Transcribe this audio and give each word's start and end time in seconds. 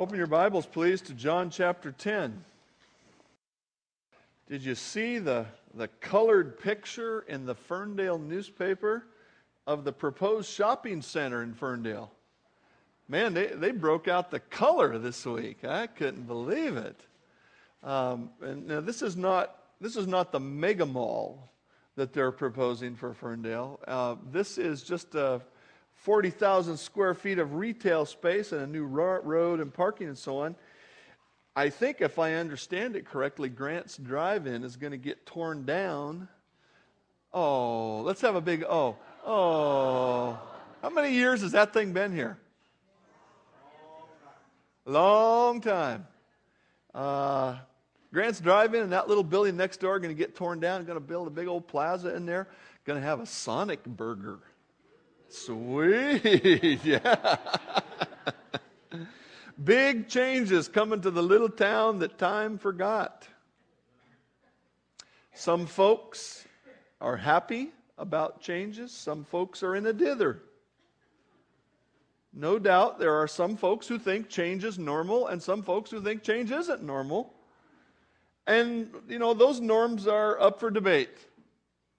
Open 0.00 0.16
your 0.16 0.26
Bibles, 0.26 0.64
please, 0.64 1.02
to 1.02 1.12
John 1.12 1.50
chapter 1.50 1.92
10. 1.92 2.42
Did 4.48 4.62
you 4.62 4.74
see 4.74 5.18
the, 5.18 5.44
the 5.74 5.88
colored 6.00 6.58
picture 6.58 7.26
in 7.28 7.44
the 7.44 7.54
Ferndale 7.54 8.18
newspaper 8.18 9.04
of 9.66 9.84
the 9.84 9.92
proposed 9.92 10.48
shopping 10.48 11.02
center 11.02 11.42
in 11.42 11.52
Ferndale? 11.52 12.10
Man, 13.08 13.34
they, 13.34 13.48
they 13.48 13.72
broke 13.72 14.08
out 14.08 14.30
the 14.30 14.40
color 14.40 14.96
this 14.96 15.26
week. 15.26 15.66
I 15.66 15.86
couldn't 15.86 16.26
believe 16.26 16.78
it. 16.78 16.98
Um, 17.82 18.30
and 18.40 18.68
now 18.68 18.80
this 18.80 19.02
is 19.02 19.18
not 19.18 19.54
this 19.82 19.96
is 19.96 20.06
not 20.06 20.32
the 20.32 20.40
mega 20.40 20.86
mall 20.86 21.52
that 21.96 22.14
they're 22.14 22.32
proposing 22.32 22.96
for 22.96 23.12
Ferndale. 23.12 23.78
Uh, 23.86 24.16
this 24.32 24.56
is 24.56 24.82
just 24.82 25.14
a 25.14 25.42
40,000 26.00 26.78
square 26.78 27.12
feet 27.12 27.38
of 27.38 27.54
retail 27.54 28.06
space 28.06 28.52
and 28.52 28.62
a 28.62 28.66
new 28.66 28.84
road 28.84 29.60
and 29.60 29.72
parking 29.72 30.08
and 30.08 30.16
so 30.16 30.38
on. 30.38 30.56
I 31.54 31.68
think, 31.68 32.00
if 32.00 32.18
I 32.18 32.34
understand 32.34 32.96
it 32.96 33.04
correctly, 33.04 33.50
Grant's 33.50 33.98
Drive 33.98 34.46
In 34.46 34.64
is 34.64 34.76
going 34.76 34.92
to 34.92 34.96
get 34.96 35.26
torn 35.26 35.66
down. 35.66 36.28
Oh, 37.34 38.00
let's 38.00 38.22
have 38.22 38.34
a 38.34 38.40
big 38.40 38.64
oh. 38.64 38.96
Oh. 39.26 40.38
How 40.80 40.88
many 40.88 41.12
years 41.12 41.42
has 41.42 41.52
that 41.52 41.74
thing 41.74 41.92
been 41.92 42.14
here? 42.14 42.38
Long 44.86 45.60
time. 45.60 46.06
Uh, 46.94 47.58
Grant's 48.12 48.40
Drive 48.40 48.74
In 48.74 48.82
and 48.82 48.92
that 48.92 49.06
little 49.06 49.22
building 49.22 49.56
next 49.56 49.80
door 49.80 49.96
are 49.96 49.98
going 49.98 50.14
to 50.14 50.18
get 50.18 50.34
torn 50.34 50.60
down. 50.60 50.84
Going 50.86 50.96
to 50.96 51.04
build 51.04 51.26
a 51.26 51.30
big 51.30 51.46
old 51.46 51.68
plaza 51.68 52.14
in 52.14 52.24
there. 52.24 52.48
Going 52.86 52.98
to 52.98 53.06
have 53.06 53.20
a 53.20 53.26
Sonic 53.26 53.84
burger. 53.84 54.38
Sweet. 55.30 56.80
Yeah. 56.84 57.36
Big 59.62 60.08
changes 60.08 60.68
coming 60.68 61.02
to 61.02 61.10
the 61.10 61.22
little 61.22 61.48
town 61.48 61.98
that 61.98 62.18
time 62.18 62.56
forgot. 62.56 63.28
Some 65.34 65.66
folks 65.66 66.46
are 67.00 67.16
happy 67.16 67.70
about 67.98 68.40
changes, 68.40 68.90
some 68.92 69.24
folks 69.24 69.62
are 69.62 69.76
in 69.76 69.86
a 69.86 69.92
dither. 69.92 70.42
No 72.32 72.58
doubt 72.58 72.98
there 72.98 73.14
are 73.14 73.28
some 73.28 73.56
folks 73.56 73.86
who 73.86 73.98
think 73.98 74.28
change 74.28 74.64
is 74.64 74.78
normal 74.78 75.26
and 75.26 75.42
some 75.42 75.62
folks 75.62 75.90
who 75.90 76.00
think 76.00 76.22
change 76.22 76.50
isn't 76.50 76.82
normal. 76.82 77.34
And, 78.46 78.90
you 79.08 79.18
know, 79.18 79.34
those 79.34 79.60
norms 79.60 80.06
are 80.06 80.40
up 80.40 80.60
for 80.60 80.70
debate. 80.70 81.18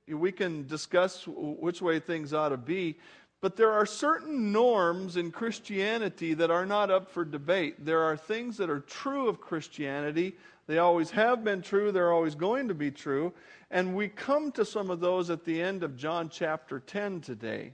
We 0.07 0.31
can 0.31 0.67
discuss 0.67 1.25
which 1.27 1.81
way 1.81 1.99
things 1.99 2.33
ought 2.33 2.49
to 2.49 2.57
be, 2.57 2.97
but 3.41 3.55
there 3.55 3.71
are 3.71 3.87
certain 3.87 4.51
norms 4.51 5.17
in 5.17 5.31
Christianity 5.31 6.35
that 6.35 6.51
are 6.51 6.65
not 6.65 6.91
up 6.91 7.09
for 7.09 7.25
debate. 7.25 7.83
There 7.83 8.03
are 8.03 8.15
things 8.15 8.55
that 8.57 8.69
are 8.69 8.79
true 8.81 9.27
of 9.27 9.41
Christianity. 9.41 10.35
They 10.67 10.77
always 10.77 11.09
have 11.11 11.43
been 11.43 11.63
true, 11.63 11.91
they're 11.91 12.13
always 12.13 12.35
going 12.35 12.67
to 12.67 12.75
be 12.75 12.91
true. 12.91 13.33
And 13.71 13.95
we 13.95 14.07
come 14.09 14.51
to 14.53 14.63
some 14.63 14.91
of 14.91 14.99
those 14.99 15.31
at 15.31 15.43
the 15.43 15.59
end 15.59 15.83
of 15.83 15.97
John 15.97 16.29
chapter 16.29 16.79
10 16.79 17.21
today. 17.21 17.73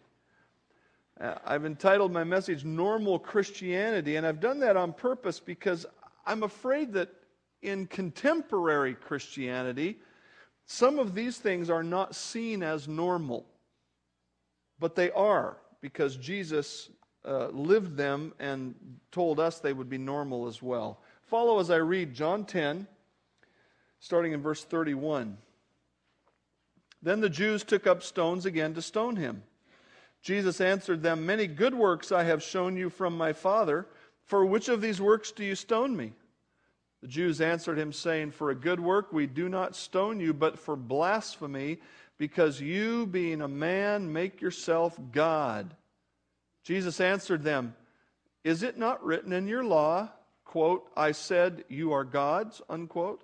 Uh, 1.19 1.35
I've 1.45 1.65
entitled 1.65 2.13
my 2.13 2.23
message 2.23 2.63
Normal 2.63 3.19
Christianity, 3.19 4.15
and 4.15 4.25
I've 4.25 4.39
done 4.39 4.59
that 4.61 4.77
on 4.77 4.93
purpose 4.93 5.39
because 5.39 5.85
I'm 6.25 6.43
afraid 6.43 6.93
that 6.93 7.09
in 7.61 7.88
contemporary 7.88 8.93
Christianity, 8.93 9.97
some 10.65 10.99
of 10.99 11.13
these 11.13 11.38
things 11.38 11.69
are 11.69 11.83
not 11.83 12.15
seen 12.15 12.63
as 12.63 12.88
normal. 12.88 13.45
But 14.80 14.95
they 14.95 15.11
are, 15.11 15.58
because 15.81 16.16
Jesus 16.17 16.89
uh, 17.25 17.47
lived 17.47 17.97
them 17.97 18.33
and 18.39 18.75
told 19.11 19.39
us 19.39 19.59
they 19.59 19.73
would 19.73 19.89
be 19.89 19.97
normal 19.97 20.47
as 20.47 20.61
well. 20.61 21.00
Follow 21.23 21.59
as 21.59 21.69
I 21.69 21.78
read 21.78 22.14
John 22.14 22.45
10, 22.45 22.88
starting 24.00 24.34
in 24.34 24.42
verse 24.42 24.64
31. 24.64 25.38
Then 27.01 27.22
the 27.22 27.29
Jews 27.29 27.63
took 27.63 27.85
up 27.85 28.01
stones 28.01 28.46
again 28.46 28.74
to 28.75 28.81
stone 28.81 29.16
him. 29.16 29.44
Jesus 30.22 30.62
answered 30.62 31.03
them, 31.03 31.25
Many 31.25 31.47
good 31.47 31.74
works 31.74 32.12
I 32.12 32.24
have 32.24 32.41
shown 32.41 32.75
you 32.75 32.90
from 32.90 33.18
my 33.18 33.34
Father. 33.34 33.88
For 34.25 34.46
which 34.46 34.68
of 34.68 34.81
these 34.81 35.00
works 35.00 35.31
do 35.31 35.44
you 35.44 35.56
stone 35.56 35.96
me? 35.96 36.13
The 37.01 37.07
Jews 37.07 37.40
answered 37.40 37.78
him, 37.78 37.94
saying, 37.94 38.31
For 38.31 38.50
a 38.50 38.56
good 38.56 38.80
work 38.80 39.13
we 39.13 39.28
do 39.28 39.47
not 39.47 39.75
stone 39.75 40.19
you, 40.19 40.34
but 40.34 40.57
for 40.57 40.75
blasphemy 40.75 41.78
because 42.17 42.59
you, 42.59 43.05
being 43.05 43.41
a 43.41 43.47
man, 43.47 44.11
make 44.11 44.41
yourself 44.41 44.97
God. 45.11 45.75
Jesus 46.63 47.00
answered 47.00 47.44
them, 47.44 47.75
Is 48.44 48.63
it 48.63 48.78
not 48.78 49.03
written 49.03 49.31
in 49.31 49.47
your 49.47 49.63
law, 49.63 50.09
quote, 50.44 50.89
I 50.95 51.11
said, 51.11 51.63
You 51.69 51.94
are 51.94 52.03
gods, 52.03 52.61
unquote? 52.69 53.23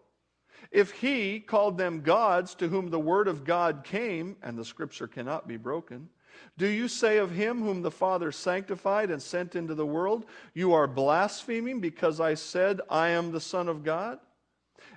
If 0.71 0.91
he 0.91 1.39
called 1.39 1.77
them 1.77 2.01
gods 2.01 2.55
to 2.55 2.69
whom 2.69 2.89
the 2.89 2.99
word 2.99 3.27
of 3.27 3.43
God 3.43 3.83
came, 3.83 4.37
and 4.41 4.57
the 4.57 4.65
scripture 4.65 5.07
cannot 5.07 5.47
be 5.47 5.57
broken, 5.57 6.09
do 6.57 6.67
you 6.67 6.87
say 6.87 7.17
of 7.17 7.31
him 7.31 7.61
whom 7.61 7.81
the 7.81 7.91
Father 7.91 8.31
sanctified 8.31 9.11
and 9.11 9.21
sent 9.21 9.55
into 9.55 9.75
the 9.75 9.85
world, 9.85 10.25
You 10.53 10.73
are 10.73 10.87
blaspheming 10.87 11.79
because 11.79 12.19
I 12.19 12.35
said, 12.35 12.81
I 12.89 13.09
am 13.09 13.31
the 13.31 13.41
Son 13.41 13.67
of 13.67 13.83
God? 13.83 14.19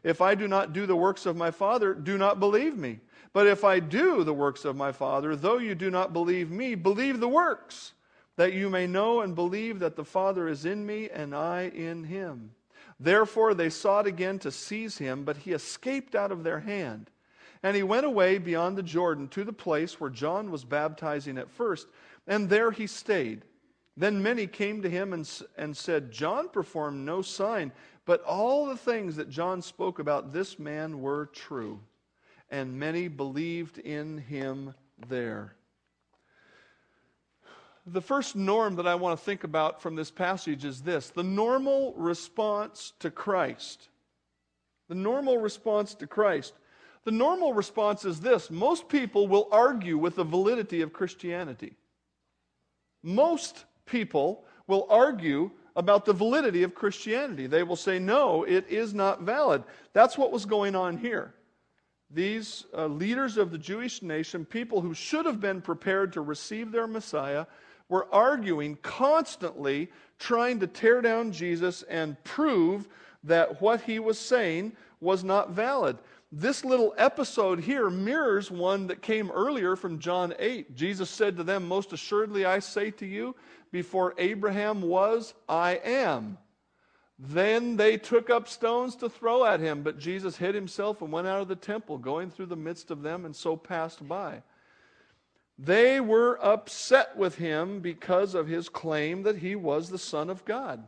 If 0.03 0.21
I 0.21 0.35
do 0.35 0.47
not 0.47 0.73
do 0.73 0.87
the 0.87 0.97
works 0.97 1.27
of 1.27 1.37
my 1.37 1.51
Father, 1.51 1.95
do 1.95 2.19
not 2.19 2.41
believe 2.41 2.77
me. 2.77 3.01
But 3.37 3.49
if 3.49 3.65
I 3.65 3.81
do 3.81 4.25
the 4.25 4.33
works 4.33 4.65
of 4.65 4.77
my 4.77 4.93
Father, 4.93 5.37
though 5.37 5.59
you 5.59 5.75
do 5.75 5.91
not 5.91 6.15
believe 6.15 6.51
me, 6.51 6.75
believe 6.75 7.21
the 7.21 7.29
works, 7.29 7.93
that 8.37 8.55
you 8.55 8.71
may 8.71 8.87
know 8.87 9.21
and 9.21 9.35
believe 9.35 9.79
that 9.81 9.95
the 9.95 10.07
Father 10.07 10.49
is 10.49 10.65
in 10.65 10.87
me 10.87 11.11
and 11.11 11.35
I 11.35 11.71
in 11.75 12.05
him. 12.05 12.53
Therefore 12.99 13.53
they 13.53 13.69
sought 13.69 14.07
again 14.07 14.39
to 14.39 14.51
seize 14.51 14.97
him, 14.97 15.23
but 15.25 15.37
he 15.37 15.53
escaped 15.53 16.15
out 16.15 16.33
of 16.33 16.45
their 16.45 16.61
hand. 16.61 17.11
And 17.63 17.77
he 17.77 17.83
went 17.83 18.07
away 18.07 18.39
beyond 18.39 18.79
the 18.79 18.83
Jordan 18.83 19.29
to 19.29 19.45
the 19.45 19.53
place 19.53 20.01
where 20.01 20.09
John 20.09 20.51
was 20.51 20.65
baptizing 20.65 21.37
at 21.37 21.51
first, 21.51 21.89
and 22.27 22.49
there 22.49 22.71
he 22.71 22.87
stayed. 22.87 23.43
Then 23.99 24.23
many 24.23 24.47
came 24.47 24.81
to 24.81 24.89
him 24.89 25.13
and, 25.13 25.31
and 25.59 25.77
said, 25.77 26.11
John 26.11 26.49
performed 26.49 27.05
no 27.05 27.21
sign, 27.21 27.73
but 28.07 28.23
all 28.23 28.65
the 28.65 28.79
things 28.79 29.15
that 29.17 29.29
John 29.29 29.61
spoke 29.61 29.99
about 29.99 30.33
this 30.33 30.59
man 30.59 31.03
were 31.03 31.27
true 31.35 31.81
and 32.51 32.79
many 32.79 33.09
believed 33.09 33.79
in 33.79 34.19
him 34.19 34.75
there. 35.09 35.55
The 37.87 38.01
first 38.01 38.35
norm 38.35 38.77
that 38.77 38.87
I 38.87 38.97
want 38.97 39.19
to 39.19 39.25
think 39.25 39.45
about 39.45 39.81
from 39.81 39.95
this 39.95 40.11
passage 40.11 40.65
is 40.65 40.83
this 40.83 41.11
the 41.11 41.23
normal 41.23 41.95
response 41.97 42.93
to 43.01 43.11
Christ. 43.11 43.89
The 44.89 44.95
normal 44.95 45.39
response 45.39 45.95
to 45.95 46.07
Christ. 46.07 46.55
The 47.05 47.13
normal 47.13 47.53
response 47.53 48.05
is 48.05 48.21
this 48.21 48.51
most 48.51 48.89
people 48.89 49.29
will 49.29 49.49
argue 49.53 49.99
with 49.99 50.17
the 50.17 50.25
validity 50.25 50.83
of 50.83 50.93
Christianity. 50.93 51.75
Most 53.03 53.65
people 53.85 54.45
will 54.67 54.89
argue 54.91 55.53
about 55.77 56.05
the 56.05 56.13
validity 56.13 56.65
of 56.65 56.75
Christianity. 56.75 57.47
They 57.47 57.63
will 57.63 57.77
say, 57.77 58.01
no, 58.01 58.43
it 58.43 58.67
is 58.69 58.95
not 58.95 59.23
valid. 59.23 59.63
That's 59.93 60.19
what 60.19 60.33
was 60.33 60.45
going 60.45 60.75
on 60.75 60.97
here 60.97 61.36
these 62.11 62.67
uh, 62.77 62.87
leaders 62.87 63.37
of 63.37 63.51
the 63.51 63.59
Jewish 63.59 64.03
nation, 64.03 64.45
people 64.45 64.81
who 64.81 64.95
should 64.95 65.27
have 65.27 65.41
been 65.41 65.61
prepared 65.61 66.13
to 66.13 66.21
receive 66.21 66.71
their 66.71 66.87
Messiah, 66.87 67.47
were 67.89 68.13
arguing 68.13 68.77
constantly, 68.83 69.91
trying 70.19 70.61
to 70.61 70.67
tear 70.67 71.01
down 71.01 71.33
Jesus 71.33 71.83
and 71.85 72.23
prove 72.25 72.89
that 73.25 73.61
what 73.61 73.81
he 73.81 73.99
was 73.99 74.19
saying 74.19 74.73
was 75.01 75.25
not 75.25 75.51
valid. 75.51 75.99
This 76.33 76.65
little 76.65 76.95
episode 76.99 77.61
here 77.61 77.89
mirrors 77.89 78.51
one 78.51 78.89
that 78.89 79.03
came 79.03 79.31
earlier 79.31 79.77
from 79.77 79.99
John 79.99 80.35
8. 80.39 80.75
Jesus 80.75 81.09
said 81.09 81.37
to 81.37 81.45
them, 81.45 81.67
Most 81.67 81.93
assuredly 81.93 82.45
I 82.45 82.59
say 82.59 82.91
to 82.93 83.07
you, 83.07 83.35
before 83.71 84.15
Abraham 84.19 84.83
was, 84.83 85.35
I 85.49 85.81
am. 85.85 86.39
Then 87.19 87.77
they 87.77 87.97
took 87.97 88.29
up 88.29 88.47
stones 88.47 88.95
to 88.97 89.09
throw 89.09 89.45
at 89.45 89.61
him, 89.61 89.83
but 89.83 89.99
Jesus 89.99 90.37
hid 90.37 90.55
himself 90.55 91.01
and 91.01 91.11
went 91.11 91.27
out 91.27 91.41
of 91.41 91.49
the 91.49 91.57
temple, 91.57 91.97
going 91.97 92.31
through 92.31 92.47
the 92.47 92.57
midst 92.57 92.91
of 92.91 93.03
them, 93.03 93.25
and 93.25 93.35
so 93.35 93.57
passed 93.57 94.07
by. 94.07 94.43
They 95.59 96.01
were 96.01 96.39
upset 96.45 97.17
with 97.17 97.37
him 97.37 97.81
because 97.81 98.35
of 98.35 98.47
his 98.47 98.69
claim 98.69 99.23
that 99.23 99.39
he 99.39 99.57
was 99.57 99.89
the 99.89 99.99
Son 99.99 100.29
of 100.29 100.45
God. 100.45 100.87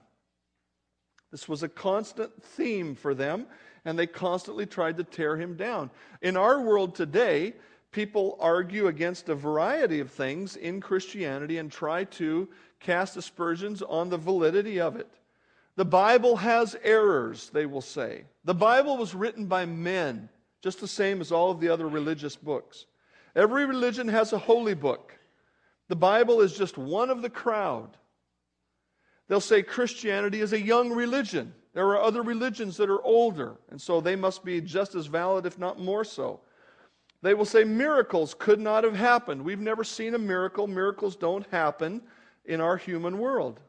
This 1.31 1.49
was 1.49 1.63
a 1.63 1.69
constant 1.69 2.43
theme 2.43 2.95
for 2.95 3.15
them, 3.15 3.47
and 3.87 3.99
they 3.99 4.07
constantly 4.07 4.67
tried 4.67 4.99
to 4.99 5.05
tear 5.05 5.37
him 5.37 5.57
down. 5.57 5.91
In 6.21 6.37
our 6.37 6.61
world 6.61 6.95
today, 6.95 7.55
people 7.91 8.37
argue 8.39 8.87
against 8.87 9.31
a 9.31 9.35
variety 9.35 10.01
of 10.01 10.11
things 10.11 10.57
in 10.57 10.81
Christianity 10.83 11.57
and 11.57 11.73
try 11.73 12.05
to 12.05 12.49
cast 12.81 13.17
aspersions 13.17 13.81
on 13.81 14.11
the 14.11 14.19
validity 14.19 14.79
of 14.79 14.97
it. 14.97 15.09
The 15.79 15.85
Bible 15.85 16.35
has 16.35 16.77
errors, 16.83 17.51
they 17.51 17.65
will 17.65 17.81
say. 17.81 18.25
The 18.43 18.53
Bible 18.53 18.97
was 18.97 19.15
written 19.15 19.47
by 19.47 19.65
men, 19.65 20.29
just 20.61 20.81
the 20.81 20.89
same 20.89 21.21
as 21.21 21.31
all 21.31 21.53
of 21.53 21.61
the 21.61 21.69
other 21.69 21.87
religious 21.87 22.35
books. 22.35 22.87
Every 23.37 23.65
religion 23.65 24.09
has 24.09 24.33
a 24.33 24.39
holy 24.39 24.75
book. 24.75 25.17
The 25.87 25.95
Bible 25.95 26.41
is 26.41 26.59
just 26.59 26.79
one 26.79 27.11
of 27.11 27.23
the 27.23 27.31
crowd. 27.31 27.97
They'll 29.29 29.41
say 29.41 29.63
Christianity 29.63 30.41
is 30.41 30.53
a 30.53 30.61
young 30.61 30.91
religion. 30.91 31.55
There 31.75 31.87
are 31.91 32.03
other 32.03 32.23
religions 32.23 32.77
that 32.79 32.91
are 32.91 33.03
older, 33.03 33.55
and 33.71 33.81
so 33.81 34.01
they 34.01 34.17
must 34.17 34.45
be 34.45 34.61
just 34.61 34.97
as 34.97 35.07
valid, 35.07 35.47
if 35.47 35.61
not 35.61 35.79
more 35.79 36.03
so. 36.03 36.41
They 37.23 37.35
will 37.35 37.45
say 37.45 37.63
miracles 37.63 38.35
could 38.37 38.59
not 38.59 38.83
have 38.83 38.97
happened. 38.97 39.45
We've 39.45 39.61
never 39.61 39.85
seen 39.85 40.17
a 40.17 40.19
miracle. 40.19 40.67
Miracles 40.67 41.15
don't 41.15 41.47
happen 41.53 42.03
in 42.47 42.61
our 42.61 42.77
human 42.77 43.19
world. 43.19 43.61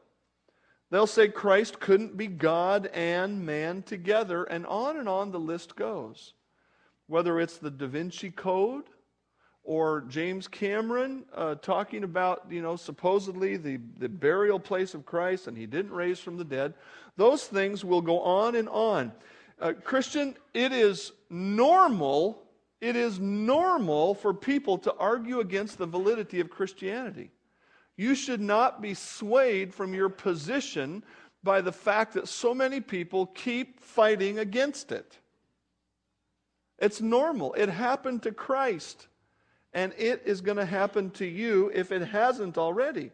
They'll 0.90 1.06
say 1.06 1.28
Christ 1.28 1.78
couldn't 1.78 2.16
be 2.16 2.26
God 2.26 2.86
and 2.88 3.46
man 3.46 3.82
together, 3.82 4.44
and 4.44 4.66
on 4.66 4.96
and 4.96 5.08
on 5.08 5.30
the 5.30 5.38
list 5.38 5.76
goes. 5.76 6.34
Whether 7.06 7.40
it's 7.40 7.58
the 7.58 7.70
Da 7.70 7.86
Vinci 7.86 8.30
Code 8.30 8.84
or 9.62 10.02
James 10.08 10.48
Cameron 10.48 11.24
uh, 11.34 11.56
talking 11.56 12.02
about, 12.02 12.46
you 12.50 12.62
know, 12.62 12.76
supposedly 12.76 13.56
the, 13.56 13.78
the 13.98 14.08
burial 14.08 14.58
place 14.58 14.94
of 14.94 15.06
Christ 15.06 15.46
and 15.46 15.56
he 15.56 15.66
didn't 15.66 15.92
raise 15.92 16.18
from 16.18 16.36
the 16.36 16.44
dead, 16.44 16.74
those 17.16 17.44
things 17.44 17.84
will 17.84 18.00
go 18.00 18.20
on 18.20 18.54
and 18.54 18.68
on. 18.68 19.12
Uh, 19.60 19.72
Christian, 19.84 20.34
it 20.54 20.72
is 20.72 21.12
normal, 21.28 22.42
it 22.80 22.96
is 22.96 23.20
normal 23.20 24.14
for 24.14 24.32
people 24.32 24.78
to 24.78 24.94
argue 24.94 25.40
against 25.40 25.78
the 25.78 25.86
validity 25.86 26.40
of 26.40 26.48
Christianity. 26.50 27.30
You 28.00 28.14
should 28.14 28.40
not 28.40 28.80
be 28.80 28.94
swayed 28.94 29.74
from 29.74 29.92
your 29.92 30.08
position 30.08 31.04
by 31.42 31.60
the 31.60 31.70
fact 31.70 32.14
that 32.14 32.28
so 32.28 32.54
many 32.54 32.80
people 32.80 33.26
keep 33.26 33.78
fighting 33.78 34.38
against 34.38 34.90
it. 34.90 35.18
It's 36.78 37.02
normal. 37.02 37.52
It 37.52 37.68
happened 37.68 38.22
to 38.22 38.32
Christ, 38.32 39.08
and 39.74 39.92
it 39.98 40.22
is 40.24 40.40
going 40.40 40.56
to 40.56 40.64
happen 40.64 41.10
to 41.10 41.26
you 41.26 41.70
if 41.74 41.92
it 41.92 42.00
hasn't 42.00 42.56
already. 42.56 43.10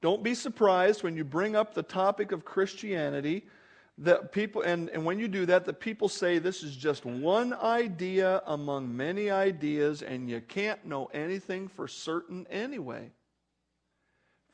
Don't 0.00 0.24
be 0.24 0.34
surprised 0.34 1.04
when 1.04 1.14
you 1.14 1.22
bring 1.22 1.54
up 1.54 1.72
the 1.72 1.84
topic 1.84 2.32
of 2.32 2.44
Christianity 2.44 3.46
that 3.98 4.32
people 4.32 4.62
and, 4.62 4.88
and 4.88 5.04
when 5.04 5.20
you 5.20 5.28
do 5.28 5.46
that 5.46 5.66
that 5.66 5.78
people 5.78 6.08
say 6.08 6.40
this 6.40 6.64
is 6.64 6.74
just 6.74 7.04
one 7.04 7.54
idea 7.54 8.42
among 8.46 8.96
many 8.96 9.30
ideas 9.30 10.02
and 10.02 10.28
you 10.28 10.40
can't 10.40 10.84
know 10.84 11.06
anything 11.14 11.68
for 11.68 11.86
certain 11.86 12.44
anyway. 12.50 13.12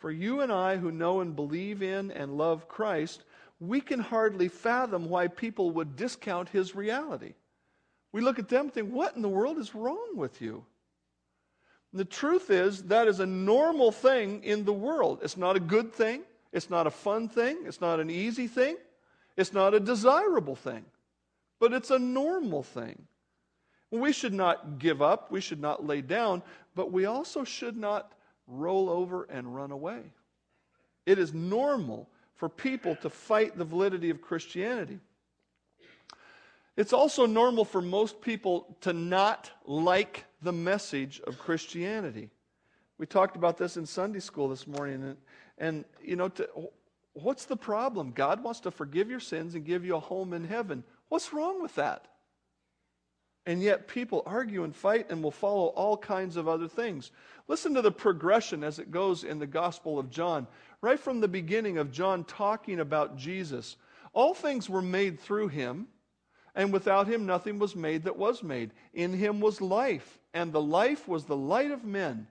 For 0.03 0.11
you 0.11 0.41
and 0.41 0.51
I 0.51 0.79
who 0.79 0.91
know 0.91 1.21
and 1.21 1.37
believe 1.37 1.81
in 1.81 2.11
and 2.11 2.37
love 2.37 2.67
Christ, 2.67 3.23
we 3.61 3.81
can 3.81 4.01
hardly 4.01 4.49
fathom 4.49 5.09
why 5.09 5.29
people 5.29 5.71
would 5.71 5.95
discount 5.95 6.49
his 6.49 6.75
reality. 6.75 7.35
We 8.11 8.21
look 8.21 8.41
at 8.41 8.49
them 8.49 8.63
and 8.63 8.75
think, 8.75 8.91
what 8.91 9.15
in 9.15 9.23
the 9.23 9.29
world 9.29 9.59
is 9.59 9.77
wrong 9.77 10.17
with 10.17 10.43
you? 10.43 10.65
And 11.93 12.01
The 12.01 12.05
truth 12.05 12.51
is, 12.51 12.83
that 12.85 13.07
is 13.07 13.21
a 13.21 13.27
normal 13.27 13.93
thing 13.93 14.43
in 14.43 14.65
the 14.65 14.73
world. 14.73 15.21
It's 15.23 15.37
not 15.37 15.55
a 15.55 15.61
good 15.61 15.93
thing. 15.93 16.23
It's 16.51 16.69
not 16.69 16.89
a 16.89 16.91
fun 16.91 17.29
thing. 17.29 17.59
It's 17.65 17.81
not 17.81 18.01
an 18.01 18.11
easy 18.11 18.49
thing. 18.49 18.79
It's 19.37 19.53
not 19.53 19.73
a 19.73 19.79
desirable 19.79 20.57
thing. 20.57 20.85
But 21.61 21.73
it's 21.73 21.93
a 21.93 21.99
normal 22.01 22.65
thing. 22.65 23.07
We 23.93 24.13
should 24.13 24.35
not 24.35 24.81
give 24.81 25.01
up. 25.01 25.31
We 25.31 25.41
should 25.41 25.61
not 25.61 25.87
lay 25.87 26.01
down. 26.01 26.43
But 26.75 26.91
we 26.91 27.05
also 27.05 27.45
should 27.45 27.77
not 27.77 28.15
roll 28.53 28.91
over 28.91 29.25
and 29.25 29.55
run 29.55 29.71
away. 29.71 30.01
It 31.07 31.19
is 31.19 31.33
normal 31.35 32.09
for 32.37 32.49
people 32.49 32.97
to 32.97 33.11
fight 33.11 33.57
the 33.57 33.65
validity 33.65 34.11
of 34.11 34.21
Christianity. 34.21 34.99
It's 36.77 36.93
also 36.93 37.27
normal 37.27 37.65
for 37.65 37.83
most 37.83 38.21
people 38.21 38.77
to 38.81 38.93
not 38.93 39.51
like 39.67 40.25
the 40.41 40.53
message 40.53 41.21
of 41.27 41.39
Christianity. 41.39 42.31
We 42.99 43.07
talked 43.07 43.37
about 43.37 43.59
this 43.59 43.77
in 43.77 43.85
Sunday 43.85 44.21
school 44.21 44.49
this 44.49 44.67
morning, 44.67 45.03
and, 45.03 45.17
and 45.59 45.85
you 46.03 46.17
know, 46.17 46.29
to, 46.31 46.49
what's 47.13 47.45
the 47.45 47.57
problem? 47.57 48.13
God 48.13 48.43
wants 48.43 48.61
to 48.61 48.71
forgive 48.71 49.11
your 49.11 49.21
sins 49.21 49.55
and 49.55 49.65
give 49.65 49.85
you 49.85 49.97
a 49.97 50.01
home 50.01 50.33
in 50.33 50.45
heaven. 50.45 50.85
What's 51.09 51.33
wrong 51.33 51.61
with 51.61 51.75
that? 51.75 52.07
And 53.47 53.61
yet 53.61 53.89
people 53.89 54.23
argue 54.25 54.63
and 54.63 54.75
fight 54.75 55.11
and 55.11 55.23
will 55.23 55.33
follow 55.33 55.67
all 55.67 55.97
kinds 55.97 56.37
of 56.37 56.47
other 56.47 56.69
things. 56.69 57.11
Listen 57.49 57.75
to 57.75 57.83
the 57.83 57.91
progression 57.91 58.63
as 58.63 58.79
it 58.79 58.91
goes 58.91 59.25
in 59.25 59.39
the 59.39 59.47
Gospel 59.47 59.99
of 59.99 60.11
John. 60.11 60.47
Right 60.81 60.99
from 60.99 61.21
the 61.21 61.29
beginning 61.29 61.79
of 61.79 61.91
John 61.91 62.25
talking 62.25 62.81
about 62.81 63.17
Jesus, 63.17 63.77
all 64.13 64.35
things 64.35 64.69
were 64.69 64.83
made 64.83 65.19
through 65.19 65.49
him, 65.49 65.89
and 66.55 66.73
without 66.73 67.09
him 67.09 67.27
nothing 67.27 67.59
was 67.59 67.75
made 67.75 68.05
that 68.05 68.17
was 68.17 68.43
made. 68.43 68.71
In 68.95 69.13
him 69.13 69.41
was 69.41 69.61
life, 69.61 70.21
and 70.35 70.53
the 70.53 70.61
life 70.61 71.09
was 71.09 71.25
the 71.25 71.37
light 71.37 71.71
of 71.71 71.85
men. 71.85 72.29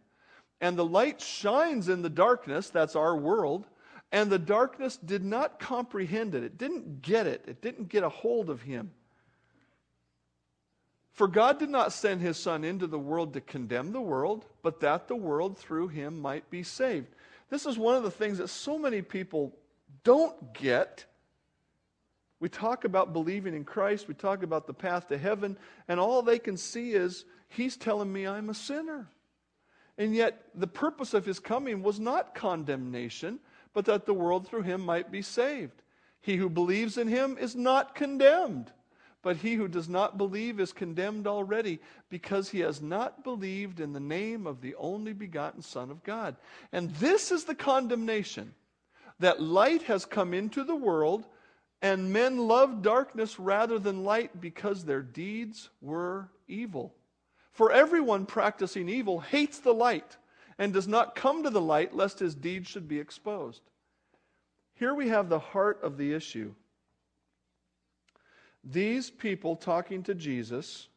And 0.62 0.78
the 0.78 0.86
light 0.86 1.20
shines 1.20 1.90
in 1.90 2.04
the 2.04 2.10
darkness, 2.10 2.70
that's 2.70 2.96
our 2.96 3.18
world, 3.18 3.68
and 4.12 4.30
the 4.30 4.40
darkness 4.40 4.98
did 4.98 5.24
not 5.24 5.60
comprehend 5.60 6.36
it. 6.36 6.44
It 6.44 6.58
didn't 6.58 7.02
get 7.02 7.28
it, 7.28 7.46
it 7.48 7.62
didn't 7.62 7.90
get 7.90 8.04
a 8.04 8.10
hold 8.10 8.50
of 8.50 8.62
him. 8.62 8.92
For 11.12 11.28
God 11.28 11.60
did 11.60 11.70
not 11.70 11.94
send 11.94 12.22
his 12.22 12.38
Son 12.38 12.64
into 12.64 12.88
the 12.88 13.00
world 13.00 13.34
to 13.34 13.42
condemn 13.42 13.92
the 13.92 14.02
world, 14.02 14.46
but 14.62 14.80
that 14.80 15.08
the 15.08 15.16
world 15.16 15.58
through 15.58 15.90
him 15.90 16.20
might 16.20 16.50
be 16.50 16.64
saved. 16.64 17.08
This 17.50 17.66
is 17.66 17.78
one 17.78 17.96
of 17.96 18.04
the 18.04 18.12
things 18.12 18.38
that 18.38 18.48
so 18.48 18.80
many 18.80 19.02
people 19.02 19.54
don't 20.04 20.54
get. 20.54 21.06
We 22.40 22.50
talk 22.50 22.86
about 22.86 23.14
believing 23.14 23.54
in 23.54 23.66
Christ, 23.66 24.08
we 24.08 24.14
talk 24.14 24.42
about 24.42 24.68
the 24.68 24.74
path 24.74 25.10
to 25.10 25.18
heaven, 25.18 25.58
and 25.88 26.00
all 26.00 26.22
they 26.22 26.40
can 26.40 26.58
see 26.58 26.94
is, 26.94 27.26
He's 27.50 27.76
telling 27.76 28.12
me 28.12 28.26
I'm 28.26 28.50
a 28.50 28.54
sinner. 28.54 29.10
And 29.98 30.16
yet, 30.16 30.42
the 30.56 30.68
purpose 30.68 31.14
of 31.14 31.26
His 31.26 31.40
coming 31.40 31.84
was 31.84 32.00
not 32.00 32.34
condemnation, 32.34 33.40
but 33.74 33.86
that 33.86 34.06
the 34.06 34.14
world 34.14 34.48
through 34.48 34.62
Him 34.62 34.82
might 34.82 35.12
be 35.12 35.22
saved. 35.22 35.84
He 36.22 36.38
who 36.38 36.50
believes 36.50 36.98
in 36.98 37.10
Him 37.10 37.38
is 37.38 37.56
not 37.56 37.96
condemned. 37.96 38.72
But 39.24 39.38
he 39.38 39.54
who 39.54 39.68
does 39.68 39.88
not 39.88 40.18
believe 40.18 40.60
is 40.60 40.74
condemned 40.74 41.28
already 41.28 41.80
because 42.10 42.50
he 42.50 42.60
has 42.62 42.82
not 42.82 43.24
believed 43.24 43.80
in 43.80 43.94
the 43.94 44.00
name 44.00 44.48
of 44.48 44.62
the 44.62 44.74
only 44.76 45.14
begotten 45.14 45.62
Son 45.62 45.92
of 45.92 46.04
God. 46.04 46.36
And 46.72 46.90
this 46.96 47.32
is 47.32 47.44
the 47.44 47.56
condemnation 47.56 48.54
that 49.20 49.42
light 49.42 49.84
has 49.84 50.06
come 50.06 50.34
into 50.34 50.64
the 50.64 50.76
world, 50.76 51.28
and 51.84 52.12
men 52.12 52.38
love 52.40 52.82
darkness 52.82 53.40
rather 53.40 53.78
than 53.78 54.04
light 54.04 54.42
because 54.42 54.84
their 54.84 55.04
deeds 55.04 55.70
were 55.82 56.30
evil. 56.48 56.96
For 57.52 57.72
everyone 57.72 58.26
practicing 58.26 58.90
evil 58.90 59.20
hates 59.20 59.60
the 59.60 59.74
light 59.74 60.18
and 60.58 60.74
does 60.74 60.88
not 60.88 61.16
come 61.16 61.44
to 61.44 61.50
the 61.50 61.62
light 61.62 61.96
lest 61.96 62.20
his 62.20 62.34
deeds 62.34 62.68
should 62.68 62.88
be 62.88 63.00
exposed. 63.00 63.62
Here 64.74 64.96
we 64.96 65.10
have 65.10 65.30
the 65.30 65.40
heart 65.40 65.80
of 65.84 65.98
the 65.98 66.14
issue. 66.14 66.56
These 68.64 69.10
people 69.10 69.56
talking 69.56 70.04
to 70.04 70.16
Jesus 70.16 70.88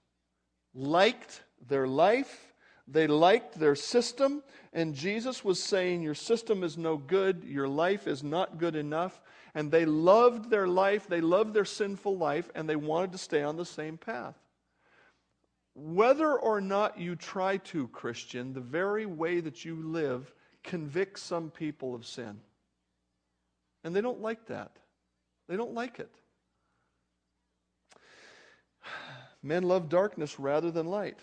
liked 0.75 1.43
their 1.67 1.87
life, 1.87 2.53
they 2.87 3.07
liked 3.07 3.59
their 3.59 3.75
system, 3.75 4.43
and 4.73 4.95
Jesus 4.95 5.45
was 5.45 5.63
saying, 5.63 6.03
Your 6.03 6.15
system 6.15 6.63
is 6.63 6.77
no 6.77 6.97
good, 6.97 7.45
your 7.45 7.69
life 7.69 8.07
is 8.07 8.23
not 8.23 8.59
good 8.59 8.77
enough. 8.77 9.21
And 9.55 9.71
they 9.71 9.85
loved 9.85 10.51
their 10.51 10.67
life, 10.67 11.07
they 11.07 11.21
loved 11.21 11.55
their 11.55 11.65
sinful 11.65 12.19
life, 12.19 12.51
and 12.57 12.69
they 12.69 12.77
wanted 12.77 13.13
to 13.13 13.19
stay 13.19 13.43
on 13.43 13.57
the 13.57 13.65
same 13.65 13.97
path. 13.97 14.35
Whether 15.75 16.35
or 16.35 16.61
not 16.61 16.99
you 16.99 17.15
try 17.17 17.59
to, 17.59 17.89
Christian, 17.89 18.53
the 18.53 18.61
very 18.61 19.07
way 19.07 19.41
that 19.41 19.65
you 19.65 19.77
live 19.77 20.35
convicts 20.65 21.23
some 21.23 21.51
people 21.51 21.95
of 21.95 22.05
sin. 22.05 22.41
And 23.85 23.95
they 23.95 24.01
don't 24.01 24.21
like 24.21 24.47
that. 24.47 24.73
They 25.49 25.57
don't 25.57 25.75
like 25.75 26.01
it. 26.01 26.11
Men 29.45 29.63
love 29.63 29.91
darkness 29.91 30.41
rather 30.41 30.71
than 30.71 30.87
light. 30.87 31.19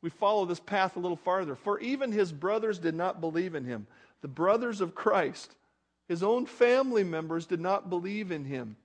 We 0.00 0.08
follow 0.08 0.46
this 0.46 0.58
path 0.58 0.96
a 0.96 1.00
little 1.00 1.18
farther. 1.18 1.54
For 1.54 1.78
even 1.80 2.10
his 2.10 2.32
brothers 2.32 2.78
did 2.78 2.94
not 2.94 3.20
believe 3.20 3.54
in 3.54 3.64
him. 3.64 3.86
The 4.22 4.28
brothers 4.28 4.80
of 4.80 4.94
Christ, 4.94 5.54
his 6.08 6.22
own 6.22 6.46
family 6.46 7.04
members, 7.04 7.44
did 7.44 7.60
not 7.60 7.90
believe 7.90 8.30
in 8.30 8.46
him. 8.46 8.76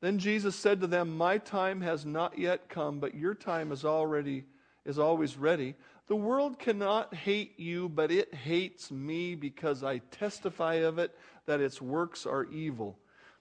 Then 0.00 0.18
Jesus 0.18 0.56
said 0.56 0.80
to 0.80 0.88
them, 0.88 1.16
My 1.16 1.38
time 1.38 1.80
has 1.82 2.04
not 2.04 2.36
yet 2.36 2.68
come, 2.68 2.98
but 2.98 3.14
your 3.14 3.34
time 3.34 3.70
is 3.70 3.84
already 3.84 4.44
is 4.84 4.98
always 4.98 5.36
ready. 5.36 5.74
The 6.06 6.16
world 6.16 6.58
cannot 6.58 7.14
hate 7.14 7.58
you, 7.58 7.88
but 7.88 8.12
it 8.12 8.32
hates 8.32 8.90
me 8.90 9.34
because 9.34 9.82
I 9.82 9.98
testify 9.98 10.74
of 10.74 10.98
it 10.98 11.16
that 11.46 11.60
its 11.60 11.82
works 11.82 12.24
are 12.26 12.44
evil. 12.44 12.96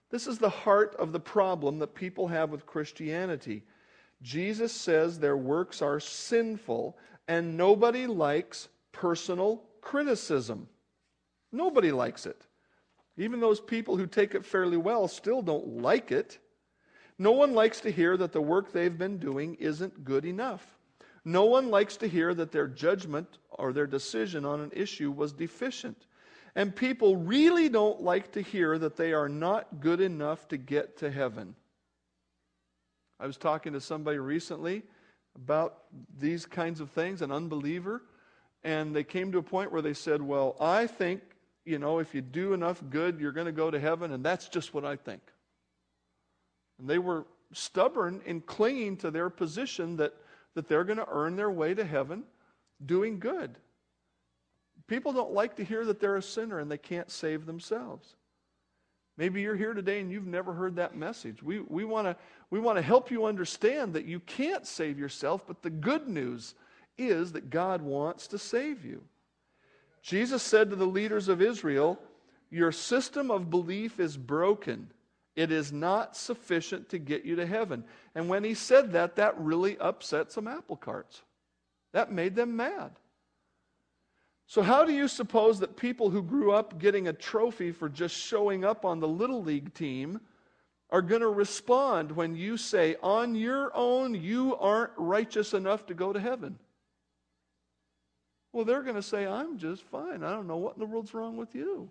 This 0.09 0.27
is 0.27 0.38
the 0.39 0.50
heart 0.50 0.95
of 0.97 1.12
the 1.12 1.19
problem 1.19 1.79
that 1.79 1.93
people 1.93 2.27
have 2.27 2.50
with 2.50 2.65
Christianity. 2.65 3.63
Jesus 4.25 4.74
says 4.74 5.20
their 5.20 5.38
works 5.38 5.84
are 5.84 6.00
sinful, 6.00 6.98
and 7.27 7.55
nobody 7.55 8.08
likes 8.08 8.70
personal 8.91 9.62
criticism. 9.82 10.67
Nobody 11.51 11.91
likes 11.91 12.25
it. 12.25 12.41
Even 13.17 13.39
those 13.39 13.62
people 13.62 13.98
who 13.98 14.08
take 14.08 14.34
it 14.34 14.44
fairly 14.44 14.77
well 14.77 15.08
still 15.08 15.44
don't 15.44 15.77
like 15.77 16.12
it. 16.12 16.39
No 17.20 17.34
one 17.34 17.53
likes 17.53 17.79
to 17.82 17.91
hear 17.91 18.17
that 18.17 18.32
the 18.32 18.41
work 18.41 18.72
they've 18.72 18.98
been 18.98 19.20
doing 19.20 19.53
isn't 19.60 20.03
good 20.03 20.25
enough. 20.25 20.75
No 21.24 21.46
one 21.46 21.70
likes 21.70 21.96
to 21.98 22.08
hear 22.08 22.34
that 22.34 22.51
their 22.51 22.67
judgment 22.67 23.38
or 23.51 23.74
their 23.74 23.86
decision 23.86 24.44
on 24.44 24.60
an 24.60 24.72
issue 24.74 25.12
was 25.12 25.34
deficient. 25.34 26.08
And 26.55 26.75
people 26.75 27.15
really 27.15 27.70
don't 27.70 28.01
like 28.01 28.32
to 28.32 28.41
hear 28.41 28.79
that 28.79 28.98
they 28.98 29.13
are 29.13 29.29
not 29.29 29.82
good 29.82 30.01
enough 30.01 30.48
to 30.48 30.58
get 30.58 30.98
to 30.98 31.12
heaven. 31.12 31.55
I 33.19 33.27
was 33.27 33.38
talking 33.38 33.74
to 33.74 33.81
somebody 33.81 34.17
recently 34.17 34.84
about 35.36 35.84
these 36.17 36.45
kinds 36.45 36.79
of 36.79 36.89
things, 36.91 37.22
an 37.22 37.31
unbeliever, 37.31 38.03
and 38.63 38.95
they 38.95 39.03
came 39.03 39.31
to 39.31 39.38
a 39.38 39.43
point 39.43 39.72
where 39.72 39.81
they 39.81 39.93
said, 39.93 40.22
Well, 40.22 40.55
I 40.60 40.88
think, 40.88 41.22
you 41.65 41.79
know, 41.79 42.00
if 42.00 42.13
you 42.15 42.22
do 42.22 42.53
enough 42.53 42.81
good, 42.89 43.19
you're 43.19 43.31
going 43.31 43.45
to 43.45 43.51
go 43.51 43.69
to 43.69 43.79
heaven, 43.79 44.12
and 44.12 44.24
that's 44.24 44.50
just 44.50 44.74
what 44.74 44.86
I 44.86 44.95
think. 44.95 45.22
And 46.79 46.89
they 46.89 47.00
were 47.00 47.25
stubborn 47.53 48.22
in 48.25 48.41
clinging 48.41 48.98
to 48.98 49.12
their 49.12 49.29
position 49.29 49.98
that, 49.98 50.13
that 50.55 50.67
they're 50.67 50.84
going 50.84 50.98
to 50.98 51.07
earn 51.10 51.36
their 51.36 51.51
way 51.51 51.74
to 51.74 51.86
heaven 51.86 52.24
doing 52.86 53.19
good. 53.19 53.57
People 54.88 55.13
don't 55.13 55.31
like 55.31 55.55
to 55.55 55.63
hear 55.63 55.86
that 55.86 56.00
they're 56.00 56.17
a 56.17 56.22
sinner 56.22 56.60
and 56.60 56.69
they 56.69 56.77
can't 56.77 57.10
save 57.10 57.45
themselves. 57.45 58.15
Maybe 59.17 59.41
you're 59.41 59.55
here 59.55 59.74
today 59.74 60.01
and 60.01 60.12
you've 60.12 60.27
never 60.27 60.53
heard 60.53 60.75
that 60.75 60.95
message. 60.95 61.41
We, 61.41 61.60
we 61.62 61.86
want 61.86 62.07
to 62.07 62.15
we 62.50 62.60
wanna 62.60 62.81
help 62.81 63.10
you 63.12 63.25
understand 63.25 63.93
that 63.93 64.05
you 64.05 64.19
can't 64.19 64.67
save 64.67 65.00
yourself, 65.00 65.48
but 65.48 65.62
the 65.62 65.69
good 65.69 66.07
news 66.07 66.53
is 66.98 67.31
that 67.31 67.50
God 67.50 67.81
wants 67.81 68.27
to 68.27 68.38
save 68.38 68.86
you. 68.86 69.03
Jesus 70.01 70.43
said 70.43 70.69
to 70.69 70.75
the 70.75 70.86
leaders 70.86 71.27
of 71.27 71.41
Israel, 71.41 72.00
Your 72.51 72.72
system 72.72 73.31
of 73.31 73.50
belief 73.50 74.00
is 74.00 74.17
broken. 74.17 74.91
It 75.36 75.51
is 75.51 75.74
not 75.74 76.15
sufficient 76.15 76.89
to 76.89 77.00
get 77.00 77.25
you 77.25 77.36
to 77.38 77.45
heaven. 77.45 77.84
And 78.13 78.29
when 78.29 78.43
he 78.43 78.53
said 78.53 78.93
that, 78.93 79.15
that 79.17 79.38
really 79.38 79.77
upset 79.79 80.31
some 80.31 80.48
apple 80.48 80.77
carts. 80.77 81.24
That 81.91 82.12
made 82.12 82.36
them 82.36 82.55
mad. 82.55 82.91
So, 84.47 84.61
how 84.61 84.85
do 84.85 84.93
you 84.93 85.07
suppose 85.07 85.59
that 85.59 85.75
people 85.75 86.09
who 86.09 86.21
grew 86.21 86.51
up 86.51 86.79
getting 86.79 87.07
a 87.07 87.13
trophy 87.13 87.71
for 87.71 87.89
just 87.89 88.15
showing 88.15 88.63
up 88.63 88.85
on 88.85 88.99
the 88.99 89.07
Little 89.07 89.41
League 89.41 89.73
team 89.73 90.21
are 90.91 91.01
going 91.01 91.21
to 91.21 91.27
respond 91.27 92.11
when 92.11 92.35
you 92.35 92.57
say, 92.57 92.95
on 93.01 93.33
your 93.33 93.71
own, 93.75 94.13
you 94.13 94.55
aren't 94.57 94.91
righteous 94.97 95.53
enough 95.53 95.87
to 95.87 95.95
go 95.95 96.13
to 96.13 96.19
heaven? 96.19 96.59
Well, 98.53 98.65
they're 98.65 98.83
going 98.83 98.95
to 98.95 99.01
say, 99.01 99.25
I'm 99.25 99.57
just 99.57 99.83
fine. 99.83 100.23
I 100.23 100.29
don't 100.29 100.47
know 100.47 100.57
what 100.57 100.75
in 100.75 100.79
the 100.79 100.85
world's 100.85 101.13
wrong 101.13 101.37
with 101.37 101.55
you. 101.55 101.89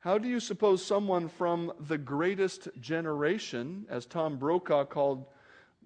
How 0.00 0.18
do 0.18 0.28
you 0.28 0.38
suppose 0.38 0.84
someone 0.84 1.28
from 1.28 1.72
the 1.88 1.98
greatest 1.98 2.68
generation, 2.80 3.86
as 3.88 4.06
Tom 4.06 4.36
Brokaw 4.36 4.84
called 4.84 5.26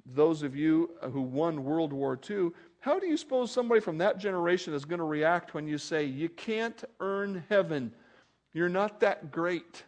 those 0.05 0.43
of 0.43 0.55
you 0.55 0.91
who 1.01 1.23
won 1.23 1.65
World 1.65 1.93
War 1.93 2.19
II, 2.29 2.51
how 2.81 2.99
do 2.99 3.07
you 3.07 3.17
suppose 3.17 3.53
somebody 3.53 3.81
from 3.81 3.99
that 3.99 4.19
generation 4.19 4.73
is 4.73 4.87
going 4.87 4.99
to 4.99 5.05
react 5.05 5.53
when 5.53 5.69
you 5.69 5.79
say, 5.79 6.05
You 6.05 6.29
can't 6.29 6.83
earn 6.99 7.45
heaven? 7.49 7.93
You're 8.53 8.71
not 8.71 9.01
that 9.01 9.31
great. 9.31 9.85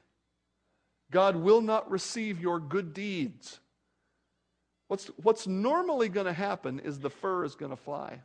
God 1.11 1.37
will 1.37 1.61
not 1.61 1.91
receive 1.91 2.41
your 2.41 2.61
good 2.61 2.95
deeds. 2.95 3.61
What's, 4.89 5.07
what's 5.23 5.47
normally 5.47 6.09
going 6.09 6.27
to 6.27 6.33
happen 6.33 6.79
is 6.81 6.99
the 6.99 7.11
fur 7.11 7.45
is 7.45 7.55
going 7.55 7.71
to 7.71 7.77
fly. 7.77 8.21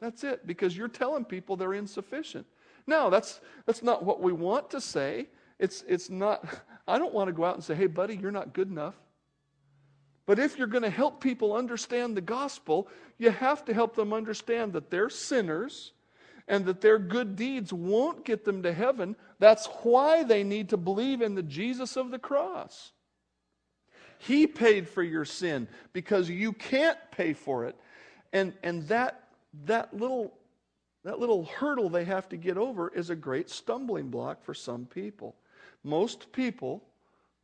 That's 0.00 0.22
it, 0.22 0.46
because 0.46 0.76
you're 0.76 0.88
telling 0.88 1.24
people 1.24 1.56
they're 1.56 1.74
insufficient. 1.74 2.46
No, 2.86 3.08
that's, 3.08 3.40
that's 3.64 3.82
not 3.82 4.04
what 4.04 4.20
we 4.20 4.32
want 4.32 4.70
to 4.70 4.80
say. 4.80 5.28
It's, 5.58 5.82
it's 5.88 6.10
not, 6.10 6.46
I 6.88 6.98
don't 6.98 7.14
want 7.14 7.28
to 7.28 7.32
go 7.32 7.44
out 7.44 7.54
and 7.54 7.64
say, 7.64 7.74
hey, 7.74 7.86
buddy, 7.86 8.16
you're 8.16 8.30
not 8.30 8.52
good 8.52 8.68
enough. 8.68 8.94
But 10.26 10.40
if 10.40 10.58
you're 10.58 10.66
going 10.66 10.82
to 10.82 10.90
help 10.90 11.20
people 11.20 11.54
understand 11.54 12.16
the 12.16 12.20
gospel, 12.20 12.88
you 13.16 13.30
have 13.30 13.64
to 13.66 13.74
help 13.74 13.94
them 13.94 14.12
understand 14.12 14.72
that 14.72 14.90
they're 14.90 15.08
sinners 15.08 15.92
and 16.48 16.64
that 16.66 16.80
their 16.80 16.98
good 16.98 17.36
deeds 17.36 17.72
won't 17.72 18.24
get 18.24 18.44
them 18.44 18.62
to 18.64 18.72
heaven. 18.72 19.16
That's 19.38 19.66
why 19.82 20.24
they 20.24 20.42
need 20.42 20.68
to 20.70 20.76
believe 20.76 21.22
in 21.22 21.34
the 21.34 21.42
Jesus 21.42 21.96
of 21.96 22.10
the 22.10 22.18
cross. 22.18 22.92
He 24.18 24.46
paid 24.46 24.88
for 24.88 25.02
your 25.02 25.24
sin 25.24 25.68
because 25.92 26.28
you 26.28 26.52
can't 26.52 26.98
pay 27.10 27.32
for 27.32 27.64
it. 27.64 27.76
And, 28.32 28.54
and 28.62 28.86
that, 28.88 29.28
that, 29.64 29.94
little, 29.94 30.34
that 31.04 31.18
little 31.18 31.44
hurdle 31.44 31.88
they 31.88 32.04
have 32.04 32.28
to 32.30 32.36
get 32.36 32.56
over 32.56 32.88
is 32.88 33.10
a 33.10 33.16
great 33.16 33.50
stumbling 33.50 34.08
block 34.08 34.44
for 34.44 34.54
some 34.54 34.86
people. 34.86 35.36
Most 35.84 36.32
people 36.32 36.82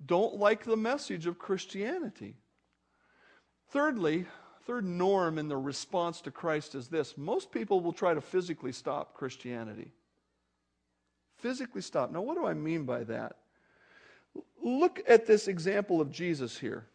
don't 0.05 0.37
like 0.37 0.65
the 0.65 0.77
message 0.77 1.27
of 1.27 1.39
Christianity. 1.39 2.35
Thirdly, 3.73 4.27
third 4.67 4.85
norm 4.85 5.39
in 5.39 5.49
the 5.49 5.57
response 5.57 6.21
to 6.21 6.31
Christ 6.31 6.75
is 6.75 6.89
this 6.89 7.17
most 7.17 7.51
people 7.51 7.81
will 7.81 7.95
try 7.95 8.13
to 8.13 8.21
physically 8.21 8.73
stop 8.73 9.15
Christianity. 9.15 9.93
Physically 11.39 11.81
stop. 11.81 12.13
Now, 12.13 12.21
what 12.21 12.37
do 12.37 12.47
I 12.47 12.53
mean 12.53 12.85
by 12.85 13.05
that? 13.05 13.37
Look 14.63 15.01
at 15.09 15.27
this 15.27 15.49
example 15.49 16.03
of 16.03 16.13
Jesus 16.13 16.59
here. 16.59 16.87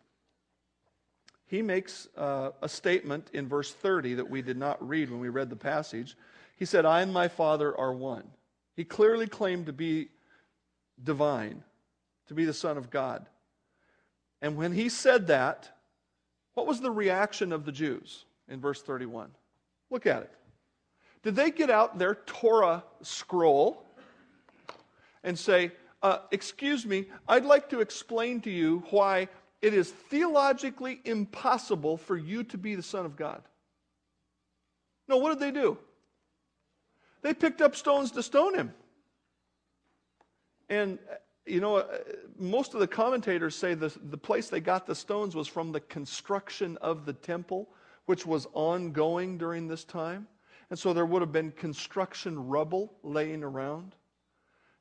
He 1.48 1.64
makes 1.64 2.08
uh, 2.16 2.52
a 2.62 2.70
statement 2.70 3.32
in 3.34 3.48
verse 3.48 3.74
30 3.74 4.16
that 4.16 4.30
we 4.30 4.44
did 4.44 4.58
not 4.58 4.86
read 4.88 5.10
when 5.10 5.20
we 5.20 5.30
read 5.30 5.50
the 5.50 5.56
passage. 5.56 6.16
He 6.58 6.66
said, 6.66 6.86
I 6.86 7.02
and 7.02 7.12
my 7.12 7.28
Father 7.28 7.76
are 7.76 7.94
one. 7.94 8.24
He 8.76 8.84
clearly 8.84 9.28
claimed 9.28 9.66
to 9.66 9.74
be 9.74 10.10
divine, 11.04 11.64
to 12.28 12.36
be 12.36 12.46
the 12.46 12.54
Son 12.54 12.78
of 12.78 12.92
God. 12.92 13.26
And 14.42 14.56
when 14.56 14.74
he 14.74 14.90
said 14.90 15.28
that, 15.28 15.77
what 16.58 16.66
was 16.66 16.82
the 16.82 16.90
reaction 16.90 17.54
of 17.54 17.66
the 17.66 17.72
Jews 17.72 18.26
in 18.50 18.60
verse 18.60 18.82
31? 18.82 19.30
Look 19.92 20.08
at 20.08 20.24
it. 20.24 20.32
Did 21.22 21.36
they 21.36 21.52
get 21.52 21.70
out 21.70 22.00
their 22.00 22.16
Torah 22.16 22.84
scroll 23.04 23.86
and 25.24 25.38
say, 25.38 25.72
uh, 26.02 26.18
Excuse 26.32 26.84
me, 26.84 27.10
I'd 27.28 27.46
like 27.46 27.70
to 27.70 27.80
explain 27.80 28.42
to 28.42 28.50
you 28.50 28.84
why 28.90 29.30
it 29.62 29.76
is 29.76 29.92
theologically 29.92 31.00
impossible 31.06 31.96
for 31.96 32.18
you 32.18 32.44
to 32.46 32.58
be 32.58 32.74
the 32.74 32.82
Son 32.82 33.06
of 33.06 33.16
God? 33.16 33.44
No, 35.08 35.18
what 35.18 35.30
did 35.30 35.40
they 35.40 35.52
do? 35.52 35.78
They 37.22 37.36
picked 37.36 37.62
up 37.62 37.76
stones 37.76 38.10
to 38.14 38.24
stone 38.24 38.56
him. 38.56 38.74
And 40.70 40.98
you 41.48 41.62
know, 41.62 41.78
uh, 41.78 41.98
most 42.38 42.74
of 42.74 42.80
the 42.80 42.88
commentators 42.88 43.56
say 43.56 43.74
the, 43.74 43.92
the 44.10 44.18
place 44.18 44.50
they 44.50 44.60
got 44.60 44.86
the 44.86 44.96
stones 44.96 45.36
was 45.36 45.48
from 45.48 45.72
the 45.72 45.80
construction 45.80 46.78
of 46.78 47.06
the 47.06 47.14
temple, 47.14 47.70
which 48.06 48.26
was 48.26 48.48
ongoing 48.54 49.38
during 49.38 49.68
this 49.68 49.84
time. 49.84 50.28
And 50.70 50.78
so 50.78 50.94
there 50.94 51.06
would 51.06 51.22
have 51.22 51.32
been 51.32 51.52
construction 51.52 52.48
rubble 52.48 52.94
laying 53.04 53.44
around. 53.44 53.96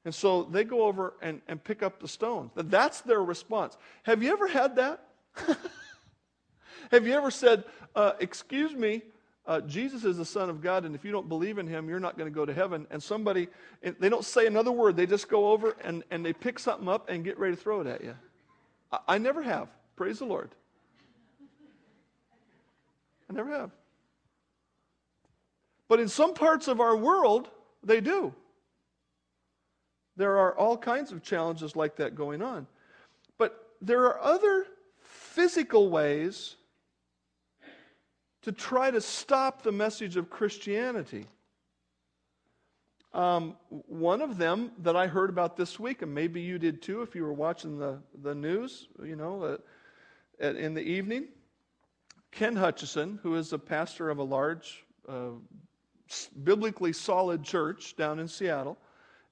And 0.05 0.15
so 0.15 0.45
they 0.45 0.65
go 0.65 0.83
over 0.83 1.15
and, 1.23 1.41
and 1.49 1.63
pick 1.63 1.83
up 1.83 2.01
the 2.01 2.09
stones. 2.09 2.53
That's 2.55 3.01
their 3.01 3.23
response. 3.23 3.77
Have 4.05 4.23
you 4.23 4.33
ever 4.33 4.47
had 4.47 4.77
that? 4.77 5.05
have 6.91 7.07
you 7.07 7.13
ever 7.13 7.31
said, 7.31 7.65
uh, 7.95 8.13
Excuse 8.21 8.73
me, 8.75 9.03
uh, 9.47 9.61
Jesus 9.61 10.05
is 10.05 10.17
the 10.17 10.25
Son 10.25 10.50
of 10.50 10.61
God, 10.61 10.85
and 10.85 10.95
if 10.95 11.05
you 11.05 11.12
don't 11.12 11.29
believe 11.29 11.59
in 11.59 11.67
him, 11.69 11.88
you're 11.88 12.00
not 12.00 12.19
going 12.19 12.31
to 12.31 12.35
go 12.35 12.45
to 12.45 12.53
heaven. 12.53 12.87
And 12.91 13.00
somebody, 13.03 13.49
they 13.81 14.09
don't 14.09 14.25
say 14.25 14.47
another 14.47 14.73
word, 14.73 14.97
they 14.97 15.07
just 15.07 15.29
go 15.29 15.53
over 15.53 15.76
and, 15.85 16.03
and 16.11 16.25
they 16.25 16.33
pick 16.33 16.59
something 16.59 16.88
up 16.88 17.09
and 17.09 17.25
get 17.25 17.38
ready 17.38 17.55
to 17.55 17.61
throw 17.61 17.81
it 17.81 17.87
at 17.87 18.03
you. 18.03 18.17
I, 18.91 18.99
I 19.09 19.19
never 19.19 19.43
have. 19.43 19.69
Praise 19.95 20.19
the 20.19 20.25
Lord. 20.25 20.50
I 23.31 23.35
never 23.35 23.50
have. 23.50 23.71
But 25.88 26.00
in 26.00 26.09
some 26.09 26.35
parts 26.35 26.67
of 26.67 26.81
our 26.81 26.97
world, 26.97 27.49
they 27.85 28.00
do. 28.00 28.35
There 30.17 30.38
are 30.38 30.57
all 30.57 30.76
kinds 30.76 31.12
of 31.12 31.23
challenges 31.23 31.76
like 31.76 31.97
that 31.97 32.17
going 32.17 32.43
on. 32.43 32.67
But 33.38 33.75
there 33.81 34.05
are 34.05 34.21
other 34.21 34.67
physical 34.99 35.88
ways 35.88 36.57
to 38.47 38.53
try 38.53 38.93
to 38.93 39.00
stop 39.00 39.62
the 39.62 39.73
message 39.73 40.17
of 40.17 40.31
Christianity. 40.31 41.26
Um, 43.12 43.57
one 43.88 44.23
of 44.23 44.38
them 44.38 44.71
that 44.85 44.95
I 44.95 45.09
heard 45.09 45.31
about 45.31 45.57
this 45.57 45.81
week, 45.81 46.03
and 46.03 46.15
maybe 46.15 46.41
you 46.41 46.57
did 46.57 46.81
too 46.81 47.03
if 47.03 47.17
you 47.17 47.25
were 47.25 47.33
watching 47.33 47.76
the, 47.76 47.99
the 48.23 48.37
news, 48.37 48.87
you 49.03 49.17
know, 49.17 49.43
uh, 49.43 49.57
at, 50.38 50.55
in 50.55 50.75
the 50.75 50.81
evening. 50.81 51.26
Ken 52.31 52.55
Hutcherson, 52.55 53.19
who 53.21 53.35
is 53.35 53.53
a 53.53 53.59
pastor 53.59 54.11
of 54.11 54.19
a 54.19 54.23
large, 54.23 54.85
uh, 55.09 55.31
biblically 56.45 56.93
solid 56.93 57.43
church 57.43 57.97
down 57.97 58.21
in 58.21 58.29
Seattle, 58.29 58.79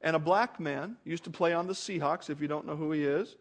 and 0.01 0.17
a 0.17 0.19
black 0.19 0.59
man, 0.59 0.97
used 1.05 1.23
to 1.23 1.31
play 1.31 1.53
on 1.53 1.69
the 1.69 1.73
Seahawks, 1.73 2.31
if 2.31 2.41
you 2.41 2.49
don't 2.49 2.67
know 2.67 2.75
who 2.75 2.91
he 2.91 3.05
is 3.05 3.37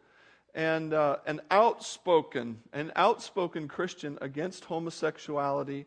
and 0.56 0.94
uh, 0.94 1.18
an 1.26 1.42
outspoken, 1.50 2.60
an 2.74 2.92
outspoken 2.96 3.68
Christian 3.68 4.18
against 4.22 4.66
homosexuality, 4.66 5.86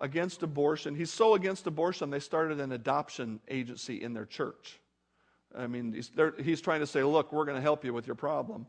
against 0.00 0.42
abortion. 0.42 0.94
He's 0.94 1.12
so 1.12 1.34
against 1.34 1.66
abortion, 1.66 2.10
they 2.10 2.20
started 2.20 2.60
an 2.60 2.72
adoption 2.72 3.40
agency 3.48 4.02
in 4.02 4.14
their 4.14 4.26
church. 4.26 4.80
I 5.56 5.66
mean, 5.66 5.92
he's, 5.92 6.10
he's 6.42 6.60
trying 6.60 6.80
to 6.80 6.86
say, 6.86 7.02
look, 7.02 7.32
we're 7.32 7.44
going 7.44 7.56
to 7.56 7.62
help 7.62 7.84
you 7.84 7.92
with 7.92 8.06
your 8.06 8.16
problem. 8.16 8.66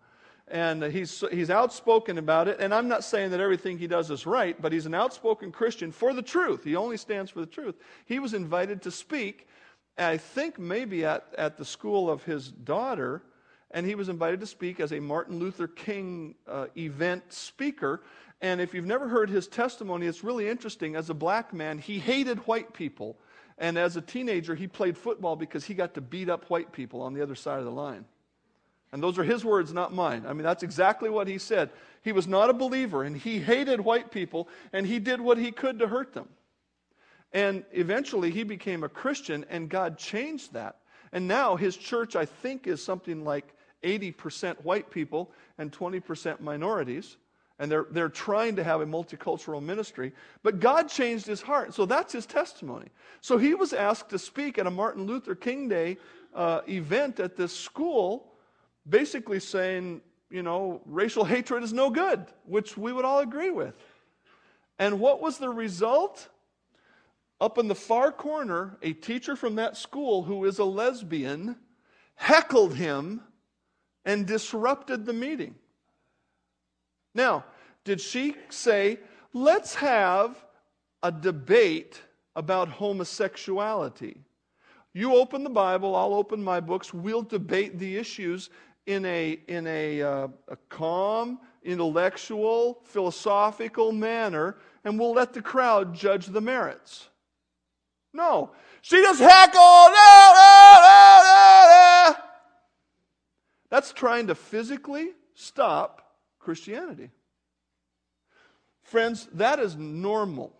and 0.49 0.83
he's, 0.83 1.23
he's 1.31 1.49
outspoken 1.49 2.17
about 2.17 2.47
it. 2.47 2.59
And 2.59 2.73
I'm 2.73 2.87
not 2.87 3.03
saying 3.03 3.31
that 3.31 3.39
everything 3.39 3.77
he 3.77 3.87
does 3.87 4.09
is 4.09 4.25
right, 4.25 4.59
but 4.59 4.71
he's 4.71 4.85
an 4.85 4.95
outspoken 4.95 5.51
Christian 5.51 5.91
for 5.91 6.13
the 6.13 6.21
truth. 6.21 6.63
He 6.63 6.75
only 6.75 6.97
stands 6.97 7.31
for 7.31 7.39
the 7.39 7.45
truth. 7.45 7.75
He 8.05 8.19
was 8.19 8.33
invited 8.33 8.81
to 8.83 8.91
speak, 8.91 9.47
I 9.97 10.17
think 10.17 10.57
maybe 10.57 11.05
at, 11.05 11.25
at 11.37 11.57
the 11.57 11.65
school 11.65 12.09
of 12.09 12.23
his 12.23 12.49
daughter, 12.49 13.21
and 13.71 13.85
he 13.85 13.95
was 13.95 14.09
invited 14.09 14.39
to 14.39 14.47
speak 14.47 14.79
as 14.79 14.91
a 14.91 14.99
Martin 14.99 15.39
Luther 15.39 15.67
King 15.67 16.35
uh, 16.47 16.67
event 16.77 17.31
speaker. 17.31 18.01
And 18.41 18.61
if 18.61 18.73
you've 18.73 18.85
never 18.85 19.07
heard 19.07 19.29
his 19.29 19.47
testimony, 19.47 20.07
it's 20.07 20.23
really 20.23 20.47
interesting. 20.47 20.95
As 20.95 21.09
a 21.09 21.13
black 21.13 21.53
man, 21.53 21.77
he 21.77 21.99
hated 21.99 22.39
white 22.39 22.73
people. 22.73 23.17
And 23.57 23.77
as 23.77 23.97
a 23.97 24.01
teenager, 24.01 24.55
he 24.55 24.67
played 24.67 24.97
football 24.97 25.35
because 25.35 25.65
he 25.65 25.73
got 25.73 25.93
to 25.95 26.01
beat 26.01 26.29
up 26.29 26.49
white 26.49 26.71
people 26.71 27.01
on 27.01 27.13
the 27.13 27.21
other 27.21 27.35
side 27.35 27.59
of 27.59 27.65
the 27.65 27.71
line. 27.71 28.05
And 28.91 29.03
those 29.03 29.19
are 29.19 29.23
his 29.23 29.45
words, 29.45 29.71
not 29.71 29.93
mine. 29.93 30.25
I 30.27 30.33
mean, 30.33 30.43
that's 30.43 30.63
exactly 30.63 31.09
what 31.09 31.27
he 31.27 31.37
said. 31.37 31.69
He 32.01 32.11
was 32.11 32.27
not 32.27 32.49
a 32.49 32.53
believer, 32.53 33.03
and 33.03 33.15
he 33.15 33.39
hated 33.39 33.81
white 33.81 34.09
people, 34.11 34.47
and 34.73 34.87
he 34.87 34.97
did 34.97 35.21
what 35.21 35.37
he 35.37 35.51
could 35.51 35.79
to 35.79 35.87
hurt 35.87 36.13
them. 36.13 36.27
And 37.31 37.65
eventually, 37.71 38.31
he 38.31 38.43
became 38.43 38.83
a 38.83 38.89
Christian, 38.89 39.45
and 39.49 39.69
God 39.69 39.99
changed 39.99 40.53
that. 40.53 40.77
And 41.11 41.27
now 41.27 41.55
his 41.55 41.77
church, 41.77 42.15
I 42.15 42.25
think, 42.25 42.65
is 42.65 42.83
something 42.83 43.23
like 43.23 43.53
80% 43.83 44.63
white 44.63 44.89
people 44.89 45.31
and 45.57 45.71
20% 45.71 46.39
minorities. 46.39 47.17
And 47.59 47.69
they're, 47.69 47.87
they're 47.91 48.09
trying 48.09 48.55
to 48.55 48.63
have 48.63 48.79
a 48.79 48.85
multicultural 48.85 49.61
ministry. 49.61 50.13
But 50.43 50.59
God 50.59 50.87
changed 50.87 51.25
his 51.25 51.41
heart. 51.41 51.73
So 51.73 51.85
that's 51.85 52.13
his 52.13 52.25
testimony. 52.25 52.87
So 53.19 53.37
he 53.37 53.53
was 53.53 53.73
asked 53.73 54.09
to 54.11 54.19
speak 54.19 54.57
at 54.57 54.65
a 54.65 54.71
Martin 54.71 55.05
Luther 55.05 55.35
King 55.35 55.67
Day 55.67 55.97
uh, 56.33 56.61
event 56.67 57.19
at 57.19 57.35
this 57.35 57.57
school 57.57 58.29
basically 58.87 59.39
saying, 59.39 60.01
you 60.29 60.43
know, 60.43 60.81
racial 60.85 61.25
hatred 61.25 61.63
is 61.63 61.73
no 61.73 61.89
good, 61.89 62.25
which 62.45 62.77
we 62.77 62.93
would 62.93 63.05
all 63.05 63.19
agree 63.19 63.51
with. 63.51 63.75
And 64.77 64.99
what 64.99 65.21
was 65.21 65.37
the 65.37 65.49
result? 65.49 66.29
Up 67.41 67.57
in 67.57 67.69
the 67.69 67.75
far 67.75 68.11
corner, 68.11 68.77
a 68.81 68.91
teacher 68.93 69.35
from 69.35 69.55
that 69.55 69.77
school 69.77 70.23
who 70.23 70.43
is 70.45 70.59
a 70.59 70.65
lesbian 70.65 71.55
heckled 72.15 72.75
him 72.75 73.21
and 74.09 74.25
disrupted 74.25 75.05
the 75.05 75.13
meeting. 75.13 75.53
Now, 77.13 77.45
did 77.83 78.01
she 78.01 78.35
say, 78.49 78.97
let's 79.33 79.75
have 79.75 80.43
a 81.03 81.11
debate 81.11 82.01
about 82.35 82.69
homosexuality? 82.69 84.17
You 84.93 85.15
open 85.15 85.43
the 85.43 85.51
Bible, 85.51 85.95
I'll 85.95 86.15
open 86.15 86.43
my 86.43 86.59
books, 86.59 86.91
we'll 86.91 87.21
debate 87.21 87.77
the 87.77 87.97
issues 87.97 88.49
in 88.87 89.05
a, 89.05 89.39
in 89.47 89.67
a, 89.67 90.01
uh, 90.01 90.27
a 90.47 90.55
calm, 90.69 91.37
intellectual, 91.61 92.79
philosophical 92.85 93.91
manner, 93.91 94.57
and 94.85 94.99
we'll 94.99 95.13
let 95.13 95.33
the 95.33 95.41
crowd 95.43 95.93
judge 95.93 96.25
the 96.25 96.41
merits. 96.41 97.09
No. 98.11 98.49
She 98.81 98.99
just 99.03 99.19
heckled. 99.19 99.93
That's 103.69 103.93
trying 103.93 104.27
to 104.27 104.35
physically 104.35 105.09
stop 105.35 106.15
Christianity. 106.39 107.11
Friends, 108.83 109.27
that 109.33 109.59
is 109.59 109.75
normal. 109.75 110.53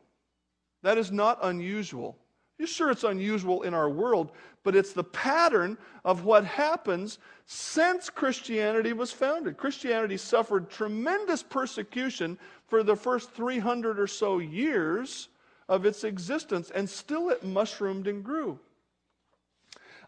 That 0.84 0.98
is 0.98 1.12
not 1.12 1.40
unusual. 1.42 2.18
You're 2.58 2.68
sure 2.68 2.92
it's 2.92 3.06
unusual 3.06 3.64
in 3.64 3.74
our 3.74 3.90
world, 3.90 4.32
but 4.64 4.76
it's 4.76 4.92
the 4.92 5.04
pattern 5.04 5.78
of 6.04 6.26
what 6.26 6.44
happens 6.44 7.18
since 7.46 8.10
Christianity 8.10 8.92
was 8.92 9.12
founded. 9.12 9.58
Christianity 9.58 10.18
suffered 10.18 10.70
tremendous 10.70 11.42
persecution 11.42 12.38
for 12.68 12.84
the 12.84 12.98
first 12.98 13.32
300 13.32 14.00
or 14.00 14.08
so 14.08 14.40
years 14.40 15.30
of 15.70 15.86
its 15.86 16.04
existence, 16.04 16.70
and 16.70 16.90
still 16.90 17.30
it 17.30 17.44
mushroomed 17.44 18.08
and 18.08 18.24
grew. 18.24 18.60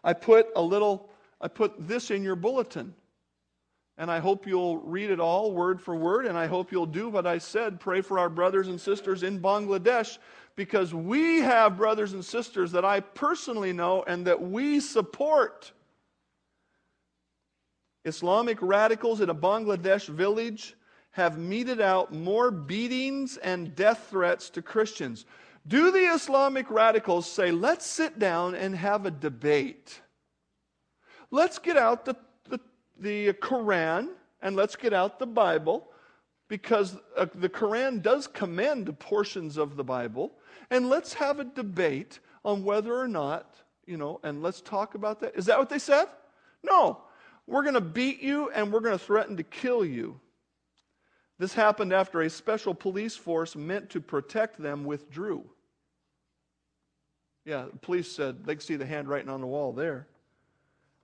I 0.04 0.12
put 0.12 0.48
a 0.54 0.62
little, 0.62 1.08
I 1.42 1.48
put 1.48 1.88
this 1.88 2.10
in 2.10 2.22
your 2.22 2.36
bulletin. 2.36 2.94
And 3.98 4.10
I 4.10 4.20
hope 4.20 4.46
you'll 4.46 4.78
read 4.78 5.10
it 5.10 5.20
all 5.20 5.52
word 5.52 5.80
for 5.80 5.94
word, 5.94 6.26
and 6.26 6.36
I 6.36 6.46
hope 6.46 6.72
you'll 6.72 6.86
do 6.86 7.08
what 7.08 7.26
I 7.26 7.38
said. 7.38 7.78
Pray 7.78 8.00
for 8.00 8.18
our 8.18 8.30
brothers 8.30 8.68
and 8.68 8.80
sisters 8.80 9.22
in 9.22 9.38
Bangladesh 9.40 10.18
because 10.56 10.94
we 10.94 11.40
have 11.40 11.76
brothers 11.76 12.12
and 12.12 12.24
sisters 12.24 12.72
that 12.72 12.84
I 12.84 13.00
personally 13.00 13.72
know 13.72 14.02
and 14.04 14.26
that 14.26 14.40
we 14.40 14.80
support. 14.80 15.72
Islamic 18.04 18.58
radicals 18.60 19.20
in 19.20 19.30
a 19.30 19.34
Bangladesh 19.34 20.08
village 20.08 20.74
have 21.12 21.38
meted 21.38 21.80
out 21.80 22.12
more 22.12 22.50
beatings 22.50 23.36
and 23.36 23.74
death 23.76 24.08
threats 24.10 24.50
to 24.50 24.62
Christians. 24.62 25.26
Do 25.68 25.92
the 25.92 26.12
Islamic 26.12 26.70
radicals 26.70 27.30
say, 27.30 27.50
let's 27.50 27.86
sit 27.86 28.18
down 28.18 28.54
and 28.54 28.74
have 28.74 29.06
a 29.06 29.10
debate? 29.10 30.01
Let's 31.32 31.58
get 31.58 31.78
out 31.78 32.04
the, 32.04 32.14
the, 32.48 32.60
the 33.00 33.32
Quran 33.32 34.10
and 34.42 34.54
let's 34.54 34.76
get 34.76 34.92
out 34.92 35.18
the 35.18 35.26
Bible 35.26 35.88
because 36.48 36.98
uh, 37.16 37.26
the 37.34 37.48
Quran 37.48 38.02
does 38.02 38.26
commend 38.26 38.96
portions 38.98 39.56
of 39.56 39.76
the 39.76 39.82
Bible 39.82 40.32
and 40.70 40.90
let's 40.90 41.14
have 41.14 41.40
a 41.40 41.44
debate 41.44 42.20
on 42.44 42.62
whether 42.62 42.94
or 42.94 43.08
not, 43.08 43.56
you 43.86 43.96
know, 43.96 44.20
and 44.22 44.42
let's 44.42 44.60
talk 44.60 44.94
about 44.94 45.20
that. 45.20 45.34
Is 45.34 45.46
that 45.46 45.58
what 45.58 45.70
they 45.70 45.78
said? 45.78 46.06
No. 46.62 47.00
We're 47.46 47.62
going 47.62 47.74
to 47.74 47.80
beat 47.80 48.22
you 48.22 48.50
and 48.50 48.70
we're 48.70 48.80
going 48.80 48.98
to 48.98 49.04
threaten 49.04 49.38
to 49.38 49.42
kill 49.42 49.86
you. 49.86 50.20
This 51.38 51.54
happened 51.54 51.94
after 51.94 52.20
a 52.20 52.28
special 52.30 52.74
police 52.74 53.16
force 53.16 53.56
meant 53.56 53.88
to 53.90 54.02
protect 54.02 54.62
them 54.62 54.84
withdrew. 54.84 55.44
Yeah, 57.46 57.64
the 57.72 57.78
police 57.78 58.12
said 58.12 58.44
they 58.44 58.54
could 58.54 58.62
see 58.62 58.76
the 58.76 58.86
handwriting 58.86 59.30
on 59.30 59.40
the 59.40 59.46
wall 59.46 59.72
there. 59.72 60.06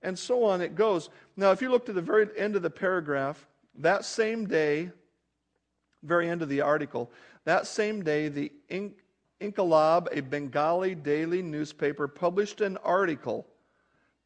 And 0.01 0.17
so 0.17 0.43
on 0.45 0.61
it 0.61 0.75
goes. 0.75 1.09
Now, 1.35 1.51
if 1.51 1.61
you 1.61 1.69
look 1.69 1.85
to 1.87 1.93
the 1.93 2.01
very 2.01 2.27
end 2.37 2.55
of 2.55 2.61
the 2.61 2.69
paragraph, 2.69 3.47
that 3.75 4.05
same 4.05 4.47
day, 4.47 4.91
very 6.03 6.29
end 6.29 6.41
of 6.41 6.49
the 6.49 6.61
article, 6.61 7.11
that 7.45 7.67
same 7.67 8.03
day, 8.03 8.29
the 8.29 8.51
Inqilab, 9.41 10.07
a 10.11 10.21
Bengali 10.21 10.95
daily 10.95 11.41
newspaper, 11.41 12.07
published 12.07 12.61
an 12.61 12.77
article 12.77 13.47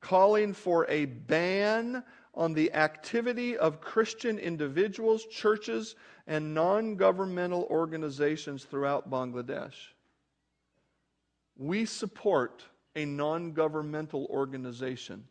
calling 0.02 0.54
for 0.54 0.86
a 0.90 1.06
ban 1.06 2.04
on 2.36 2.54
the 2.54 2.74
activity 2.74 3.58
of 3.58 3.80
Christian 3.80 4.40
individuals, 4.40 5.26
churches, 5.26 5.96
and 6.28 6.54
non 6.54 6.96
governmental 6.96 7.68
organizations 7.70 8.64
throughout 8.64 9.10
Bangladesh. 9.10 9.76
We 11.58 11.86
support 11.86 12.64
a 12.96 13.06
non 13.06 13.54
governmental 13.54 14.26
organization. 14.30 15.26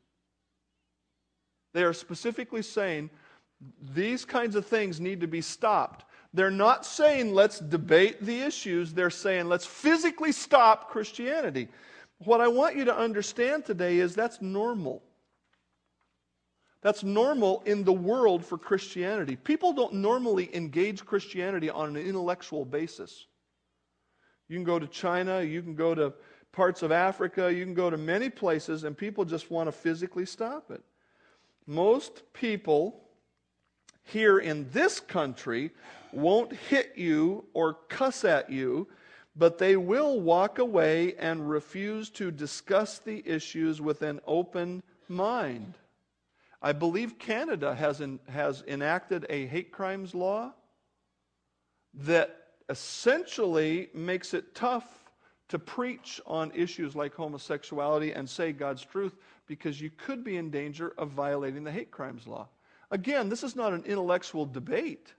They 1.73 1.85
are 1.85 1.93
specifically 1.93 2.63
saying 2.63 3.11
these 3.95 4.25
kinds 4.25 4.57
of 4.57 4.67
things 4.67 5.01
need 5.01 5.21
to 5.21 5.27
be 5.27 5.41
stopped. 5.41 6.05
They're 6.35 6.51
not 6.51 6.87
saying 6.87 7.35
let's 7.35 7.59
debate 7.59 8.25
the 8.25 8.41
issues, 8.41 8.93
they're 8.93 9.11
saying 9.11 9.49
let's 9.49 9.67
physically 9.67 10.33
stop 10.33 10.91
Christianity. 10.91 11.69
What 12.19 12.41
I 12.41 12.49
want 12.49 12.77
you 12.77 12.85
to 12.87 12.97
understand 12.97 13.65
today 13.65 13.99
is 13.99 14.15
that's 14.15 14.41
normal. 14.41 15.03
That's 16.81 17.05
normal 17.05 17.63
in 17.65 17.85
the 17.85 17.93
world 17.93 18.45
for 18.45 18.59
Christianity. 18.59 19.37
People 19.37 19.73
don't 19.73 19.95
normally 19.95 20.55
engage 20.55 21.05
Christianity 21.05 21.71
on 21.71 21.97
an 21.97 22.05
intellectual 22.05 22.65
basis. 22.65 23.27
You 24.49 24.57
can 24.57 24.65
go 24.65 24.79
to 24.79 24.87
China, 24.89 25.43
you 25.43 25.63
can 25.63 25.75
go 25.75 25.95
to 25.95 26.13
parts 26.51 26.83
of 26.83 26.93
Africa, 26.93 27.53
you 27.53 27.65
can 27.65 27.75
go 27.75 27.89
to 27.89 27.97
many 27.97 28.29
places, 28.29 28.85
and 28.85 28.97
people 28.97 29.25
just 29.25 29.51
want 29.51 29.69
to 29.69 29.73
physically 29.73 30.27
stop 30.27 30.71
it. 30.71 30.83
Most 31.67 32.23
people 32.33 33.03
here 34.05 34.39
in 34.39 34.69
this 34.71 35.01
country 35.01 35.71
won't 36.13 36.53
hit 36.53 36.93
you 36.97 37.45
or 37.55 37.75
cuss 37.89 38.25
at 38.25 38.51
you, 38.51 38.89
but 39.35 39.59
they 39.59 39.77
will 39.77 40.21
walk 40.21 40.59
away 40.59 41.15
and 41.15 41.49
refuse 41.49 42.11
to 42.11 42.31
discuss 42.31 42.99
the 42.99 43.23
issues 43.25 43.81
with 43.81 44.03
an 44.03 44.21
open 44.27 44.83
mind. 45.09 45.75
I 46.61 46.73
believe 46.73 47.19
Canada 47.19 47.75
has, 47.75 48.01
in, 48.01 48.21
has 48.29 48.63
enacted 48.69 49.27
a 49.29 49.47
hate 49.47 49.73
crimes 49.73 50.15
law 50.15 50.53
that 51.95 52.37
essentially 52.69 53.89
makes 53.95 54.35
it 54.35 54.55
tough 54.55 54.87
to 55.49 55.59
preach 55.59 56.21
on 56.27 56.53
issues 56.55 56.95
like 56.95 57.15
homosexuality 57.15 58.13
and 58.13 58.29
say 58.29 58.53
God's 58.53 58.85
truth 58.85 59.15
because 59.47 59.81
you 59.81 59.91
could 59.91 60.25
be 60.25 60.37
in 60.37 60.51
danger 60.51 60.93
of 60.97 61.11
violating 61.11 61.65
the 61.65 61.73
hate 61.73 61.91
crimes 61.91 62.27
law. 62.27 62.49
Again, 62.91 63.29
this 63.29 63.43
is 63.43 63.57
not 63.57 63.73
an 63.73 63.85
intellectual 63.85 64.47
debate. 64.47 65.13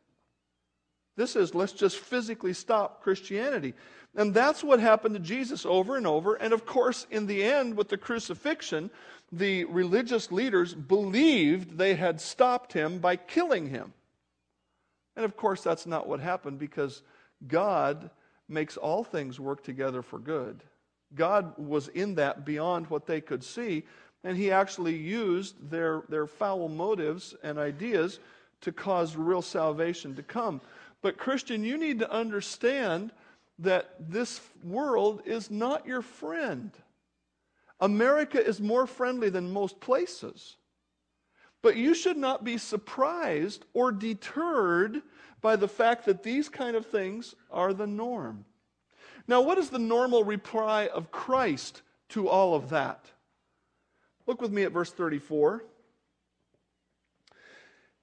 This 1.15 1.35
is, 1.35 1.53
let's 1.53 1.73
just 1.73 1.97
physically 1.97 2.53
stop 2.53 3.03
Christianity. 3.03 3.73
And 4.15 4.33
that's 4.33 4.63
what 4.63 4.79
happened 4.79 5.15
to 5.15 5.21
Jesus 5.21 5.65
over 5.65 5.95
and 5.95 6.07
over. 6.07 6.35
And 6.35 6.53
of 6.53 6.65
course, 6.65 7.05
in 7.11 7.27
the 7.27 7.43
end, 7.43 7.77
with 7.77 7.89
the 7.89 7.97
crucifixion, 7.97 8.89
the 9.31 9.65
religious 9.65 10.31
leaders 10.31 10.73
believed 10.73 11.77
they 11.77 11.95
had 11.95 12.21
stopped 12.21 12.73
him 12.73 12.99
by 12.99 13.15
killing 13.15 13.69
him. 13.69 13.93
And 15.15 15.25
of 15.25 15.35
course, 15.35 15.61
that's 15.61 15.85
not 15.85 16.07
what 16.07 16.19
happened 16.19 16.59
because 16.59 17.03
God 17.47 18.09
makes 18.47 18.77
all 18.77 19.03
things 19.03 19.39
work 19.39 19.63
together 19.63 20.01
for 20.01 20.19
good. 20.19 20.63
God 21.15 21.53
was 21.57 21.87
in 21.89 22.15
that 22.15 22.45
beyond 22.45 22.87
what 22.89 23.05
they 23.05 23.21
could 23.21 23.43
see, 23.43 23.83
and 24.23 24.37
He 24.37 24.51
actually 24.51 24.95
used 24.95 25.69
their, 25.69 26.03
their 26.09 26.27
foul 26.27 26.69
motives 26.69 27.35
and 27.43 27.57
ideas 27.57 28.19
to 28.61 28.71
cause 28.71 29.15
real 29.15 29.41
salvation 29.41 30.15
to 30.15 30.23
come. 30.23 30.61
But, 31.01 31.17
Christian, 31.17 31.63
you 31.63 31.77
need 31.77 31.99
to 31.99 32.11
understand 32.11 33.11
that 33.59 33.95
this 33.99 34.41
world 34.63 35.21
is 35.25 35.51
not 35.51 35.85
your 35.85 36.01
friend. 36.01 36.71
America 37.79 38.43
is 38.43 38.61
more 38.61 38.87
friendly 38.87 39.29
than 39.29 39.51
most 39.51 39.79
places. 39.79 40.55
But 41.61 41.75
you 41.75 41.93
should 41.93 42.17
not 42.17 42.43
be 42.43 42.57
surprised 42.57 43.65
or 43.73 43.91
deterred 43.91 45.01
by 45.41 45.55
the 45.55 45.67
fact 45.67 46.05
that 46.05 46.23
these 46.23 46.47
kind 46.49 46.75
of 46.75 46.85
things 46.85 47.35
are 47.51 47.73
the 47.73 47.87
norm. 47.87 48.45
Now, 49.27 49.41
what 49.41 49.57
is 49.57 49.69
the 49.69 49.79
normal 49.79 50.23
reply 50.23 50.87
of 50.87 51.11
Christ 51.11 51.81
to 52.09 52.27
all 52.27 52.55
of 52.55 52.69
that? 52.69 53.05
Look 54.25 54.41
with 54.41 54.51
me 54.51 54.63
at 54.63 54.71
verse 54.71 54.91
34. 54.91 55.63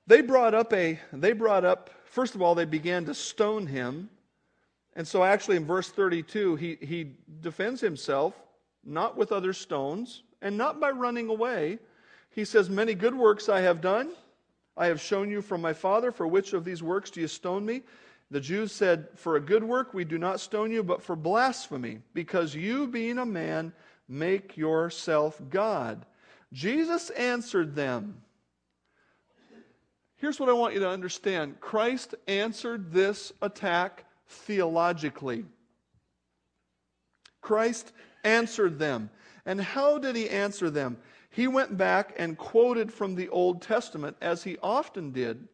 They 0.07 0.21
brought 0.21 0.55
up 0.55 0.73
a, 0.73 0.99
they 1.13 1.33
brought 1.33 1.65
up, 1.65 1.91
first 2.05 2.35
of 2.35 2.43
all, 2.43 2.55
they 2.55 2.65
began 2.65 3.05
to 3.07 3.15
stone 3.15 3.67
him. 3.67 4.11
And 4.97 5.07
so, 5.07 5.23
actually, 5.23 5.57
in 5.57 5.65
verse 5.65 5.89
32, 5.89 6.57
he, 6.57 6.77
he 6.81 7.13
defends 7.41 7.81
himself 7.81 8.35
not 8.85 9.17
with 9.17 9.31
other 9.33 9.53
stones 9.53 10.23
and 10.43 10.57
not 10.57 10.81
by 10.81 10.91
running 10.91 11.29
away. 11.29 11.79
He 12.31 12.45
says, 12.45 12.69
Many 12.69 12.95
good 12.95 13.15
works 13.15 13.49
I 13.49 13.61
have 13.61 13.81
done. 13.81 14.11
I 14.77 14.87
have 14.87 15.01
shown 15.01 15.31
you 15.31 15.43
from 15.43 15.61
my 15.61 15.73
Father. 15.73 16.11
For 16.11 16.27
which 16.27 16.53
of 16.53 16.65
these 16.65 16.83
works 16.83 17.11
do 17.11 17.21
you 17.21 17.29
stone 17.29 17.65
me? 17.65 17.83
The 18.31 18.41
Jews 18.41 18.73
said, 18.73 19.09
For 19.15 19.37
a 19.37 19.41
good 19.41 19.65
work 19.65 19.95
we 19.95 20.05
do 20.05 20.19
not 20.19 20.41
stone 20.41 20.71
you, 20.71 20.83
but 20.83 21.03
for 21.03 21.17
blasphemy, 21.17 22.01
because 22.15 22.55
you, 22.55 22.87
being 22.87 23.19
a 23.19 23.27
man, 23.27 23.73
make 24.09 24.57
yourself 24.57 25.41
God. 25.51 26.05
Jesus 26.53 27.11
answered 27.11 27.75
them. 27.75 28.23
Here's 30.17 30.39
what 30.39 30.49
I 30.49 30.53
want 30.53 30.75
you 30.75 30.81
to 30.81 30.89
understand 30.89 31.61
Christ 31.61 32.15
answered 32.29 32.93
this 32.93 33.33
attack 33.41 34.05
theologically. 34.29 35.45
Christ 37.41 37.93
answered 38.25 38.79
them. 38.79 39.11
And 39.47 39.61
how 39.61 39.99
did 39.99 40.17
he 40.17 40.29
answer 40.29 40.69
them? 40.71 40.99
He 41.31 41.49
went 41.49 41.77
back 41.77 42.15
and 42.19 42.37
quoted 42.37 42.93
from 42.93 43.15
the 43.15 43.29
Old 43.31 43.63
Testament, 43.63 44.17
as 44.21 44.43
he 44.43 44.59
often 44.63 45.13
did 45.13 45.49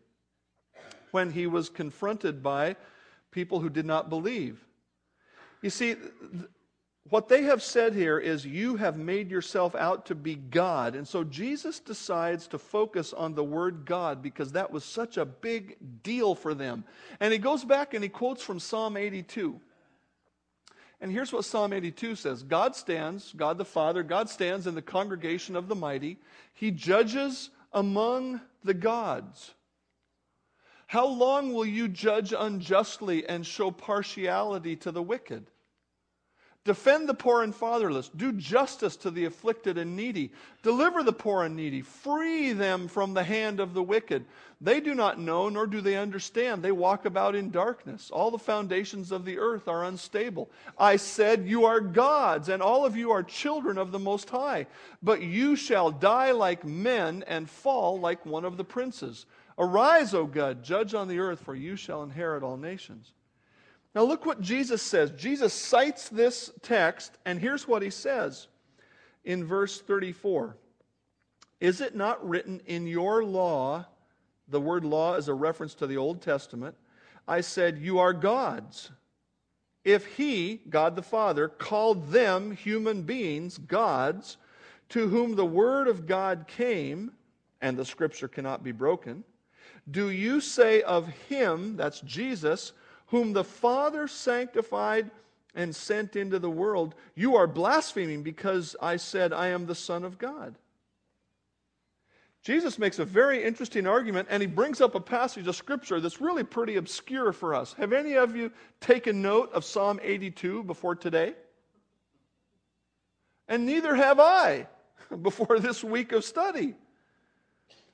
when 1.12 1.30
he 1.30 1.46
was 1.46 1.68
confronted 1.68 2.42
by 2.42 2.76
people 3.30 3.60
who 3.60 3.70
did 3.70 3.86
not 3.86 4.10
believe. 4.10 4.64
You 5.62 5.70
see, 5.70 5.96
what 7.10 7.28
they 7.28 7.44
have 7.44 7.62
said 7.62 7.94
here 7.94 8.18
is, 8.18 8.44
You 8.44 8.76
have 8.76 8.96
made 8.96 9.30
yourself 9.30 9.74
out 9.74 10.06
to 10.06 10.14
be 10.14 10.34
God. 10.34 10.94
And 10.94 11.06
so 11.06 11.22
Jesus 11.24 11.78
decides 11.78 12.46
to 12.48 12.58
focus 12.58 13.12
on 13.12 13.34
the 13.34 13.44
word 13.44 13.84
God 13.84 14.22
because 14.22 14.52
that 14.52 14.70
was 14.72 14.84
such 14.84 15.16
a 15.16 15.24
big 15.24 15.76
deal 16.02 16.34
for 16.34 16.54
them. 16.54 16.84
And 17.20 17.32
he 17.32 17.38
goes 17.38 17.64
back 17.64 17.94
and 17.94 18.02
he 18.02 18.08
quotes 18.08 18.42
from 18.42 18.58
Psalm 18.58 18.96
82. 18.96 19.60
And 21.00 21.12
here's 21.12 21.32
what 21.32 21.44
Psalm 21.44 21.72
82 21.72 22.16
says 22.16 22.42
God 22.42 22.74
stands, 22.74 23.32
God 23.36 23.58
the 23.58 23.64
Father, 23.64 24.02
God 24.02 24.28
stands 24.28 24.66
in 24.66 24.74
the 24.74 24.82
congregation 24.82 25.54
of 25.54 25.68
the 25.68 25.74
mighty. 25.74 26.18
He 26.54 26.70
judges 26.70 27.50
among 27.72 28.40
the 28.64 28.74
gods. 28.74 29.54
How 30.86 31.06
long 31.06 31.52
will 31.52 31.66
you 31.66 31.88
judge 31.88 32.32
unjustly 32.36 33.28
and 33.28 33.44
show 33.44 33.70
partiality 33.70 34.76
to 34.76 34.92
the 34.92 35.02
wicked? 35.02 35.46
Defend 36.66 37.08
the 37.08 37.14
poor 37.14 37.44
and 37.44 37.54
fatherless. 37.54 38.08
Do 38.08 38.32
justice 38.32 38.96
to 38.96 39.10
the 39.12 39.24
afflicted 39.24 39.78
and 39.78 39.94
needy. 39.94 40.32
Deliver 40.64 41.04
the 41.04 41.12
poor 41.12 41.44
and 41.44 41.54
needy. 41.54 41.80
Free 41.80 42.52
them 42.52 42.88
from 42.88 43.14
the 43.14 43.22
hand 43.22 43.60
of 43.60 43.72
the 43.72 43.82
wicked. 43.84 44.24
They 44.60 44.80
do 44.80 44.92
not 44.92 45.20
know, 45.20 45.48
nor 45.48 45.68
do 45.68 45.80
they 45.80 45.96
understand. 45.96 46.62
They 46.62 46.72
walk 46.72 47.04
about 47.04 47.36
in 47.36 47.50
darkness. 47.50 48.10
All 48.10 48.32
the 48.32 48.38
foundations 48.38 49.12
of 49.12 49.24
the 49.24 49.38
earth 49.38 49.68
are 49.68 49.84
unstable. 49.84 50.50
I 50.76 50.96
said, 50.96 51.46
You 51.46 51.66
are 51.66 51.80
gods, 51.80 52.48
and 52.48 52.60
all 52.60 52.84
of 52.84 52.96
you 52.96 53.12
are 53.12 53.22
children 53.22 53.78
of 53.78 53.92
the 53.92 54.00
Most 54.00 54.28
High. 54.28 54.66
But 55.02 55.22
you 55.22 55.54
shall 55.54 55.92
die 55.92 56.32
like 56.32 56.64
men 56.64 57.22
and 57.28 57.48
fall 57.48 58.00
like 58.00 58.26
one 58.26 58.44
of 58.44 58.56
the 58.56 58.64
princes. 58.64 59.26
Arise, 59.56 60.14
O 60.14 60.26
God, 60.26 60.64
judge 60.64 60.94
on 60.94 61.06
the 61.06 61.20
earth, 61.20 61.40
for 61.40 61.54
you 61.54 61.76
shall 61.76 62.02
inherit 62.02 62.42
all 62.42 62.56
nations. 62.56 63.12
Now, 63.96 64.02
look 64.02 64.26
what 64.26 64.42
Jesus 64.42 64.82
says. 64.82 65.10
Jesus 65.12 65.54
cites 65.54 66.10
this 66.10 66.52
text, 66.60 67.16
and 67.24 67.40
here's 67.40 67.66
what 67.66 67.80
he 67.80 67.88
says 67.88 68.46
in 69.24 69.42
verse 69.42 69.80
34 69.80 70.54
Is 71.60 71.80
it 71.80 71.96
not 71.96 72.28
written 72.28 72.60
in 72.66 72.86
your 72.86 73.24
law? 73.24 73.86
The 74.48 74.60
word 74.60 74.84
law 74.84 75.14
is 75.14 75.28
a 75.28 75.34
reference 75.34 75.72
to 75.76 75.86
the 75.86 75.96
Old 75.96 76.20
Testament. 76.20 76.74
I 77.26 77.40
said, 77.40 77.78
You 77.78 77.98
are 77.98 78.12
gods. 78.12 78.90
If 79.82 80.04
he, 80.04 80.60
God 80.68 80.94
the 80.94 81.00
Father, 81.00 81.48
called 81.48 82.10
them 82.10 82.54
human 82.54 83.00
beings, 83.00 83.56
gods, 83.56 84.36
to 84.90 85.08
whom 85.08 85.36
the 85.36 85.46
word 85.46 85.88
of 85.88 86.06
God 86.06 86.44
came, 86.46 87.12
and 87.62 87.78
the 87.78 87.84
scripture 87.86 88.28
cannot 88.28 88.62
be 88.62 88.72
broken, 88.72 89.24
do 89.90 90.10
you 90.10 90.42
say 90.42 90.82
of 90.82 91.08
him, 91.30 91.78
that's 91.78 92.02
Jesus, 92.02 92.74
whom 93.06 93.32
the 93.32 93.44
Father 93.44 94.08
sanctified 94.08 95.10
and 95.54 95.74
sent 95.74 96.16
into 96.16 96.38
the 96.38 96.50
world, 96.50 96.94
you 97.14 97.36
are 97.36 97.46
blaspheming 97.46 98.22
because 98.22 98.76
I 98.80 98.96
said, 98.96 99.32
I 99.32 99.48
am 99.48 99.66
the 99.66 99.74
Son 99.74 100.04
of 100.04 100.18
God. 100.18 100.54
Jesus 102.42 102.78
makes 102.78 103.00
a 103.00 103.04
very 103.04 103.42
interesting 103.42 103.88
argument, 103.88 104.28
and 104.30 104.40
he 104.40 104.46
brings 104.46 104.80
up 104.80 104.94
a 104.94 105.00
passage 105.00 105.48
of 105.48 105.56
Scripture 105.56 105.98
that's 105.98 106.20
really 106.20 106.44
pretty 106.44 106.76
obscure 106.76 107.32
for 107.32 107.54
us. 107.54 107.72
Have 107.72 107.92
any 107.92 108.14
of 108.14 108.36
you 108.36 108.52
taken 108.80 109.20
note 109.20 109.52
of 109.52 109.64
Psalm 109.64 109.98
82 110.00 110.62
before 110.62 110.94
today? 110.94 111.34
And 113.48 113.66
neither 113.66 113.94
have 113.96 114.20
I 114.20 114.68
before 115.22 115.58
this 115.58 115.82
week 115.82 116.12
of 116.12 116.24
study. 116.24 116.74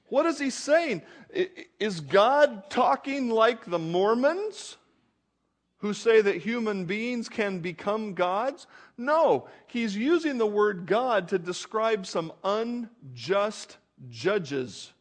What 0.09 0.27
is 0.27 0.39
he 0.39 0.51
saying? 0.51 1.01
Is 1.81 2.01
God 2.01 2.69
talking 2.69 3.31
like 3.31 3.65
the 3.65 3.79
Mormons? 3.79 4.77
Who 5.83 5.93
say 5.93 6.21
that 6.21 6.37
human 6.37 6.85
beings 6.85 7.29
can 7.29 7.59
become 7.59 8.15
gods? 8.15 8.69
No, 8.97 9.49
he's 9.67 9.97
using 9.97 10.39
the 10.39 10.47
word 10.47 10.87
God 10.87 11.29
to 11.29 11.41
describe 11.41 12.07
some 12.07 12.33
unjust 12.45 13.79
judges. 14.09 14.93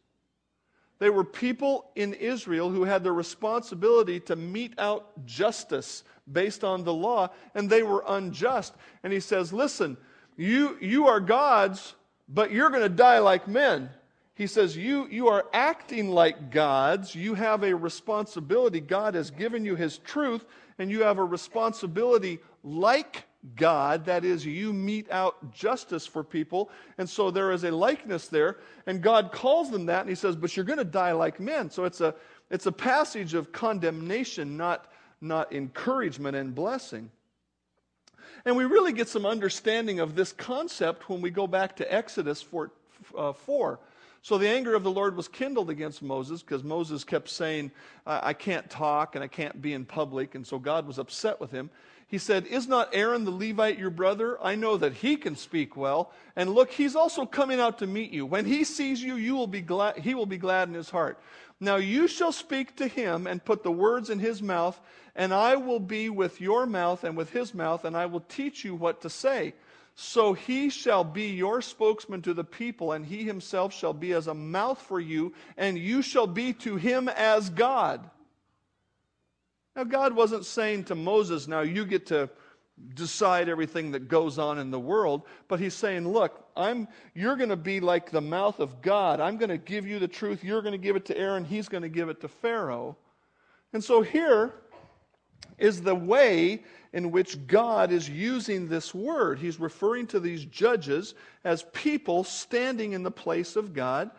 They 0.98 1.08
were 1.08 1.22
people 1.22 1.90
in 1.94 2.14
Israel 2.14 2.68
who 2.68 2.82
had 2.82 3.04
the 3.04 3.12
responsibility 3.12 4.18
to 4.20 4.34
mete 4.34 4.74
out 4.76 5.24
justice 5.24 6.02
based 6.30 6.64
on 6.64 6.82
the 6.82 6.92
law, 6.92 7.30
and 7.54 7.70
they 7.70 7.84
were 7.84 8.04
unjust. 8.08 8.74
And 9.04 9.12
he 9.12 9.20
says, 9.20 9.52
Listen, 9.52 9.96
you, 10.36 10.76
you 10.80 11.06
are 11.06 11.20
gods, 11.20 11.94
but 12.28 12.50
you're 12.50 12.70
going 12.70 12.82
to 12.82 12.88
die 12.88 13.20
like 13.20 13.46
men. 13.46 13.88
He 14.34 14.46
says, 14.46 14.76
you, 14.76 15.06
you 15.10 15.28
are 15.28 15.46
acting 15.52 16.10
like 16.10 16.50
gods. 16.50 17.14
You 17.14 17.34
have 17.34 17.62
a 17.62 17.74
responsibility. 17.74 18.80
God 18.80 19.14
has 19.14 19.30
given 19.30 19.64
you 19.64 19.76
His 19.76 19.98
truth, 19.98 20.44
and 20.82 20.90
you 20.90 21.02
have 21.02 21.18
a 21.18 21.24
responsibility 21.24 22.40
like 22.64 23.24
God. 23.54 24.04
That 24.06 24.24
is, 24.24 24.44
you 24.44 24.72
mete 24.72 25.08
out 25.12 25.52
justice 25.52 26.08
for 26.08 26.24
people. 26.24 26.70
And 26.98 27.08
so 27.08 27.30
there 27.30 27.52
is 27.52 27.62
a 27.62 27.70
likeness 27.70 28.26
there. 28.26 28.56
And 28.86 29.00
God 29.00 29.30
calls 29.30 29.70
them 29.70 29.86
that, 29.86 30.00
and 30.00 30.08
He 30.08 30.16
says, 30.16 30.34
But 30.34 30.56
you're 30.56 30.64
going 30.64 30.80
to 30.80 30.84
die 30.84 31.12
like 31.12 31.38
men. 31.38 31.70
So 31.70 31.84
it's 31.84 32.00
a, 32.00 32.16
it's 32.50 32.66
a 32.66 32.72
passage 32.72 33.34
of 33.34 33.52
condemnation, 33.52 34.56
not, 34.56 34.90
not 35.20 35.52
encouragement 35.52 36.34
and 36.36 36.52
blessing. 36.52 37.08
And 38.44 38.56
we 38.56 38.64
really 38.64 38.92
get 38.92 39.08
some 39.08 39.24
understanding 39.24 40.00
of 40.00 40.16
this 40.16 40.32
concept 40.32 41.08
when 41.08 41.20
we 41.20 41.30
go 41.30 41.46
back 41.46 41.76
to 41.76 41.94
Exodus 41.94 42.42
4. 42.42 42.72
Uh, 43.16 43.32
4 43.32 43.78
so 44.22 44.38
the 44.38 44.48
anger 44.48 44.74
of 44.76 44.84
the 44.84 44.90
Lord 44.90 45.16
was 45.16 45.26
kindled 45.26 45.68
against 45.68 46.00
Moses 46.00 46.42
because 46.42 46.62
Moses 46.62 47.02
kept 47.02 47.28
saying, 47.28 47.72
I-, 48.06 48.32
can't 48.32 48.70
talk 48.70 49.16
and 49.16 49.24
I 49.24 49.26
can't 49.26 49.60
be 49.60 49.72
in 49.72 49.84
public. 49.84 50.36
And 50.36 50.46
so 50.46 50.60
God 50.60 50.86
was 50.86 50.98
upset 50.98 51.40
with 51.40 51.50
him. 51.50 51.70
He 52.06 52.18
said, 52.18 52.46
Is 52.46 52.68
not 52.68 52.90
Aaron 52.92 53.24
the 53.24 53.32
Levite 53.32 53.78
your 53.78 53.90
brother? 53.90 54.38
I 54.40 54.54
know 54.54 54.76
that 54.76 54.92
he 54.92 55.16
can 55.16 55.34
speak 55.34 55.76
well. 55.76 56.12
And 56.36 56.50
look, 56.50 56.70
he's 56.70 56.94
also 56.94 57.26
coming 57.26 57.58
out 57.58 57.80
to 57.80 57.86
meet 57.88 58.12
you. 58.12 58.24
When 58.24 58.44
he 58.44 58.62
sees 58.62 59.02
you, 59.02 59.16
you 59.16 59.34
will 59.34 59.48
be 59.48 59.60
glad, 59.60 59.98
he 59.98 60.14
will 60.14 60.26
be 60.26 60.38
glad 60.38 60.68
in 60.68 60.74
his 60.74 60.90
heart. 60.90 61.18
Now 61.58 61.76
you 61.76 62.06
shall 62.06 62.32
speak 62.32 62.76
to 62.76 62.86
him 62.86 63.26
and 63.26 63.44
put 63.44 63.64
the 63.64 63.72
words 63.72 64.08
in 64.08 64.18
his 64.20 64.40
mouth, 64.40 64.80
and 65.16 65.32
I 65.32 65.56
will 65.56 65.80
be 65.80 66.10
with 66.10 66.40
your 66.40 66.66
mouth 66.66 67.02
and 67.02 67.16
with 67.16 67.30
his 67.30 67.54
mouth, 67.54 67.84
and 67.84 67.96
I 67.96 68.06
will 68.06 68.20
teach 68.28 68.64
you 68.64 68.74
what 68.74 69.00
to 69.02 69.10
say. 69.10 69.54
So 69.94 70.32
he 70.32 70.70
shall 70.70 71.04
be 71.04 71.28
your 71.30 71.60
spokesman 71.60 72.22
to 72.22 72.34
the 72.34 72.44
people, 72.44 72.92
and 72.92 73.04
he 73.04 73.24
himself 73.24 73.74
shall 73.74 73.92
be 73.92 74.12
as 74.12 74.26
a 74.26 74.34
mouth 74.34 74.80
for 74.80 74.98
you, 74.98 75.34
and 75.56 75.78
you 75.78 76.02
shall 76.02 76.26
be 76.26 76.54
to 76.54 76.76
him 76.76 77.08
as 77.08 77.50
God. 77.50 78.08
Now, 79.76 79.84
God 79.84 80.14
wasn't 80.14 80.44
saying 80.44 80.84
to 80.84 80.94
Moses, 80.94 81.46
now 81.48 81.60
you 81.60 81.84
get 81.84 82.06
to 82.06 82.30
decide 82.94 83.48
everything 83.48 83.92
that 83.92 84.08
goes 84.08 84.38
on 84.38 84.58
in 84.58 84.70
the 84.70 84.80
world, 84.80 85.22
but 85.48 85.60
he's 85.60 85.74
saying, 85.74 86.08
look, 86.08 86.46
I'm, 86.56 86.88
you're 87.14 87.36
going 87.36 87.50
to 87.50 87.56
be 87.56 87.80
like 87.80 88.10
the 88.10 88.20
mouth 88.20 88.60
of 88.60 88.82
God. 88.82 89.20
I'm 89.20 89.36
going 89.36 89.50
to 89.50 89.58
give 89.58 89.86
you 89.86 89.98
the 89.98 90.08
truth. 90.08 90.42
You're 90.42 90.62
going 90.62 90.72
to 90.72 90.78
give 90.78 90.96
it 90.96 91.04
to 91.06 91.16
Aaron. 91.16 91.44
He's 91.44 91.68
going 91.68 91.82
to 91.82 91.88
give 91.88 92.08
it 92.08 92.20
to 92.22 92.28
Pharaoh. 92.28 92.96
And 93.72 93.84
so 93.84 94.02
here 94.02 94.52
is 95.58 95.82
the 95.82 95.94
way 95.94 96.62
in 96.92 97.10
which 97.10 97.46
God 97.46 97.90
is 97.90 98.08
using 98.08 98.68
this 98.68 98.94
word. 98.94 99.38
He's 99.38 99.58
referring 99.58 100.06
to 100.08 100.20
these 100.20 100.44
judges 100.44 101.14
as 101.44 101.64
people 101.72 102.24
standing 102.24 102.92
in 102.92 103.02
the 103.02 103.10
place 103.10 103.56
of 103.56 103.72
God. 103.72 104.10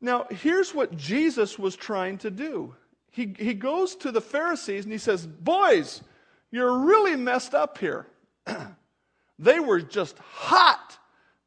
Now, 0.00 0.26
here's 0.30 0.74
what 0.74 0.96
Jesus 0.96 1.58
was 1.58 1.76
trying 1.76 2.18
to 2.18 2.30
do 2.30 2.74
he, 3.12 3.34
he 3.38 3.52
goes 3.52 3.94
to 3.96 4.10
the 4.10 4.22
Pharisees 4.22 4.84
and 4.84 4.92
he 4.92 4.98
says, 4.98 5.26
Boys, 5.26 6.02
you're 6.50 6.78
really 6.78 7.14
messed 7.14 7.54
up 7.54 7.78
here. 7.78 8.06
they 9.38 9.60
were 9.60 9.80
just 9.80 10.18
hot 10.18 10.98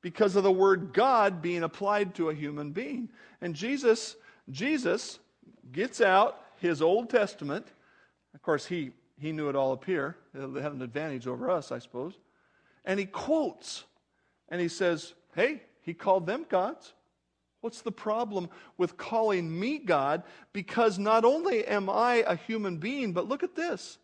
because 0.01 0.35
of 0.35 0.43
the 0.43 0.51
word 0.51 0.93
God 0.93 1.41
being 1.41 1.63
applied 1.63 2.13
to 2.15 2.29
a 2.29 2.35
human 2.35 2.71
being. 2.71 3.09
And 3.41 3.55
Jesus, 3.55 4.15
Jesus 4.51 5.17
gets 5.71 6.01
out 6.01 6.39
his 6.57 6.83
Old 6.83 7.09
Testament. 7.09 7.67
Of 8.35 8.41
course, 8.41 8.65
he, 8.65 8.91
he 9.17 9.31
knew 9.31 9.49
it 9.49 9.55
all 9.55 9.71
up 9.71 9.85
here. 9.85 10.17
They 10.33 10.61
had 10.61 10.73
an 10.73 10.81
advantage 10.81 11.25
over 11.25 11.49
us, 11.49 11.71
I 11.71 11.79
suppose. 11.79 12.19
And 12.83 12.99
he 12.99 13.05
quotes 13.05 13.85
and 14.49 14.61
he 14.61 14.67
says, 14.67 15.13
Hey, 15.33 15.63
he 15.81 15.93
called 15.93 16.27
them 16.27 16.45
gods. 16.47 16.93
What's 17.61 17.81
the 17.81 17.91
problem 17.91 18.49
with 18.77 18.97
calling 18.97 19.59
me 19.59 19.79
God? 19.79 20.21
Because 20.53 20.99
not 20.99 21.25
only 21.25 21.65
am 21.65 21.89
I 21.89 22.23
a 22.27 22.35
human 22.35 22.77
being, 22.77 23.11
but 23.11 23.27
look 23.27 23.41
at 23.41 23.55
this. 23.55 23.97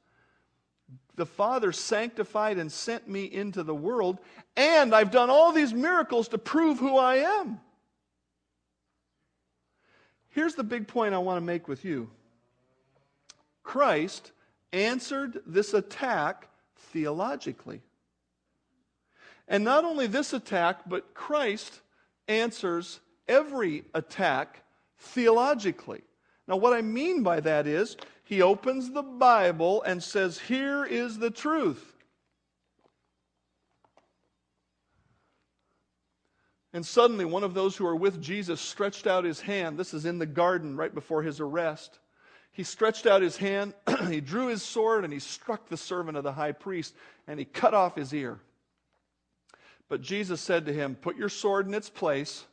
The 1.15 1.25
Father 1.25 1.71
sanctified 1.71 2.57
and 2.57 2.71
sent 2.71 3.07
me 3.07 3.25
into 3.25 3.61
the 3.61 3.75
world, 3.75 4.17
and 4.55 4.95
I've 4.95 5.11
done 5.11 5.29
all 5.29 5.51
these 5.51 5.73
miracles 5.73 6.29
to 6.29 6.37
prove 6.37 6.79
who 6.79 6.97
I 6.97 7.17
am. 7.17 7.59
Here's 10.29 10.55
the 10.55 10.63
big 10.63 10.87
point 10.87 11.13
I 11.13 11.19
want 11.19 11.37
to 11.37 11.45
make 11.45 11.67
with 11.67 11.85
you 11.85 12.09
Christ 13.63 14.31
answered 14.73 15.41
this 15.45 15.73
attack 15.73 16.47
theologically. 16.75 17.81
And 19.47 19.63
not 19.63 19.83
only 19.83 20.07
this 20.07 20.33
attack, 20.33 20.87
but 20.87 21.13
Christ 21.13 21.81
answers 22.27 22.99
every 23.27 23.83
attack 23.93 24.63
theologically. 24.97 26.01
Now, 26.47 26.57
what 26.57 26.73
I 26.73 26.81
mean 26.81 27.23
by 27.23 27.39
that 27.41 27.67
is 27.67 27.97
he 28.23 28.41
opens 28.41 28.91
the 28.91 29.03
Bible 29.03 29.83
and 29.83 30.01
says, 30.01 30.39
Here 30.39 30.85
is 30.85 31.19
the 31.19 31.31
truth. 31.31 31.91
And 36.73 36.85
suddenly, 36.85 37.25
one 37.25 37.43
of 37.43 37.53
those 37.53 37.75
who 37.75 37.85
are 37.85 37.95
with 37.95 38.21
Jesus 38.21 38.61
stretched 38.61 39.05
out 39.05 39.25
his 39.25 39.41
hand. 39.41 39.77
This 39.77 39.93
is 39.93 40.05
in 40.05 40.19
the 40.19 40.25
garden 40.25 40.77
right 40.77 40.93
before 40.93 41.21
his 41.21 41.41
arrest. 41.41 41.99
He 42.51 42.63
stretched 42.63 43.05
out 43.05 43.21
his 43.21 43.37
hand, 43.37 43.73
he 44.09 44.21
drew 44.21 44.47
his 44.47 44.61
sword, 44.61 45.03
and 45.03 45.13
he 45.13 45.19
struck 45.19 45.69
the 45.69 45.77
servant 45.77 46.17
of 46.17 46.23
the 46.23 46.33
high 46.33 46.51
priest, 46.51 46.93
and 47.27 47.39
he 47.39 47.45
cut 47.45 47.73
off 47.73 47.95
his 47.95 48.13
ear. 48.13 48.39
But 49.87 50.01
Jesus 50.01 50.41
said 50.41 50.65
to 50.65 50.73
him, 50.73 50.95
Put 50.95 51.17
your 51.17 51.29
sword 51.29 51.67
in 51.67 51.73
its 51.73 51.89
place 51.89 52.45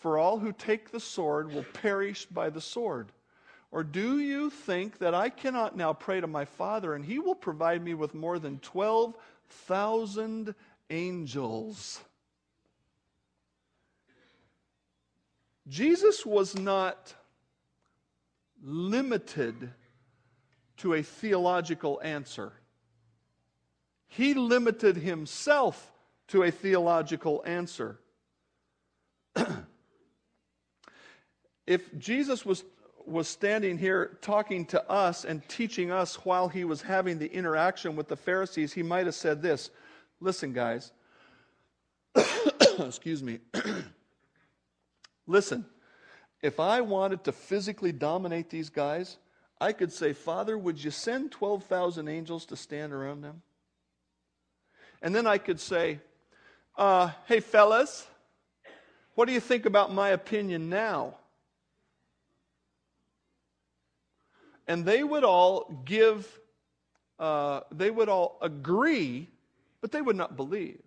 for 0.00 0.16
all 0.16 0.38
who 0.38 0.52
take 0.52 0.90
the 0.90 0.98
sword 0.98 1.52
will 1.52 1.64
perish 1.74 2.24
by 2.24 2.48
the 2.48 2.60
sword. 2.60 3.12
Or 3.70 3.84
do 3.84 4.18
you 4.18 4.48
think 4.50 4.98
that 4.98 5.14
I 5.14 5.28
cannot 5.28 5.76
now 5.76 5.92
pray 5.92 6.20
to 6.20 6.26
my 6.26 6.46
Father, 6.46 6.94
and 6.94 7.04
he 7.04 7.18
will 7.18 7.34
provide 7.34 7.84
me 7.84 7.92
with 7.94 8.14
more 8.14 8.38
than 8.38 8.58
12,000 8.60 10.54
angels? 10.88 12.00
Jesus 15.68 16.24
was 16.24 16.58
not 16.58 17.14
limited 18.62 19.70
to 20.78 20.94
a 20.94 21.02
theological 21.02 22.00
answer. 22.02 22.52
He 24.08 24.34
limited 24.34 24.96
himself 24.96 25.92
to 26.28 26.42
a 26.42 26.50
theological 26.50 27.42
answer. 27.46 27.98
if 31.66 31.96
Jesus 31.98 32.44
was, 32.44 32.64
was 33.06 33.28
standing 33.28 33.78
here 33.78 34.18
talking 34.20 34.64
to 34.66 34.90
us 34.90 35.24
and 35.24 35.46
teaching 35.48 35.90
us 35.90 36.16
while 36.24 36.48
he 36.48 36.64
was 36.64 36.82
having 36.82 37.18
the 37.18 37.32
interaction 37.32 37.94
with 37.94 38.08
the 38.08 38.16
Pharisees, 38.16 38.72
he 38.72 38.82
might 38.82 39.06
have 39.06 39.14
said 39.14 39.42
this 39.42 39.70
Listen, 40.20 40.52
guys, 40.52 40.92
excuse 42.78 43.22
me. 43.22 43.38
Listen, 45.26 45.64
if 46.42 46.58
I 46.58 46.80
wanted 46.80 47.24
to 47.24 47.32
physically 47.32 47.92
dominate 47.92 48.50
these 48.50 48.70
guys, 48.70 49.18
I 49.60 49.72
could 49.72 49.92
say, 49.92 50.12
Father, 50.12 50.56
would 50.56 50.82
you 50.82 50.90
send 50.90 51.32
12,000 51.32 52.08
angels 52.08 52.46
to 52.46 52.56
stand 52.56 52.92
around 52.92 53.20
them? 53.20 53.42
And 55.02 55.14
then 55.14 55.26
I 55.26 55.38
could 55.38 55.60
say, 55.60 56.00
uh, 56.76 57.10
Hey, 57.26 57.40
fellas, 57.40 58.06
what 59.14 59.26
do 59.26 59.32
you 59.32 59.40
think 59.40 59.66
about 59.66 59.92
my 59.92 60.10
opinion 60.10 60.68
now? 60.68 61.16
and 64.70 64.84
they 64.84 65.02
would 65.02 65.24
all 65.24 65.82
give, 65.84 66.40
uh, 67.18 67.62
they 67.72 67.90
would 67.90 68.08
all 68.08 68.38
agree, 68.40 69.28
but 69.80 69.90
they 69.90 70.00
would 70.00 70.14
not 70.14 70.36
believe. 70.36 70.80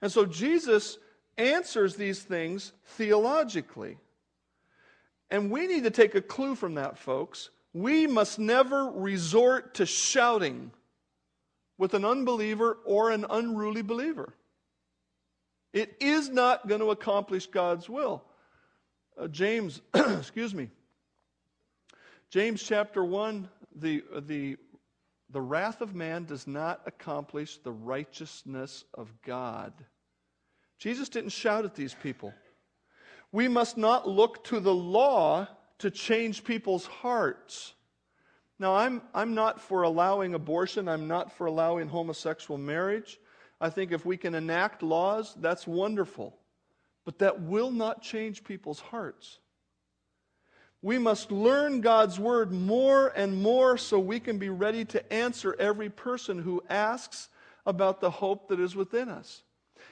And 0.00 0.12
so 0.12 0.24
Jesus 0.24 0.96
answers 1.36 1.96
these 1.96 2.22
things 2.22 2.70
theologically. 2.84 3.98
And 5.30 5.50
we 5.50 5.66
need 5.66 5.84
to 5.84 5.90
take 5.90 6.14
a 6.14 6.20
clue 6.20 6.54
from 6.54 6.74
that, 6.74 6.98
folks. 6.98 7.50
We 7.72 8.06
must 8.06 8.38
never 8.38 8.90
resort 8.90 9.74
to 9.74 9.86
shouting 9.86 10.72
with 11.78 11.94
an 11.94 12.04
unbeliever 12.04 12.78
or 12.84 13.10
an 13.10 13.24
unruly 13.30 13.82
believer. 13.82 14.34
It 15.72 15.96
is 16.00 16.28
not 16.28 16.66
going 16.66 16.80
to 16.80 16.90
accomplish 16.90 17.46
God's 17.46 17.88
will. 17.88 18.24
Uh, 19.16 19.28
James, 19.28 19.80
excuse 19.94 20.52
me, 20.52 20.68
James 22.30 22.62
chapter 22.62 23.04
1 23.04 23.48
the, 23.76 24.02
the, 24.26 24.56
the 25.30 25.40
wrath 25.40 25.80
of 25.80 25.94
man 25.94 26.24
does 26.24 26.46
not 26.46 26.82
accomplish 26.86 27.58
the 27.58 27.72
righteousness 27.72 28.84
of 28.94 29.12
God. 29.24 29.72
Jesus 30.78 31.08
didn't 31.08 31.30
shout 31.30 31.64
at 31.64 31.74
these 31.74 31.94
people. 31.94 32.34
We 33.32 33.48
must 33.48 33.76
not 33.76 34.08
look 34.08 34.44
to 34.44 34.60
the 34.60 34.74
law 34.74 35.48
to 35.78 35.90
change 35.90 36.44
people's 36.44 36.86
hearts. 36.86 37.74
Now, 38.58 38.74
I'm, 38.74 39.00
I'm 39.14 39.34
not 39.34 39.60
for 39.60 39.82
allowing 39.82 40.34
abortion, 40.34 40.88
I'm 40.88 41.08
not 41.08 41.32
for 41.32 41.46
allowing 41.46 41.88
homosexual 41.88 42.58
marriage. 42.58 43.18
I 43.60 43.70
think 43.70 43.92
if 43.92 44.04
we 44.04 44.16
can 44.16 44.34
enact 44.34 44.82
laws, 44.82 45.34
that's 45.40 45.66
wonderful. 45.66 46.36
But 47.04 47.18
that 47.20 47.40
will 47.40 47.70
not 47.70 48.02
change 48.02 48.44
people's 48.44 48.80
hearts. 48.80 49.38
We 50.82 50.98
must 50.98 51.30
learn 51.30 51.82
God's 51.82 52.18
word 52.18 52.52
more 52.52 53.08
and 53.08 53.42
more 53.42 53.76
so 53.76 53.98
we 53.98 54.18
can 54.18 54.38
be 54.38 54.48
ready 54.48 54.84
to 54.86 55.12
answer 55.12 55.54
every 55.58 55.90
person 55.90 56.38
who 56.38 56.62
asks 56.70 57.28
about 57.66 58.00
the 58.00 58.10
hope 58.10 58.48
that 58.48 58.60
is 58.60 58.74
within 58.74 59.08
us. 59.10 59.42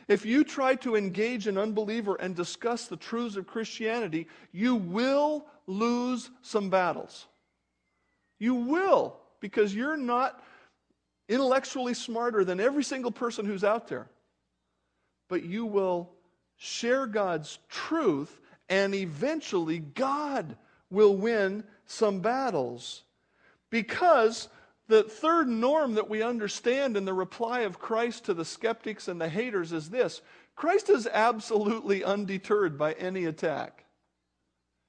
If 0.08 0.24
you 0.24 0.42
try 0.42 0.74
to 0.76 0.96
engage 0.96 1.46
an 1.46 1.58
unbeliever 1.58 2.16
and 2.16 2.34
discuss 2.34 2.86
the 2.86 2.96
truths 2.96 3.36
of 3.36 3.46
Christianity, 3.46 4.26
you 4.52 4.74
will 4.74 5.44
lose 5.66 6.30
some 6.40 6.70
battles. 6.70 7.26
You 8.38 8.54
will, 8.54 9.18
because 9.40 9.74
you're 9.74 9.98
not 9.98 10.42
intellectually 11.28 11.92
smarter 11.92 12.42
than 12.42 12.58
every 12.58 12.82
single 12.84 13.10
person 13.10 13.44
who's 13.44 13.64
out 13.64 13.88
there. 13.88 14.08
But 15.28 15.44
you 15.44 15.66
will 15.66 16.10
share 16.56 17.06
God's 17.06 17.58
truth, 17.68 18.40
and 18.70 18.94
eventually 18.94 19.80
God 19.80 20.56
will 20.90 21.16
win 21.16 21.64
some 21.84 22.20
battles 22.20 23.02
because 23.70 24.48
The 24.88 25.02
third 25.02 25.48
norm 25.48 25.94
that 25.94 26.08
we 26.08 26.22
understand 26.22 26.96
in 26.96 27.04
the 27.04 27.12
reply 27.12 27.60
of 27.60 27.78
Christ 27.78 28.24
to 28.24 28.34
the 28.34 28.44
skeptics 28.44 29.06
and 29.06 29.20
the 29.20 29.28
haters 29.28 29.72
is 29.72 29.90
this 29.90 30.22
Christ 30.56 30.88
is 30.88 31.06
absolutely 31.06 32.02
undeterred 32.02 32.78
by 32.78 32.94
any 32.94 33.26
attack. 33.26 33.84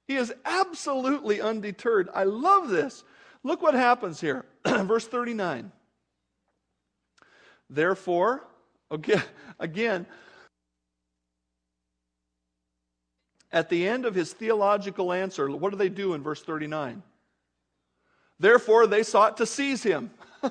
He 0.08 0.16
is 0.16 0.32
absolutely 0.44 1.40
undeterred. 1.40 2.08
I 2.12 2.24
love 2.24 2.68
this. 2.68 3.04
Look 3.44 3.62
what 3.62 3.74
happens 3.74 4.20
here. 4.20 4.44
Verse 4.64 5.06
39. 5.06 5.70
Therefore, 7.68 8.44
okay, 8.90 9.20
again, 9.60 10.06
at 13.52 13.68
the 13.68 13.86
end 13.86 14.06
of 14.06 14.14
his 14.14 14.32
theological 14.32 15.12
answer, 15.12 15.48
what 15.50 15.70
do 15.70 15.76
they 15.76 15.88
do 15.88 16.14
in 16.14 16.22
verse 16.22 16.42
39? 16.42 17.02
Therefore, 18.40 18.86
they 18.86 19.02
sought 19.02 19.36
to 19.36 19.46
seize 19.46 19.82
him. 19.82 20.10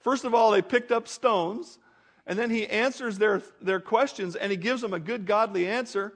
First 0.00 0.24
of 0.24 0.32
all, 0.32 0.52
they 0.52 0.62
picked 0.62 0.92
up 0.92 1.08
stones, 1.08 1.78
and 2.26 2.38
then 2.38 2.48
he 2.48 2.66
answers 2.66 3.18
their, 3.18 3.42
their 3.60 3.80
questions 3.80 4.36
and 4.36 4.50
he 4.50 4.56
gives 4.56 4.80
them 4.80 4.94
a 4.94 5.00
good, 5.00 5.26
godly 5.26 5.66
answer. 5.66 6.14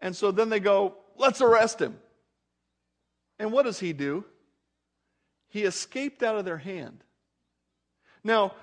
And 0.00 0.14
so 0.14 0.32
then 0.32 0.48
they 0.48 0.60
go, 0.60 0.96
Let's 1.16 1.40
arrest 1.40 1.80
him. 1.80 1.96
And 3.38 3.52
what 3.52 3.64
does 3.64 3.78
he 3.78 3.92
do? 3.92 4.24
He 5.48 5.62
escaped 5.62 6.24
out 6.24 6.34
of 6.34 6.44
their 6.44 6.58
hand. 6.58 7.04
Now, 8.24 8.54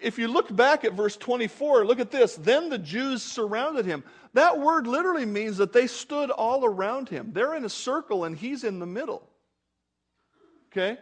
if 0.00 0.16
you 0.16 0.28
look 0.28 0.54
back 0.54 0.84
at 0.84 0.92
verse 0.92 1.16
24, 1.16 1.84
look 1.84 1.98
at 1.98 2.12
this. 2.12 2.36
Then 2.36 2.68
the 2.68 2.78
Jews 2.78 3.24
surrounded 3.24 3.84
him. 3.84 4.04
That 4.34 4.60
word 4.60 4.86
literally 4.86 5.26
means 5.26 5.56
that 5.56 5.72
they 5.72 5.88
stood 5.88 6.30
all 6.30 6.64
around 6.64 7.08
him. 7.08 7.32
They're 7.32 7.56
in 7.56 7.64
a 7.64 7.68
circle 7.68 8.24
and 8.24 8.36
he's 8.36 8.62
in 8.62 8.78
the 8.78 8.86
middle. 8.86 9.28
Okay? 10.70 10.98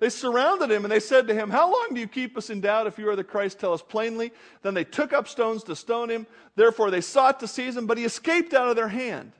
They 0.00 0.08
surrounded 0.08 0.70
him 0.70 0.84
and 0.84 0.90
they 0.90 0.98
said 0.98 1.28
to 1.28 1.34
him, 1.34 1.50
How 1.50 1.70
long 1.70 1.88
do 1.92 2.00
you 2.00 2.08
keep 2.08 2.36
us 2.36 2.48
in 2.48 2.62
doubt? 2.62 2.86
If 2.86 2.98
you 2.98 3.08
are 3.10 3.16
the 3.16 3.22
Christ, 3.22 3.60
tell 3.60 3.74
us 3.74 3.82
plainly. 3.82 4.32
Then 4.62 4.72
they 4.72 4.82
took 4.82 5.12
up 5.12 5.28
stones 5.28 5.62
to 5.64 5.76
stone 5.76 6.10
him. 6.10 6.26
Therefore, 6.56 6.90
they 6.90 7.02
sought 7.02 7.38
to 7.40 7.46
seize 7.46 7.76
him, 7.76 7.86
but 7.86 7.98
he 7.98 8.04
escaped 8.04 8.54
out 8.54 8.70
of 8.70 8.76
their 8.76 8.88
hand. 8.88 9.32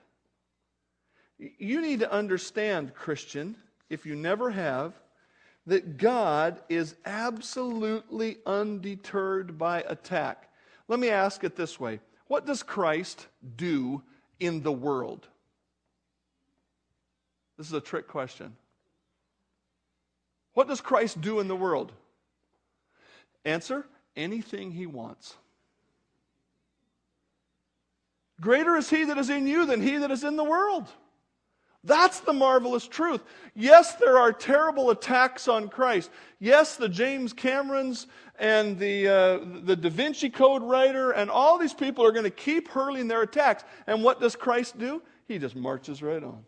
You 1.39 1.81
need 1.81 2.01
to 2.01 2.13
understand, 2.13 2.95
Christian, 2.95 3.57
if 3.89 4.05
you 4.05 4.15
never 4.15 4.51
have, 4.51 4.93
that 5.67 5.97
God 5.97 6.61
is 6.69 6.95
absolutely 7.07 8.37
undeterred 8.45 9.57
by 9.57 9.83
attack. 9.89 10.51
Let 10.89 11.01
me 11.01 11.09
ask 11.09 11.43
it 11.43 11.57
this 11.57 11.81
way 11.81 12.01
What 12.27 12.45
does 12.45 12.63
Christ 12.63 13.27
do 13.57 14.03
in 14.39 14.63
the 14.63 14.73
world? 14.73 15.27
This 17.57 17.67
is 17.67 17.73
a 17.73 17.81
trick 17.81 18.09
question. 18.09 18.57
What 20.61 20.69
does 20.69 20.83
Christ 20.83 21.23
do 21.23 21.41
in 21.41 21.49
the 21.49 21.57
world? 21.57 21.91
Answer 23.47 23.87
anything 24.15 24.71
he 24.71 24.85
wants. 24.85 25.35
Greater 28.43 28.77
is 28.77 28.91
he 28.91 29.05
that 29.05 29.17
is 29.17 29.31
in 29.31 29.47
you 29.47 29.65
than 29.65 29.81
he 29.81 29.97
that 29.97 30.11
is 30.11 30.23
in 30.23 30.37
the 30.37 30.45
world. 30.45 30.87
That's 31.83 32.21
the 32.21 32.35
marvelous 32.35 32.87
truth. 32.87 33.23
Yes, 33.55 33.95
there 33.95 34.19
are 34.19 34.35
terrible 34.35 34.91
attacks 34.91 35.49
on 35.49 35.71
Christ. 35.71 36.11
Yes, 36.41 36.77
the 36.77 36.91
James 36.91 37.33
Camerons 37.33 38.05
and 38.39 38.79
the, 38.79 39.09
uh, 39.09 39.39
the 39.65 39.77
Da 39.77 39.89
Vinci 39.89 40.29
Code 40.29 40.63
writer 40.63 41.13
and 41.13 41.31
all 41.31 41.57
these 41.57 41.73
people 41.73 42.05
are 42.05 42.13
going 42.13 42.25
to 42.25 42.31
keep 42.31 42.69
hurling 42.69 43.09
their 43.09 43.23
attacks. 43.23 43.65
And 43.87 44.05
what 44.05 44.21
does 44.21 44.37
Christ 44.37 44.79
do? 44.79 45.01
He 45.27 45.39
just 45.39 45.57
marches 45.57 46.03
right 46.03 46.23
on. 46.23 46.45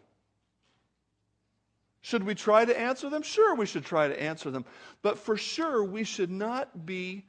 Should 2.02 2.24
we 2.24 2.34
try 2.34 2.64
to 2.64 2.78
answer 2.78 3.08
them? 3.08 3.22
Sure, 3.22 3.54
we 3.54 3.66
should 3.66 3.84
try 3.84 4.08
to 4.08 4.20
answer 4.20 4.50
them. 4.50 4.64
But 5.02 5.18
for 5.18 5.36
sure, 5.36 5.82
we 5.84 6.02
should 6.04 6.30
not 6.30 6.84
be 6.84 7.24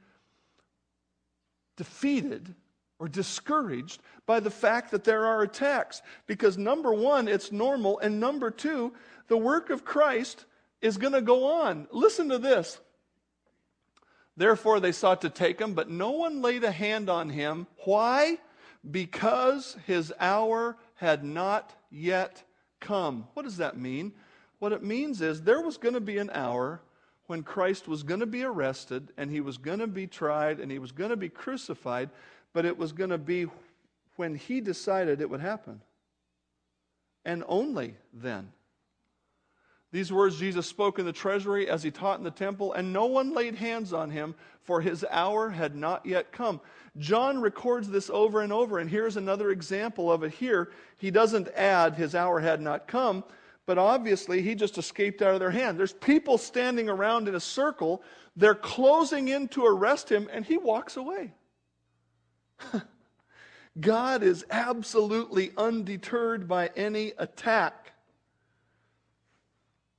defeated 1.76 2.54
or 2.98 3.08
discouraged 3.08 4.00
by 4.26 4.40
the 4.40 4.50
fact 4.50 4.90
that 4.90 5.04
there 5.04 5.26
are 5.26 5.42
attacks. 5.42 6.02
Because 6.26 6.58
number 6.58 6.92
one, 6.92 7.28
it's 7.28 7.52
normal. 7.52 8.00
And 8.00 8.18
number 8.18 8.50
two, 8.50 8.92
the 9.28 9.36
work 9.36 9.70
of 9.70 9.84
Christ 9.84 10.44
is 10.80 10.96
going 10.96 11.12
to 11.12 11.22
go 11.22 11.44
on. 11.44 11.86
Listen 11.92 12.28
to 12.30 12.38
this. 12.38 12.80
Therefore, 14.36 14.80
they 14.80 14.92
sought 14.92 15.20
to 15.20 15.30
take 15.30 15.60
him, 15.60 15.74
but 15.74 15.88
no 15.88 16.10
one 16.10 16.42
laid 16.42 16.64
a 16.64 16.72
hand 16.72 17.08
on 17.08 17.30
him. 17.30 17.68
Why? 17.84 18.38
Because 18.90 19.76
his 19.86 20.12
hour 20.18 20.76
had 20.96 21.22
not 21.22 21.72
yet 21.90 22.42
come. 22.80 23.28
What 23.34 23.44
does 23.44 23.58
that 23.58 23.78
mean? 23.78 24.12
What 24.64 24.72
it 24.72 24.82
means 24.82 25.20
is 25.20 25.42
there 25.42 25.60
was 25.60 25.76
going 25.76 25.92
to 25.92 26.00
be 26.00 26.16
an 26.16 26.30
hour 26.32 26.80
when 27.26 27.42
Christ 27.42 27.86
was 27.86 28.02
going 28.02 28.20
to 28.20 28.26
be 28.26 28.44
arrested 28.44 29.12
and 29.18 29.30
he 29.30 29.42
was 29.42 29.58
going 29.58 29.80
to 29.80 29.86
be 29.86 30.06
tried 30.06 30.58
and 30.58 30.72
he 30.72 30.78
was 30.78 30.90
going 30.90 31.10
to 31.10 31.18
be 31.18 31.28
crucified, 31.28 32.08
but 32.54 32.64
it 32.64 32.78
was 32.78 32.90
going 32.92 33.10
to 33.10 33.18
be 33.18 33.44
when 34.16 34.34
he 34.34 34.62
decided 34.62 35.20
it 35.20 35.28
would 35.28 35.42
happen. 35.42 35.82
And 37.26 37.44
only 37.46 37.96
then. 38.14 38.52
These 39.92 40.10
words 40.10 40.38
Jesus 40.38 40.66
spoke 40.66 40.98
in 40.98 41.04
the 41.04 41.12
treasury 41.12 41.68
as 41.68 41.82
he 41.82 41.90
taught 41.90 42.16
in 42.16 42.24
the 42.24 42.30
temple, 42.30 42.72
and 42.72 42.90
no 42.90 43.04
one 43.04 43.34
laid 43.34 43.56
hands 43.56 43.92
on 43.92 44.10
him, 44.10 44.34
for 44.62 44.80
his 44.80 45.04
hour 45.10 45.50
had 45.50 45.76
not 45.76 46.06
yet 46.06 46.32
come. 46.32 46.58
John 46.96 47.42
records 47.42 47.90
this 47.90 48.08
over 48.08 48.40
and 48.40 48.50
over, 48.50 48.78
and 48.78 48.88
here's 48.88 49.18
another 49.18 49.50
example 49.50 50.10
of 50.10 50.22
it 50.22 50.32
here. 50.32 50.70
He 50.96 51.10
doesn't 51.10 51.48
add, 51.48 51.96
his 51.96 52.14
hour 52.14 52.40
had 52.40 52.62
not 52.62 52.88
come, 52.88 53.24
but 53.66 53.78
obviously 53.78 54.42
he 54.42 54.54
just 54.54 54.78
escaped 54.78 55.22
out 55.22 55.34
of 55.34 55.40
their 55.40 55.50
hand. 55.50 55.78
There's 55.78 55.92
people 55.92 56.38
standing 56.38 56.88
around 56.88 57.28
in 57.28 57.34
a 57.34 57.40
circle. 57.40 58.02
They're 58.36 58.54
closing 58.54 59.28
in 59.28 59.48
to 59.48 59.64
arrest 59.64 60.10
him, 60.10 60.28
and 60.32 60.44
he 60.44 60.58
walks 60.58 60.96
away. 60.96 61.32
God 63.80 64.22
is 64.22 64.44
absolutely 64.50 65.52
undeterred 65.56 66.46
by 66.46 66.70
any 66.76 67.12
attack. 67.18 67.92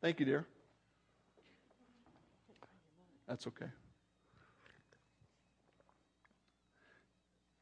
Thank 0.01 0.19
you, 0.19 0.25
dear. 0.25 0.45
That's 3.28 3.47
okay. 3.47 3.65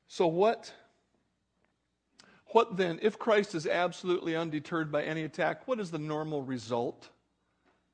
So, 0.08 0.28
what 0.28 0.72
what 2.54 2.78
then, 2.78 3.00
if 3.02 3.18
Christ 3.18 3.56
is 3.56 3.68
absolutely 3.68 4.36
undeterred 4.36 4.92
by 4.92 5.04
any 5.04 5.24
attack, 5.24 5.68
what 5.68 5.80
is 5.80 5.92
the 5.92 6.00
normal 6.00 6.44
result 6.44 7.10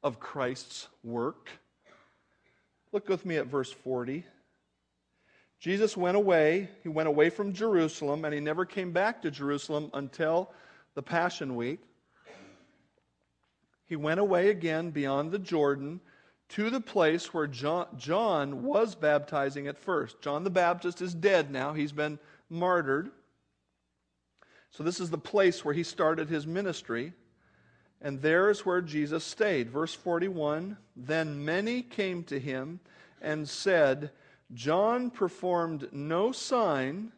of 0.04 0.20
Christ's 0.20 0.88
work? 1.04 1.50
Look 2.92 3.08
with 3.08 3.26
me 3.26 3.38
at 3.38 3.48
verse 3.48 3.72
40. 3.72 4.26
Jesus 5.60 5.96
went 5.96 6.18
away. 6.18 6.70
He 6.84 6.90
went 6.90 7.08
away 7.08 7.30
from 7.30 7.54
Jerusalem, 7.54 8.26
and 8.26 8.34
he 8.34 8.40
never 8.40 8.66
came 8.66 8.92
back 8.92 9.22
to 9.22 9.32
Jerusalem 9.32 9.92
until 9.94 10.52
the 10.94 11.04
Passion 11.04 11.56
Week. 11.56 11.80
He 13.86 13.96
went 13.96 14.20
away 14.20 14.50
again 14.50 14.92
beyond 14.92 15.32
the 15.32 15.40
Jordan 15.40 16.00
to 16.50 16.70
the 16.70 16.82
place 16.82 17.34
where 17.34 17.48
John, 17.48 17.88
John 17.98 18.64
was 18.64 18.96
baptizing 18.96 19.68
at 19.68 19.78
first. 19.78 20.22
John 20.22 20.44
the 20.44 20.50
Baptist 20.50 21.02
is 21.02 21.14
dead 21.14 21.52
now, 21.52 21.74
he's 21.74 21.92
been 21.92 22.20
martyred. 22.50 23.12
So, 24.72 24.84
this 24.84 25.00
is 25.00 25.10
the 25.10 25.18
place 25.18 25.66
where 25.66 25.74
he 25.74 25.84
started 25.84 26.30
his 26.30 26.46
ministry. 26.46 27.14
And 28.02 28.22
there 28.22 28.50
is 28.50 28.66
where 28.66 28.82
Jesus 28.82 29.24
stayed. 29.24 29.70
Verse 29.70 29.94
41 29.94 30.78
Then 30.96 31.44
many 31.44 31.82
came 31.82 32.24
to 32.26 32.40
him 32.40 32.80
and 33.22 33.48
said, 33.48 34.12
John 34.54 35.12
performed 35.12 35.90
no 35.92 36.32
sign, 36.32 37.12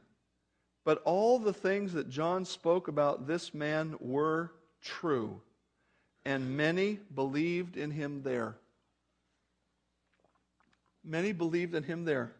but 0.83 1.01
all 1.03 1.39
the 1.39 1.53
things 1.53 1.93
that 1.93 2.09
John 2.09 2.45
spoke 2.45 2.87
about 2.87 3.27
this 3.27 3.53
man 3.53 3.95
were 3.99 4.51
true. 4.81 5.41
And 6.25 6.57
many 6.57 6.99
believed 7.13 7.77
in 7.77 7.91
him 7.91 8.23
there. 8.23 8.57
Many 11.03 11.31
believed 11.31 11.73
in 11.73 11.83
him 11.83 12.05
there. 12.05 12.31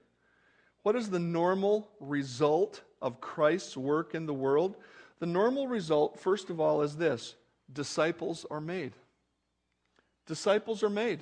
What 0.84 0.96
is 0.96 1.10
the 1.10 1.20
normal 1.20 1.90
result 2.00 2.82
of 3.02 3.22
Christ's 3.22 3.78
work 3.78 4.14
in 4.14 4.26
the 4.26 4.34
world? 4.34 4.76
The 5.22 5.28
normal 5.28 5.68
result, 5.68 6.20
first 6.20 6.50
of 6.50 6.60
all, 6.60 6.82
is 6.82 6.98
this 6.98 7.36
disciples 7.72 8.44
are 8.50 8.60
made. 8.60 8.94
Disciples 10.26 10.82
are 10.82 10.90
made. 10.90 11.20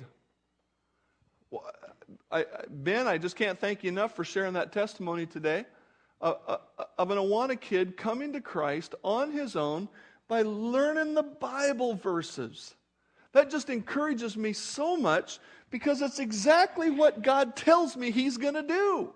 I, 2.32 2.46
ben, 2.68 3.06
I 3.06 3.18
just 3.18 3.36
can't 3.36 3.58
thank 3.60 3.84
you 3.84 3.90
enough 3.90 4.16
for 4.16 4.24
sharing 4.24 4.54
that 4.54 4.72
testimony 4.72 5.26
today 5.26 5.66
uh, 6.22 6.34
uh, 6.48 6.56
of 6.96 7.10
an 7.10 7.18
Awana 7.18 7.60
kid 7.60 7.98
coming 7.98 8.32
to 8.32 8.40
Christ 8.40 8.94
on 9.04 9.32
his 9.32 9.54
own 9.54 9.86
by 10.28 10.42
learning 10.42 11.12
the 11.12 11.22
Bible 11.22 11.94
verses. 11.94 12.74
That 13.32 13.50
just 13.50 13.68
encourages 13.68 14.34
me 14.34 14.54
so 14.54 14.96
much 14.96 15.40
because 15.68 16.00
it's 16.00 16.20
exactly 16.20 16.88
what 16.88 17.20
God 17.20 17.54
tells 17.54 17.98
me 17.98 18.10
He's 18.10 18.38
going 18.38 18.54
to 18.54 18.62
do. 18.62 19.12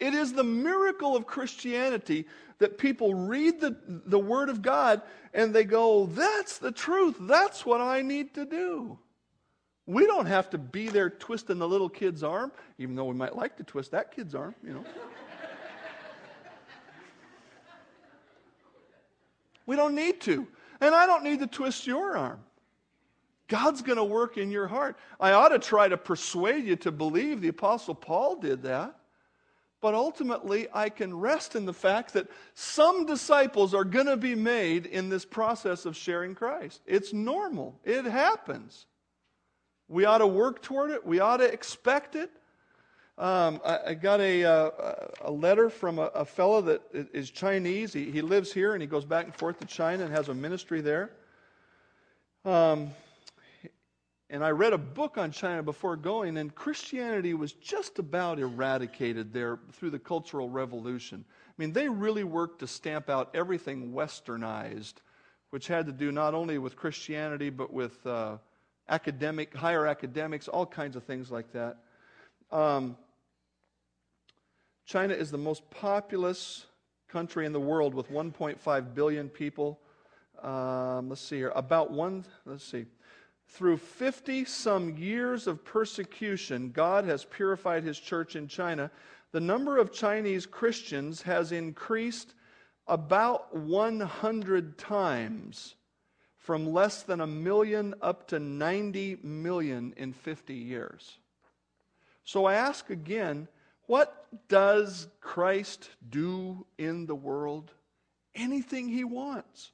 It 0.00 0.14
is 0.14 0.32
the 0.32 0.44
miracle 0.44 1.14
of 1.14 1.26
Christianity 1.26 2.26
that 2.58 2.78
people 2.78 3.14
read 3.14 3.60
the, 3.60 3.76
the 3.86 4.18
Word 4.18 4.48
of 4.48 4.62
God 4.62 5.02
and 5.34 5.54
they 5.54 5.64
go, 5.64 6.06
That's 6.06 6.58
the 6.58 6.72
truth. 6.72 7.16
That's 7.20 7.64
what 7.64 7.80
I 7.80 8.02
need 8.02 8.34
to 8.34 8.44
do. 8.44 8.98
We 9.86 10.06
don't 10.06 10.26
have 10.26 10.50
to 10.50 10.58
be 10.58 10.88
there 10.88 11.10
twisting 11.10 11.58
the 11.58 11.68
little 11.68 11.88
kid's 11.88 12.22
arm, 12.22 12.52
even 12.78 12.94
though 12.94 13.06
we 13.06 13.14
might 13.14 13.36
like 13.36 13.56
to 13.56 13.64
twist 13.64 13.90
that 13.90 14.14
kid's 14.14 14.34
arm, 14.34 14.54
you 14.62 14.72
know. 14.72 14.84
we 19.66 19.76
don't 19.76 19.94
need 19.94 20.20
to. 20.22 20.46
And 20.80 20.94
I 20.94 21.06
don't 21.06 21.24
need 21.24 21.40
to 21.40 21.46
twist 21.46 21.86
your 21.86 22.16
arm. 22.16 22.40
God's 23.48 23.82
going 23.82 23.98
to 23.98 24.04
work 24.04 24.38
in 24.38 24.52
your 24.52 24.68
heart. 24.68 24.96
I 25.18 25.32
ought 25.32 25.48
to 25.48 25.58
try 25.58 25.88
to 25.88 25.96
persuade 25.96 26.66
you 26.66 26.76
to 26.76 26.92
believe 26.92 27.40
the 27.40 27.48
Apostle 27.48 27.96
Paul 27.96 28.36
did 28.36 28.62
that. 28.62 28.94
But 29.80 29.94
ultimately, 29.94 30.68
I 30.74 30.90
can 30.90 31.18
rest 31.18 31.56
in 31.56 31.64
the 31.64 31.72
fact 31.72 32.12
that 32.12 32.28
some 32.54 33.06
disciples 33.06 33.72
are 33.72 33.84
going 33.84 34.06
to 34.06 34.16
be 34.16 34.34
made 34.34 34.84
in 34.84 35.08
this 35.08 35.24
process 35.24 35.86
of 35.86 35.96
sharing 35.96 36.34
Christ. 36.34 36.82
It's 36.86 37.12
normal, 37.12 37.78
it 37.84 38.04
happens. 38.04 38.86
We 39.88 40.04
ought 40.04 40.18
to 40.18 40.26
work 40.26 40.62
toward 40.62 40.90
it, 40.90 41.06
we 41.06 41.20
ought 41.20 41.38
to 41.38 41.50
expect 41.50 42.14
it. 42.14 42.30
Um, 43.16 43.60
I, 43.64 43.78
I, 43.88 43.94
got 43.94 44.20
a, 44.20 44.44
uh, 44.44 44.70
a 45.22 45.30
letter 45.30 45.68
from 45.68 45.98
a, 45.98 46.06
a 46.06 46.24
fellow 46.24 46.62
that 46.62 46.80
is 46.92 47.30
Chinese. 47.30 47.92
He, 47.92 48.10
he 48.10 48.22
lives 48.22 48.50
here 48.50 48.72
and 48.72 48.80
he 48.80 48.86
goes 48.86 49.04
back 49.04 49.26
and 49.26 49.34
forth 49.34 49.58
to 49.60 49.66
China 49.66 50.04
and 50.04 50.14
has 50.14 50.30
a 50.30 50.34
ministry 50.34 50.80
there. 50.80 51.10
Um, 52.46 52.92
and 54.32 54.44
I 54.44 54.50
read 54.50 54.72
a 54.72 54.78
book 54.78 55.18
on 55.18 55.32
China 55.32 55.60
before 55.60 55.96
going, 55.96 56.36
and 56.36 56.54
Christianity 56.54 57.34
was 57.34 57.52
just 57.52 57.98
about 57.98 58.38
eradicated 58.38 59.32
there 59.32 59.58
through 59.72 59.90
the 59.90 59.98
Cultural 59.98 60.48
Revolution. 60.48 61.24
I 61.28 61.52
mean, 61.58 61.72
they 61.72 61.88
really 61.88 62.22
worked 62.22 62.60
to 62.60 62.68
stamp 62.68 63.10
out 63.10 63.30
everything 63.34 63.92
westernized, 63.92 64.94
which 65.50 65.66
had 65.66 65.86
to 65.86 65.92
do 65.92 66.12
not 66.12 66.32
only 66.34 66.58
with 66.58 66.76
Christianity, 66.76 67.50
but 67.50 67.72
with 67.72 68.06
uh, 68.06 68.36
academic, 68.88 69.52
higher 69.52 69.84
academics, 69.88 70.46
all 70.46 70.64
kinds 70.64 70.94
of 70.94 71.02
things 71.02 71.32
like 71.32 71.52
that. 71.52 71.78
Um, 72.52 72.96
China 74.86 75.12
is 75.12 75.32
the 75.32 75.38
most 75.38 75.68
populous 75.70 76.66
country 77.08 77.46
in 77.46 77.52
the 77.52 77.60
world 77.60 77.94
with 77.94 78.08
1.5 78.12 78.94
billion 78.94 79.28
people. 79.28 79.80
Um, 80.40 81.08
let's 81.08 81.20
see 81.20 81.38
here. 81.38 81.52
About 81.56 81.90
one, 81.90 82.24
let's 82.46 82.64
see. 82.64 82.86
Through 83.50 83.78
50 83.78 84.44
some 84.44 84.96
years 84.96 85.48
of 85.48 85.64
persecution, 85.64 86.70
God 86.70 87.04
has 87.04 87.24
purified 87.24 87.82
his 87.82 87.98
church 87.98 88.36
in 88.36 88.46
China. 88.46 88.90
The 89.32 89.40
number 89.40 89.76
of 89.76 89.92
Chinese 89.92 90.46
Christians 90.46 91.22
has 91.22 91.50
increased 91.50 92.34
about 92.86 93.54
100 93.54 94.78
times 94.78 95.74
from 96.36 96.72
less 96.72 97.02
than 97.02 97.20
a 97.20 97.26
million 97.26 97.94
up 98.00 98.28
to 98.28 98.38
90 98.38 99.18
million 99.22 99.94
in 99.96 100.12
50 100.12 100.54
years. 100.54 101.18
So 102.24 102.44
I 102.44 102.54
ask 102.54 102.88
again 102.90 103.48
what 103.86 104.26
does 104.48 105.08
Christ 105.20 105.90
do 106.08 106.64
in 106.78 107.06
the 107.06 107.14
world? 107.16 107.72
Anything 108.36 108.88
he 108.88 109.02
wants. 109.02 109.72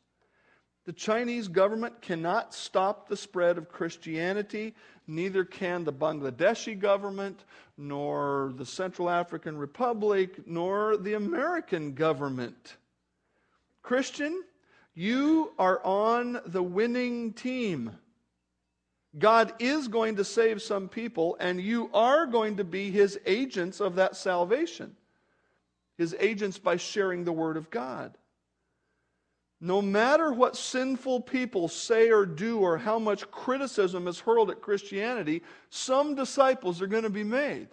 The 0.86 0.92
Chinese 0.92 1.48
government 1.48 2.00
cannot 2.00 2.54
stop 2.54 3.08
the 3.08 3.16
spread 3.16 3.58
of 3.58 3.68
Christianity, 3.68 4.72
neither 5.08 5.44
can 5.44 5.82
the 5.82 5.92
Bangladeshi 5.92 6.78
government, 6.78 7.44
nor 7.76 8.52
the 8.56 8.64
Central 8.64 9.10
African 9.10 9.58
Republic, 9.58 10.46
nor 10.46 10.96
the 10.96 11.14
American 11.14 11.94
government. 11.94 12.76
Christian, 13.82 14.44
you 14.94 15.52
are 15.58 15.84
on 15.84 16.40
the 16.46 16.62
winning 16.62 17.32
team. 17.32 17.90
God 19.18 19.54
is 19.58 19.88
going 19.88 20.16
to 20.16 20.24
save 20.24 20.62
some 20.62 20.88
people, 20.88 21.36
and 21.40 21.60
you 21.60 21.90
are 21.94 22.26
going 22.26 22.58
to 22.58 22.64
be 22.64 22.92
his 22.92 23.18
agents 23.26 23.80
of 23.80 23.96
that 23.96 24.14
salvation. 24.14 24.94
His 25.98 26.14
agents 26.20 26.58
by 26.58 26.76
sharing 26.76 27.24
the 27.24 27.32
word 27.32 27.56
of 27.56 27.70
God. 27.70 28.16
No 29.60 29.80
matter 29.80 30.32
what 30.32 30.56
sinful 30.56 31.22
people 31.22 31.68
say 31.68 32.10
or 32.10 32.26
do, 32.26 32.58
or 32.58 32.76
how 32.76 32.98
much 32.98 33.30
criticism 33.30 34.06
is 34.06 34.20
hurled 34.20 34.50
at 34.50 34.60
Christianity, 34.60 35.42
some 35.70 36.14
disciples 36.14 36.82
are 36.82 36.86
going 36.86 37.04
to 37.04 37.10
be 37.10 37.24
made. 37.24 37.68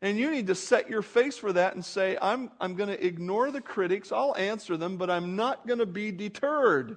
And 0.00 0.18
you 0.18 0.30
need 0.30 0.46
to 0.46 0.54
set 0.54 0.88
your 0.88 1.02
face 1.02 1.36
for 1.36 1.52
that 1.52 1.74
and 1.74 1.84
say, 1.84 2.16
I'm, 2.20 2.50
I'm 2.60 2.74
going 2.74 2.88
to 2.88 3.06
ignore 3.06 3.50
the 3.50 3.60
critics, 3.60 4.12
I'll 4.12 4.36
answer 4.36 4.76
them, 4.76 4.96
but 4.96 5.10
I'm 5.10 5.36
not 5.36 5.66
going 5.66 5.80
to 5.80 5.86
be 5.86 6.12
deterred. 6.12 6.96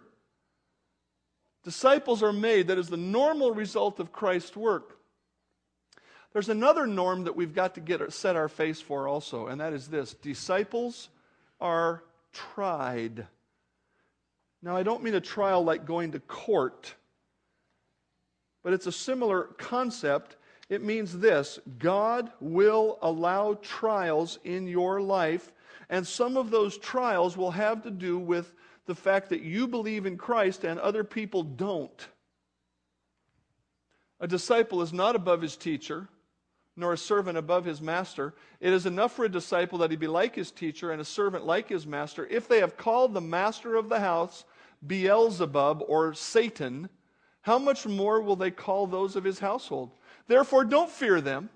Disciples 1.64 2.24
are 2.24 2.34
made. 2.34 2.68
That 2.68 2.78
is 2.78 2.88
the 2.88 2.98
normal 2.98 3.54
result 3.54 4.00
of 4.00 4.12
Christ's 4.12 4.56
work. 4.56 4.98
There's 6.32 6.50
another 6.50 6.88
norm 6.88 7.24
that 7.24 7.36
we've 7.36 7.56
got 7.56 7.76
to 7.76 7.82
get 7.82 8.14
set 8.14 8.36
our 8.36 8.48
face 8.48 8.80
for 8.80 9.08
also, 9.08 9.48
and 9.48 9.60
that 9.60 9.74
is 9.74 9.88
this 9.88 10.14
disciples 10.14 11.10
are 11.60 12.04
tried. 12.32 13.28
Now, 14.62 14.76
I 14.76 14.84
don't 14.84 15.04
mean 15.04 15.16
a 15.16 15.22
trial 15.22 15.64
like 15.64 15.86
going 15.86 16.12
to 16.12 16.20
court, 16.20 16.94
but 18.64 18.74
it's 18.74 18.88
a 18.88 18.92
similar 18.92 19.44
concept. 19.58 20.36
It 20.68 20.84
means 20.84 21.18
this 21.18 21.60
God 21.78 22.32
will 22.40 22.98
allow 23.02 23.54
trials 23.62 24.40
in 24.44 24.68
your 24.68 25.02
life, 25.02 25.52
and 25.90 26.06
some 26.06 26.36
of 26.36 26.52
those 26.52 26.78
trials 26.78 27.38
will 27.38 27.52
have 27.52 27.84
to 27.84 27.92
do 27.92 28.20
with 28.20 28.54
the 28.86 28.96
fact 28.96 29.30
that 29.30 29.42
you 29.42 29.68
believe 29.68 30.06
in 30.06 30.18
Christ 30.18 30.64
and 30.64 30.80
other 30.80 31.04
people 31.04 31.44
don't. 31.44 32.08
A 34.20 34.28
disciple 34.28 34.82
is 34.82 34.92
not 34.92 35.16
above 35.16 35.42
his 35.42 35.56
teacher, 35.56 36.10
nor 36.80 36.94
a 36.94 36.98
servant 36.98 37.38
above 37.38 37.66
his 37.66 37.82
master. 37.82 38.34
It 38.60 38.74
is 38.74 38.86
enough 38.86 39.14
for 39.14 39.26
a 39.26 39.30
disciple 39.30 39.80
that 39.80 39.92
he 39.92 39.98
be 39.98 40.08
like 40.08 40.36
his 40.36 40.50
teacher 40.50 40.92
and 40.92 41.02
a 41.02 41.06
servant 41.06 41.46
like 41.46 41.70
his 41.70 41.86
master. 41.86 42.26
If 42.26 42.48
they 42.48 42.60
have 42.60 42.78
called 42.78 43.14
the 43.14 43.22
master 43.22 43.76
of 43.76 43.90
the 43.90 44.00
house 44.00 44.46
Beelzebub 44.88 45.84
or 45.88 46.14
Satan, 46.14 46.90
how 47.42 47.60
much 47.60 47.86
more 47.86 48.22
will 48.22 48.38
they 48.38 48.52
call 48.52 48.88
those 48.88 49.16
of 49.16 49.24
his 49.24 49.40
household? 49.40 49.92
Therefore, 50.28 50.64
don't 50.64 50.90
fear 50.90 51.20
them. 51.20 51.50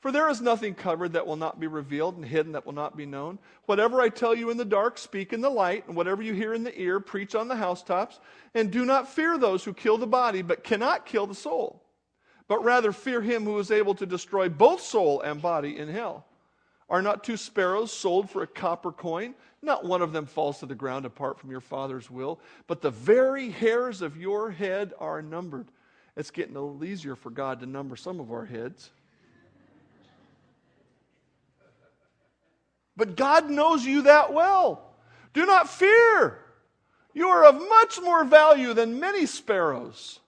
For 0.00 0.12
there 0.12 0.28
is 0.28 0.42
nothing 0.42 0.74
covered 0.74 1.14
that 1.14 1.26
will 1.26 1.36
not 1.36 1.58
be 1.58 1.66
revealed, 1.66 2.16
and 2.16 2.26
hidden 2.26 2.52
that 2.52 2.66
will 2.66 2.74
not 2.74 2.94
be 2.94 3.06
known. 3.06 3.38
Whatever 3.64 4.02
I 4.02 4.10
tell 4.10 4.34
you 4.34 4.50
in 4.50 4.58
the 4.58 4.64
dark, 4.64 4.98
speak 4.98 5.32
in 5.32 5.40
the 5.40 5.48
light, 5.48 5.86
and 5.86 5.96
whatever 5.96 6.22
you 6.22 6.34
hear 6.34 6.52
in 6.52 6.62
the 6.62 6.78
ear, 6.78 7.00
preach 7.00 7.34
on 7.34 7.48
the 7.48 7.56
housetops. 7.56 8.20
And 8.54 8.70
do 8.70 8.84
not 8.84 9.08
fear 9.08 9.38
those 9.38 9.64
who 9.64 9.72
kill 9.72 9.96
the 9.96 10.06
body, 10.06 10.42
but 10.42 10.62
cannot 10.62 11.06
kill 11.06 11.26
the 11.26 11.34
soul. 11.34 11.83
But 12.46 12.62
rather 12.62 12.92
fear 12.92 13.20
him 13.20 13.44
who 13.44 13.58
is 13.58 13.70
able 13.70 13.94
to 13.94 14.06
destroy 14.06 14.48
both 14.48 14.80
soul 14.80 15.20
and 15.20 15.40
body 15.40 15.78
in 15.78 15.88
hell. 15.88 16.26
Are 16.90 17.00
not 17.00 17.24
two 17.24 17.36
sparrows 17.36 17.90
sold 17.92 18.28
for 18.28 18.42
a 18.42 18.46
copper 18.46 18.92
coin? 18.92 19.34
Not 19.62 19.84
one 19.84 20.02
of 20.02 20.12
them 20.12 20.26
falls 20.26 20.58
to 20.58 20.66
the 20.66 20.74
ground 20.74 21.06
apart 21.06 21.38
from 21.38 21.50
your 21.50 21.62
Father's 21.62 22.10
will, 22.10 22.38
but 22.66 22.82
the 22.82 22.90
very 22.90 23.48
hairs 23.48 24.02
of 24.02 24.18
your 24.18 24.50
head 24.50 24.92
are 24.98 25.22
numbered. 25.22 25.68
It's 26.16 26.30
getting 26.30 26.54
a 26.56 26.60
little 26.60 26.84
easier 26.84 27.16
for 27.16 27.30
God 27.30 27.60
to 27.60 27.66
number 27.66 27.96
some 27.96 28.20
of 28.20 28.30
our 28.30 28.44
heads. 28.44 28.90
But 32.96 33.16
God 33.16 33.50
knows 33.50 33.84
you 33.84 34.02
that 34.02 34.32
well. 34.32 34.94
Do 35.32 35.46
not 35.46 35.68
fear. 35.68 36.38
You 37.12 37.28
are 37.28 37.44
of 37.46 37.54
much 37.56 38.00
more 38.00 38.24
value 38.24 38.74
than 38.74 39.00
many 39.00 39.26
sparrows. 39.26 40.20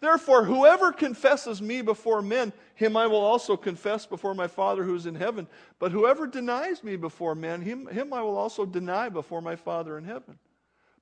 Therefore, 0.00 0.44
whoever 0.44 0.92
confesses 0.92 1.60
me 1.60 1.82
before 1.82 2.22
men, 2.22 2.54
him 2.74 2.96
I 2.96 3.06
will 3.06 3.20
also 3.20 3.56
confess 3.56 4.06
before 4.06 4.34
my 4.34 4.46
Father 4.46 4.82
who 4.82 4.94
is 4.94 5.04
in 5.04 5.14
heaven. 5.14 5.46
But 5.78 5.92
whoever 5.92 6.26
denies 6.26 6.82
me 6.82 6.96
before 6.96 7.34
men, 7.34 7.60
him, 7.60 7.86
him 7.86 8.12
I 8.12 8.22
will 8.22 8.36
also 8.36 8.64
deny 8.64 9.10
before 9.10 9.42
my 9.42 9.56
Father 9.56 9.98
in 9.98 10.04
heaven. 10.04 10.38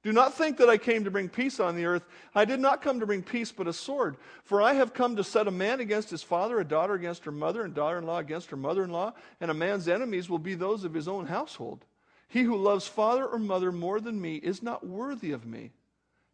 Do 0.03 0.13
not 0.13 0.35
think 0.35 0.57
that 0.59 0.69
I 0.69 0.79
came 0.79 1.05
to 1.05 1.11
bring 1.11 1.29
peace 1.29 1.61
on 1.61 1.77
the 1.77 1.85
earth. 1.85 2.05
I 2.35 2.45
did 2.45 2.61
not 2.61 2.83
come 2.83 2.99
to 3.01 3.07
bring 3.07 3.23
peace, 3.23 3.53
but 3.53 3.69
a 3.69 3.73
sword. 3.73 4.17
For 4.45 4.63
I 4.63 4.75
have 4.75 4.95
come 4.95 5.17
to 5.17 5.25
set 5.25 5.49
a 5.49 5.53
man 5.53 5.81
against 5.81 6.11
his 6.11 6.23
father, 6.23 6.59
a 6.59 6.65
daughter 6.65 6.95
against 6.95 7.25
her 7.25 7.33
mother, 7.33 7.63
and 7.63 7.75
daughter 7.75 7.99
in 7.99 8.07
law 8.07 8.19
against 8.19 8.51
her 8.51 8.57
mother 8.57 8.85
in 8.85 8.91
law, 8.91 9.15
and 9.41 9.51
a 9.51 9.55
man's 9.55 9.89
enemies 9.89 10.29
will 10.29 10.39
be 10.39 10.55
those 10.55 10.85
of 10.85 10.95
his 10.95 11.09
own 11.09 11.27
household. 11.27 11.85
He 12.29 12.43
who 12.43 12.57
loves 12.57 12.87
father 12.87 13.27
or 13.27 13.39
mother 13.39 13.73
more 13.73 14.01
than 14.01 14.21
me 14.21 14.37
is 14.37 14.63
not 14.63 14.87
worthy 14.87 15.33
of 15.33 15.47
me. 15.47 15.73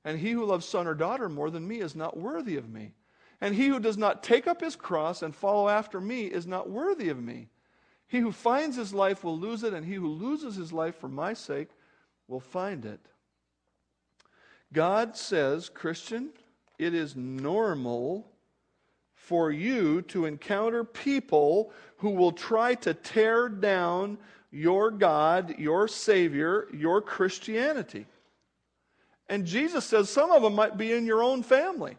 And 0.04 0.18
he 0.18 0.32
who 0.32 0.44
loves 0.44 0.66
son 0.66 0.86
or 0.86 0.94
daughter 0.94 1.28
more 1.28 1.50
than 1.50 1.66
me 1.66 1.80
is 1.80 1.96
not 1.96 2.16
worthy 2.16 2.56
of 2.56 2.68
me. 2.68 2.92
And 3.40 3.54
he 3.54 3.68
who 3.68 3.80
does 3.80 3.96
not 3.96 4.22
take 4.22 4.46
up 4.46 4.60
his 4.60 4.76
cross 4.76 5.22
and 5.22 5.34
follow 5.34 5.68
after 5.68 6.00
me 6.00 6.24
is 6.26 6.46
not 6.46 6.68
worthy 6.68 7.08
of 7.08 7.22
me. 7.22 7.48
He 8.06 8.20
who 8.20 8.32
finds 8.32 8.76
his 8.76 8.92
life 8.94 9.24
will 9.24 9.38
lose 9.38 9.62
it, 9.64 9.72
and 9.72 9.84
he 9.84 9.94
who 9.94 10.08
loses 10.08 10.56
his 10.56 10.72
life 10.72 10.96
for 10.96 11.08
my 11.08 11.34
sake 11.34 11.68
will 12.28 12.40
find 12.40 12.84
it. 12.84 13.00
God 14.72 15.16
says, 15.16 15.68
Christian, 15.68 16.30
it 16.78 16.94
is 16.94 17.16
normal 17.16 18.30
for 19.14 19.50
you 19.50 20.02
to 20.02 20.26
encounter 20.26 20.84
people 20.84 21.72
who 21.98 22.10
will 22.10 22.32
try 22.32 22.74
to 22.74 22.92
tear 22.92 23.48
down 23.48 24.18
your 24.50 24.90
God, 24.90 25.58
your 25.58 25.88
Savior, 25.88 26.68
your 26.72 27.00
Christianity. 27.00 28.06
And 29.28 29.46
Jesus 29.46 29.84
says 29.84 30.10
some 30.10 30.30
of 30.30 30.42
them 30.42 30.54
might 30.54 30.76
be 30.76 30.92
in 30.92 31.06
your 31.06 31.22
own 31.22 31.42
family. 31.42 31.96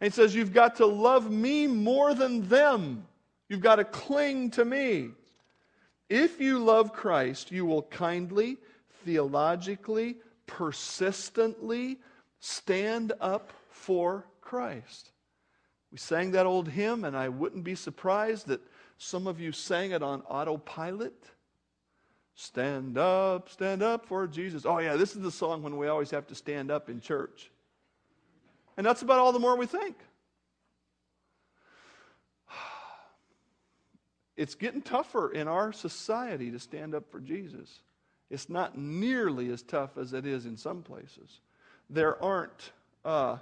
And 0.00 0.12
he 0.12 0.14
says, 0.14 0.34
You've 0.34 0.52
got 0.52 0.76
to 0.76 0.86
love 0.86 1.30
me 1.30 1.66
more 1.66 2.14
than 2.14 2.48
them. 2.48 3.06
You've 3.48 3.60
got 3.60 3.76
to 3.76 3.84
cling 3.84 4.50
to 4.52 4.64
me. 4.64 5.10
If 6.08 6.40
you 6.40 6.58
love 6.58 6.92
Christ, 6.92 7.50
you 7.50 7.64
will 7.64 7.82
kindly, 7.82 8.58
theologically, 9.04 10.16
persistently 10.46 11.98
stand 12.40 13.12
up 13.20 13.52
for 13.70 14.26
Christ. 14.40 15.10
We 15.90 15.98
sang 15.98 16.32
that 16.32 16.46
old 16.46 16.68
hymn, 16.68 17.04
and 17.04 17.16
I 17.16 17.28
wouldn't 17.28 17.64
be 17.64 17.74
surprised 17.74 18.48
that 18.48 18.60
some 18.98 19.26
of 19.26 19.40
you 19.40 19.52
sang 19.52 19.92
it 19.92 20.02
on 20.02 20.22
autopilot. 20.22 21.30
Stand 22.38 22.98
up, 22.98 23.48
stand 23.48 23.82
up 23.82 24.04
for 24.04 24.26
Jesus. 24.26 24.66
Oh, 24.66 24.78
yeah, 24.78 24.96
this 24.96 25.16
is 25.16 25.22
the 25.22 25.30
song 25.30 25.62
when 25.62 25.78
we 25.78 25.88
always 25.88 26.10
have 26.10 26.26
to 26.26 26.34
stand 26.34 26.70
up 26.70 26.90
in 26.90 27.00
church. 27.00 27.50
And 28.76 28.86
that's 28.86 29.00
about 29.00 29.18
all 29.18 29.32
the 29.32 29.38
more 29.38 29.56
we 29.56 29.66
think. 29.66 29.96
It's 34.36 34.54
getting 34.54 34.82
tougher 34.82 35.32
in 35.32 35.48
our 35.48 35.72
society 35.72 36.50
to 36.50 36.58
stand 36.58 36.94
up 36.94 37.10
for 37.10 37.20
Jesus. 37.20 37.80
It's 38.28 38.50
not 38.50 38.76
nearly 38.76 39.50
as 39.50 39.62
tough 39.62 39.96
as 39.96 40.12
it 40.12 40.26
is 40.26 40.44
in 40.44 40.58
some 40.58 40.82
places. 40.82 41.40
There 41.88 42.22
aren't, 42.22 42.72
uh, 43.02 43.38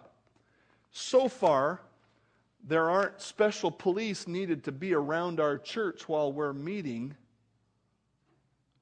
so 0.92 1.26
far, 1.26 1.80
there 2.62 2.88
aren't 2.88 3.20
special 3.20 3.72
police 3.72 4.28
needed 4.28 4.62
to 4.64 4.72
be 4.72 4.95
around 4.95 5.40
our 5.40 5.59
church 5.59 6.09
while 6.09 6.32
we're 6.32 6.53
meeting 6.53 7.16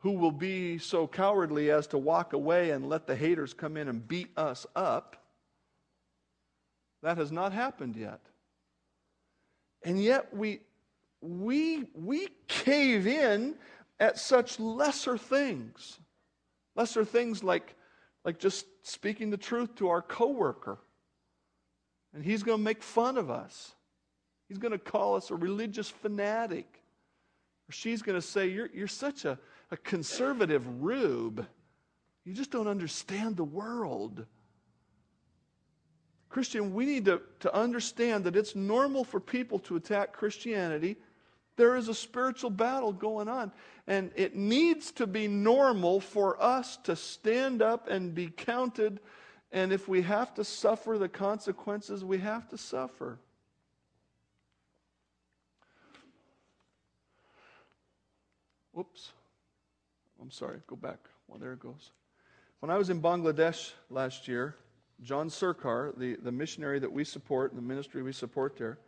who 0.03 0.13
will 0.13 0.33
be 0.33 0.79
so 0.79 1.07
cowardly 1.07 1.71
as 1.71 1.87
to 1.87 1.97
walk 1.97 2.33
away 2.33 2.71
and 2.71 2.89
let 2.89 3.07
the 3.07 3.15
haters 3.15 3.55
come 3.55 3.77
in 3.77 3.89
and 3.89 4.07
beat 4.07 4.37
us 4.37 4.67
up. 4.75 5.17
That 7.05 7.19
has 7.19 7.31
not 7.31 7.53
happened 7.53 7.95
yet. 7.95 8.21
And 9.85 10.03
yet 10.03 10.35
we, 10.35 10.61
we, 11.21 11.85
we 11.95 12.29
cave 12.49 13.07
in 13.07 13.55
at 14.01 14.19
such 14.19 14.59
lesser 14.59 15.17
things. 15.17 16.01
Lesser 16.75 17.05
things 17.05 17.45
like, 17.45 17.77
like 18.25 18.41
just 18.41 18.67
speaking 18.83 19.31
the 19.31 19.37
truth 19.37 19.77
to 19.77 19.89
our 19.89 20.03
coworker. 20.03 20.79
And 22.13 22.25
he's 22.25 22.43
going 22.43 22.59
to 22.59 22.65
make 22.65 22.83
fun 22.83 23.17
of 23.17 23.31
us. 23.31 23.73
He's 24.49 24.59
going 24.59 24.73
to 24.73 24.79
call 24.79 25.15
us 25.15 25.31
a 25.31 25.37
religious 25.37 25.89
fanatic. 25.89 26.67
Or 27.69 27.73
she's 27.73 28.03
going 28.03 28.21
to 28.21 28.27
say, 28.27 28.49
You're, 28.49 28.69
you're 28.75 28.89
such 28.89 29.25
a, 29.25 29.39
a 29.73 29.77
conservative 29.79 30.83
rube. 30.83 31.47
You 32.25 32.35
just 32.35 32.51
don't 32.51 32.69
understand 32.69 33.39
the 33.39 33.45
world. 33.45 34.27
Christian, 36.29 36.75
we 36.75 36.85
need 36.85 37.07
to, 37.07 37.23
to 37.41 37.55
understand 37.55 38.25
that 38.25 38.37
it's 38.37 38.55
normal 38.55 39.03
for 39.03 39.19
people 39.19 39.59
to 39.61 39.77
attack 39.77 40.13
Christianity. 40.13 40.97
There 41.57 41.75
is 41.75 41.89
a 41.89 41.95
spiritual 41.95 42.51
battle 42.51 42.93
going 42.93 43.29
on. 43.29 43.51
And 43.87 44.13
it 44.15 44.37
needs 44.37 44.93
to 44.93 45.07
be 45.07 45.27
normal 45.27 46.01
for 46.01 46.41
us 46.41 46.77
to 46.85 46.95
stand 46.95 47.63
up 47.63 47.89
and 47.89 48.15
be 48.15 48.29
counted. 48.29 49.01
And 49.53 49.73
if 49.73 49.89
we 49.89 50.03
have 50.03 50.35
to 50.35 50.45
suffer 50.45 50.99
the 50.99 51.09
consequences, 51.09 52.05
we 52.05 52.19
have 52.19 52.47
to 52.51 52.59
suffer. 52.59 53.19
Whoops. 58.73 59.13
I'm 60.23 60.31
sorry, 60.31 60.61
go 60.69 60.77
back. 60.77 61.01
Well, 61.27 61.41
there 61.41 61.53
it 61.53 61.59
goes. 61.59 61.91
When 62.61 62.71
I 62.71 62.79
was 62.79 62.91
in 62.91 63.03
Bangladesh 63.03 63.73
last 63.91 64.29
year, 64.29 64.55
John 65.03 65.29
Surkar, 65.29 65.99
the, 65.99 66.15
the 66.15 66.31
missionary 66.31 66.79
that 66.79 66.93
we 66.93 67.03
support, 67.03 67.51
and 67.51 67.59
the 67.59 67.67
ministry 67.67 68.05
we 68.05 68.13
support 68.13 68.57
there, 68.57 68.79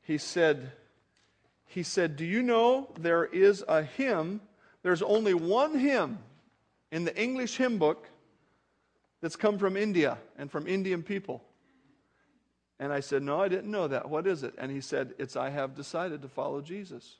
he 0.00 0.16
said, 0.16 0.72
he 1.66 1.82
said, 1.82 2.16
Do 2.16 2.24
you 2.24 2.42
know 2.42 2.88
there 2.98 3.26
is 3.26 3.62
a 3.68 3.82
hymn? 3.82 4.40
There's 4.82 5.02
only 5.02 5.34
one 5.34 5.78
hymn 5.78 6.18
in 6.90 7.04
the 7.04 7.14
English 7.20 7.58
hymn 7.58 7.76
book 7.76 8.08
that's 9.20 9.36
come 9.36 9.58
from 9.58 9.76
India 9.76 10.16
and 10.38 10.50
from 10.50 10.66
Indian 10.66 11.02
people. 11.02 11.44
And 12.80 12.90
I 12.90 13.00
said, 13.00 13.22
No, 13.22 13.38
I 13.38 13.48
didn't 13.48 13.70
know 13.70 13.86
that. 13.86 14.08
What 14.08 14.26
is 14.26 14.42
it? 14.42 14.54
And 14.56 14.72
he 14.72 14.80
said, 14.80 15.12
It's 15.18 15.36
I 15.36 15.50
have 15.50 15.74
decided 15.74 16.22
to 16.22 16.28
follow 16.28 16.62
Jesus. 16.62 17.16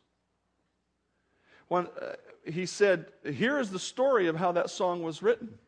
When, 1.68 1.86
uh, 1.86 2.14
he 2.44 2.66
said, 2.66 3.06
Here 3.24 3.58
is 3.58 3.70
the 3.70 3.78
story 3.78 4.26
of 4.26 4.36
how 4.36 4.52
that 4.52 4.70
song 4.70 5.02
was 5.02 5.22
written. 5.22 5.58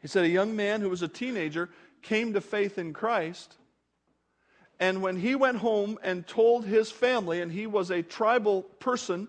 He 0.00 0.08
said, 0.08 0.24
A 0.24 0.28
young 0.28 0.54
man 0.54 0.80
who 0.80 0.90
was 0.90 1.02
a 1.02 1.08
teenager 1.08 1.70
came 2.02 2.32
to 2.34 2.40
faith 2.40 2.78
in 2.78 2.92
Christ. 2.92 3.56
And 4.80 5.02
when 5.02 5.16
he 5.16 5.34
went 5.34 5.58
home 5.58 5.98
and 6.02 6.26
told 6.26 6.66
his 6.66 6.90
family, 6.90 7.40
and 7.40 7.50
he 7.50 7.66
was 7.66 7.90
a 7.90 8.02
tribal 8.02 8.62
person, 8.62 9.28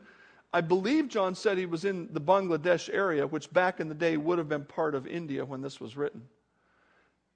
I 0.52 0.62
believe 0.62 1.08
John 1.08 1.36
said 1.36 1.58
he 1.58 1.66
was 1.66 1.86
in 1.86 2.10
the 2.14 2.22
Bangladesh 2.22 2.90
area, 2.92 3.28
which 3.28 3.52
back 3.52 3.80
in 3.80 3.90
the 3.90 3.96
day 3.96 4.18
would 4.18 4.38
have 4.38 4.50
been 4.50 4.66
part 4.66 4.96
of 4.96 5.06
India 5.06 5.46
when 5.46 5.62
this 5.62 5.80
was 5.80 5.96
written. 5.96 6.24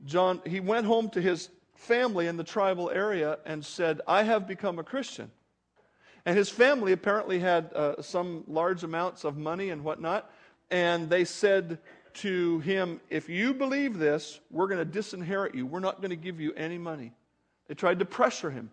John, 0.05 0.41
he 0.45 0.59
went 0.59 0.85
home 0.85 1.09
to 1.11 1.21
his 1.21 1.49
family 1.75 2.27
in 2.27 2.37
the 2.37 2.43
tribal 2.43 2.89
area 2.89 3.39
and 3.45 3.63
said, 3.63 4.01
I 4.07 4.23
have 4.23 4.47
become 4.47 4.79
a 4.79 4.83
Christian. 4.83 5.31
And 6.29 6.37
his 6.37 6.51
family 6.51 6.91
apparently 6.91 7.39
had 7.39 7.73
uh, 7.73 8.03
some 8.03 8.43
large 8.47 8.83
amounts 8.83 9.23
of 9.23 9.35
money 9.35 9.71
and 9.71 9.83
whatnot. 9.83 10.31
And 10.69 11.09
they 11.09 11.25
said 11.25 11.79
to 12.17 12.59
him, 12.59 13.01
If 13.09 13.29
you 13.29 13.51
believe 13.51 13.97
this, 13.97 14.39
we're 14.51 14.67
going 14.67 14.77
to 14.77 14.85
disinherit 14.85 15.55
you. 15.55 15.65
We're 15.65 15.79
not 15.79 16.01
going 16.01 16.11
to 16.11 16.15
give 16.15 16.39
you 16.39 16.53
any 16.53 16.77
money. 16.77 17.13
They 17.67 17.73
tried 17.73 17.97
to 17.97 18.05
pressure 18.05 18.51
him. 18.51 18.69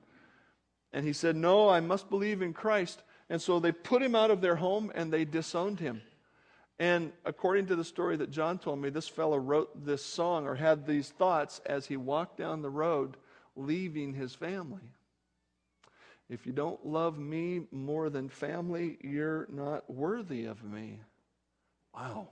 And 0.92 1.07
he 1.07 1.14
said, 1.14 1.34
No, 1.34 1.66
I 1.66 1.80
must 1.80 2.11
believe 2.11 2.42
in 2.42 2.52
Christ. 2.52 3.02
And 3.30 3.40
so 3.40 3.59
they 3.59 3.72
put 3.72 4.02
him 4.02 4.14
out 4.14 4.30
of 4.30 4.42
their 4.42 4.57
home 4.57 4.92
and 4.94 5.11
they 5.11 5.24
disowned 5.24 5.80
him. 5.80 6.02
And 6.78 7.11
according 7.24 7.68
to 7.68 7.76
the 7.76 7.84
story 7.84 8.18
that 8.18 8.30
John 8.30 8.59
told 8.59 8.80
me, 8.80 8.90
this 8.90 9.09
fellow 9.09 9.38
wrote 9.38 9.82
this 9.82 10.04
song 10.04 10.46
or 10.46 10.57
had 10.57 10.86
these 10.86 11.09
thoughts 11.09 11.62
as 11.64 11.86
he 11.86 11.96
walked 11.96 12.36
down 12.36 12.61
the 12.61 12.68
road 12.68 13.16
leaving 13.57 14.12
his 14.12 14.34
family. 14.34 14.92
If 16.29 16.47
you 16.47 16.53
don't 16.53 16.85
love 16.85 17.18
me 17.18 17.62
more 17.70 18.11
than 18.11 18.29
family, 18.29 18.99
you're 19.03 19.47
not 19.51 19.89
worthy 19.89 20.47
of 20.47 20.62
me. 20.64 20.99
Wow. 21.95 22.29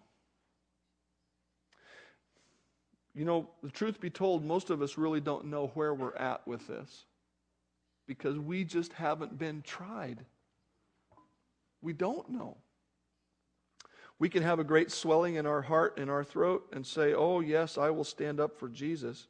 You 3.14 3.24
know, 3.24 3.49
the 3.62 3.70
truth 3.70 4.01
be 4.01 4.11
told, 4.11 4.45
most 4.45 4.70
of 4.70 4.82
us 4.82 4.99
really 4.99 5.20
don't 5.20 5.47
know 5.47 5.68
where 5.74 5.95
we're 5.95 6.16
at 6.16 6.47
with 6.47 6.66
this 6.66 7.05
because 8.07 8.38
we 8.38 8.64
just 8.64 8.92
haven't 8.92 9.38
been 9.38 9.62
tried. 9.62 10.24
We 11.80 11.92
don't 11.92 12.28
know. 12.30 12.57
We 14.18 14.28
can 14.28 14.42
have 14.42 14.59
a 14.59 14.64
great 14.64 14.90
swelling 14.90 15.36
in 15.36 15.47
our 15.47 15.62
heart 15.62 15.99
and 15.99 16.11
our 16.11 16.24
throat 16.24 16.66
and 16.72 16.86
say, 16.86 17.14
Oh, 17.14 17.40
yes, 17.40 17.78
I 17.78 17.90
will 17.90 18.05
stand 18.05 18.40
up 18.40 18.59
for 18.59 18.68
Jesus. 18.68 19.28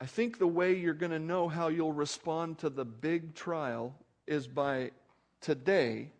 I 0.00 0.06
think 0.06 0.38
the 0.38 0.46
way 0.46 0.74
you're 0.74 0.94
going 0.94 1.12
to 1.12 1.18
know 1.18 1.48
how 1.48 1.68
you'll 1.68 1.92
respond 1.92 2.58
to 2.58 2.70
the 2.70 2.84
big 2.84 3.34
trial 3.34 3.94
is 4.26 4.46
by 4.46 4.90
today 5.40 6.10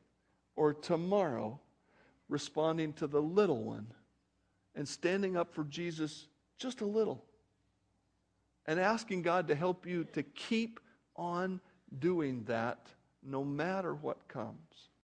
or 0.55 0.73
tomorrow 0.73 1.61
responding 2.29 2.93
to 2.95 3.07
the 3.07 3.21
little 3.21 3.63
one 3.63 3.87
and 4.75 4.89
standing 4.89 5.37
up 5.37 5.55
for 5.55 5.65
Jesus 5.65 6.27
just 6.59 6.81
a 6.81 6.87
little 6.87 7.25
and 8.67 8.81
asking 8.81 9.23
God 9.23 9.49
to 9.49 9.55
help 9.55 9.87
you 9.87 10.05
to 10.13 10.23
keep 10.23 10.81
on 11.15 11.61
doing 11.99 12.45
that 12.45 12.89
no 13.23 13.45
matter 13.45 13.95
what 13.95 14.27
comes. 14.29 14.89